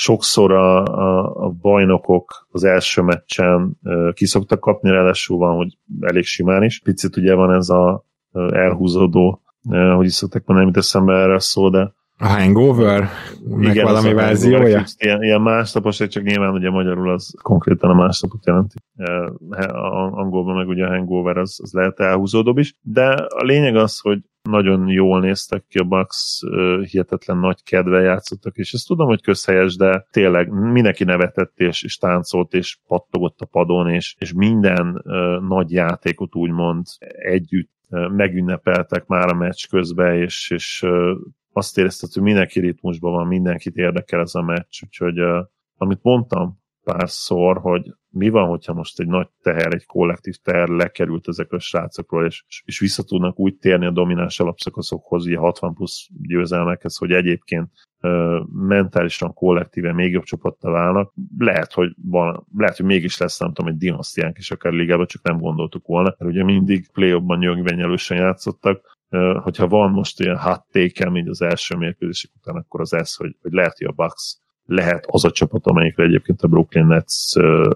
sokszor 0.00 0.52
a, 0.52 0.84
a, 0.84 1.34
a 1.44 1.48
bajnokok 1.48 2.46
az 2.50 2.64
első 2.64 3.02
meccsen 3.02 3.78
kiszoktak 4.12 4.60
kapni, 4.60 4.90
ráadásul 4.90 5.38
van, 5.38 5.56
hogy 5.56 5.78
elég 6.00 6.24
simán 6.24 6.62
is. 6.62 6.80
Picit 6.80 7.16
ugye 7.16 7.34
van 7.34 7.54
ez 7.54 7.68
a 7.68 8.04
elhúzódó, 8.52 9.42
hogy 9.96 10.06
is 10.06 10.12
szokták 10.12 10.46
mondani, 10.46 10.70
mint 10.70 10.84
eszembe 10.84 11.12
erre 11.12 11.38
szó, 11.38 11.68
de 11.68 11.94
a 12.18 12.26
hangover? 12.26 13.08
Meg 13.48 13.70
Igen, 13.70 13.84
valami 13.84 14.12
verziója? 14.12 14.84
Ilyen, 14.96 15.22
ilyen 15.22 15.40
másnapos, 15.40 15.96
csak 15.96 16.22
nyilván 16.22 16.52
ugye 16.52 16.70
magyarul 16.70 17.10
az 17.10 17.34
konkrétan 17.42 17.90
a 17.90 17.94
másnapot 17.94 18.46
jelenti. 18.46 18.76
Angolban 20.10 20.56
meg 20.56 20.68
ugye 20.68 20.86
a 20.86 20.88
hangover 20.88 21.36
az, 21.36 21.58
az 21.62 21.72
lehet 21.72 22.00
elhúzódóbb 22.00 22.58
is. 22.58 22.74
De 22.82 23.08
a 23.28 23.44
lényeg 23.44 23.76
az, 23.76 24.00
hogy 24.00 24.18
nagyon 24.42 24.88
jól 24.88 25.20
néztek 25.20 25.64
ki 25.68 25.78
a 25.78 25.84
Bucks, 25.84 26.40
hihetetlen 26.90 27.38
nagy 27.38 27.62
kedvel 27.62 28.02
játszottak, 28.02 28.56
és 28.56 28.72
ezt 28.72 28.86
tudom, 28.86 29.06
hogy 29.06 29.22
közhelyes, 29.22 29.76
de 29.76 30.06
tényleg 30.10 30.50
mindenki 30.50 31.04
nevetett, 31.04 31.52
és, 31.54 31.82
és 31.82 31.96
táncolt, 31.96 32.54
és 32.54 32.78
pattogott 32.86 33.40
a 33.40 33.46
padon, 33.46 33.88
és, 33.88 34.14
és 34.18 34.32
minden 34.32 35.02
uh, 35.04 35.48
nagy 35.48 35.72
játékot 35.72 36.34
úgymond 36.34 36.86
együtt 37.08 37.70
megünnepeltek 37.90 39.06
már 39.06 39.28
a 39.28 39.34
meccs 39.34 39.66
közben, 39.70 40.14
és, 40.14 40.50
és 40.50 40.86
azt 41.58 41.78
érezted, 41.78 42.12
hogy 42.12 42.22
mindenki 42.22 42.60
ritmusban 42.60 43.12
van, 43.12 43.26
mindenkit 43.26 43.76
érdekel 43.76 44.20
ez 44.20 44.34
a 44.34 44.42
meccs, 44.42 44.82
úgyhogy 44.82 45.20
uh, 45.20 45.46
amit 45.76 46.02
mondtam 46.02 46.58
párszor, 46.84 47.58
hogy 47.58 47.92
mi 48.10 48.28
van, 48.28 48.48
hogyha 48.48 48.72
most 48.72 49.00
egy 49.00 49.06
nagy 49.06 49.28
teher, 49.42 49.74
egy 49.74 49.86
kollektív 49.86 50.34
teher 50.34 50.68
lekerült 50.68 51.28
ezekről 51.28 51.58
a 51.58 51.62
srácokról, 51.62 52.26
és, 52.26 52.44
és 52.64 52.78
vissza 52.78 53.02
tudnak 53.02 53.38
úgy 53.38 53.56
térni 53.56 53.86
a 53.86 53.90
domináns 53.90 54.40
alapszakaszokhoz, 54.40 55.26
ugye 55.26 55.36
60 55.36 55.74
plusz 55.74 56.08
győzelmekhez, 56.22 56.96
hogy 56.96 57.12
egyébként 57.12 57.70
ö, 58.00 58.40
mentálisan, 58.52 59.34
kollektíven 59.34 59.94
még 59.94 60.12
jobb 60.12 60.24
csapattá 60.24 60.70
válnak. 60.70 61.12
Lehet, 61.38 61.72
hogy 61.72 61.94
van, 62.02 62.46
lehet, 62.56 62.76
hogy 62.76 62.86
mégis 62.86 63.18
lesz, 63.18 63.38
nem 63.38 63.52
tudom, 63.52 63.70
egy 63.70 63.78
dinasztiánk 63.78 64.38
is 64.38 64.50
akár 64.50 64.72
ligában, 64.72 65.06
csak 65.06 65.22
nem 65.22 65.38
gondoltuk 65.38 65.86
volna, 65.86 66.14
mert 66.18 66.32
ugye 66.32 66.44
mindig 66.44 66.90
play-offban 66.92 67.38
nyögvenyelősen 67.38 68.16
játszottak, 68.16 68.97
hogyha 69.42 69.68
van 69.68 69.90
most 69.90 70.20
ilyen 70.20 70.36
háttékem, 70.36 71.16
így 71.16 71.28
az 71.28 71.42
első 71.42 71.76
mérkőzések 71.76 72.30
után, 72.36 72.56
akkor 72.56 72.80
az 72.80 72.92
ez, 72.92 73.14
hogy, 73.14 73.36
hogy 73.42 73.52
lehet, 73.52 73.78
hogy 73.78 73.86
a 73.86 74.02
Bucks 74.02 74.36
lehet 74.68 75.04
az 75.06 75.24
a 75.24 75.30
csapat, 75.30 75.66
amelyikre 75.66 76.04
egyébként 76.04 76.42
a 76.42 76.48
Brooklyn 76.48 76.86
Nets 76.86 77.32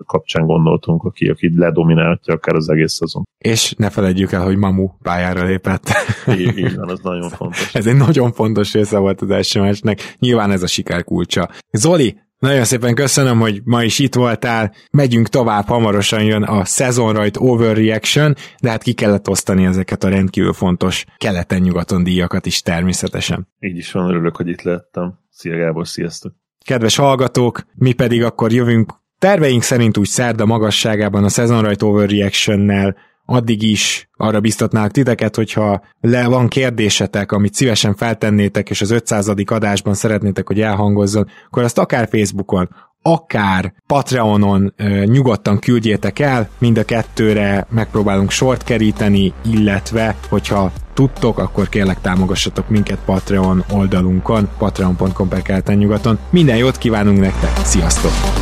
kapcsán 0.06 0.46
gondoltunk, 0.46 1.04
aki, 1.04 1.28
aki 1.28 1.58
ledomináltja 1.58 2.34
akár 2.34 2.54
az 2.54 2.68
egész 2.68 2.92
szezon. 2.92 3.22
És 3.38 3.74
ne 3.76 3.90
felejtjük 3.90 4.32
el, 4.32 4.44
hogy 4.44 4.56
Mamu 4.56 4.88
pályára 5.02 5.44
lépett. 5.44 5.84
Így, 6.38 6.58
így 6.58 6.76
van, 6.76 6.90
ez 6.90 6.98
nagyon 7.02 7.28
fontos. 7.38 7.74
ez 7.74 7.86
egy 7.86 7.96
nagyon 7.96 8.32
fontos 8.32 8.72
része 8.72 8.98
volt 8.98 9.20
az 9.20 9.30
első 9.30 9.60
meccsnek. 9.60 10.16
Nyilván 10.18 10.50
ez 10.50 10.62
a 10.62 10.66
siker 10.66 11.04
kulcsa. 11.04 11.50
Zoli, 11.70 12.20
Nagyon 12.42 12.64
szépen 12.64 12.94
köszönöm, 12.94 13.38
hogy 13.38 13.60
ma 13.64 13.82
is 13.82 13.98
itt 13.98 14.14
voltál. 14.14 14.74
Megyünk 14.90 15.28
tovább, 15.28 15.66
hamarosan 15.66 16.22
jön 16.22 16.42
a 16.42 16.64
szezonrajt 16.64 17.36
overreaction, 17.36 18.34
de 18.60 18.70
hát 18.70 18.82
ki 18.82 18.92
kellett 18.92 19.28
osztani 19.28 19.64
ezeket 19.64 20.04
a 20.04 20.08
rendkívül 20.08 20.52
fontos 20.52 21.04
keleten-nyugaton 21.16 22.04
díjakat 22.04 22.46
is 22.46 22.62
természetesen. 22.62 23.48
Így 23.58 23.76
is 23.76 23.92
van, 23.92 24.08
örülök, 24.08 24.36
hogy 24.36 24.48
itt 24.48 24.62
lettem. 24.62 25.18
Szia 25.30 25.56
Gábor, 25.56 25.88
sziasztok! 25.88 26.32
Kedves 26.64 26.96
hallgatók, 26.96 27.66
mi 27.74 27.92
pedig 27.92 28.22
akkor 28.22 28.52
jövünk 28.52 28.92
terveink 29.18 29.62
szerint 29.62 29.96
úgy 29.96 30.08
szerda 30.08 30.46
magasságában 30.46 31.24
a 31.24 31.28
szezonrajt 31.28 31.82
overreaction-nel 31.82 32.96
addig 33.26 33.62
is 33.62 34.08
arra 34.16 34.40
biztatnák 34.40 34.90
titeket, 34.90 35.36
hogyha 35.36 35.82
le 36.00 36.26
van 36.26 36.48
kérdésetek, 36.48 37.32
amit 37.32 37.54
szívesen 37.54 37.94
feltennétek, 37.94 38.70
és 38.70 38.80
az 38.80 38.90
500. 38.90 39.28
adásban 39.46 39.94
szeretnétek, 39.94 40.46
hogy 40.46 40.60
elhangozzon, 40.60 41.28
akkor 41.46 41.62
azt 41.62 41.78
akár 41.78 42.08
Facebookon, 42.10 42.68
akár 43.02 43.74
Patreonon 43.86 44.72
e, 44.76 45.04
nyugodtan 45.04 45.58
küldjétek 45.58 46.18
el, 46.18 46.48
mind 46.58 46.78
a 46.78 46.84
kettőre 46.84 47.66
megpróbálunk 47.70 48.30
sort 48.30 48.64
keríteni, 48.64 49.32
illetve, 49.44 50.16
hogyha 50.28 50.72
tudtok, 50.94 51.38
akkor 51.38 51.68
kérlek 51.68 52.00
támogassatok 52.00 52.68
minket 52.68 52.98
Patreon 53.04 53.64
oldalunkon, 53.72 54.48
patreon.com 54.58 55.28
per 55.28 55.62
nyugaton. 55.64 56.18
Minden 56.30 56.56
jót 56.56 56.78
kívánunk 56.78 57.20
nektek, 57.20 57.64
sziasztok! 57.64 58.41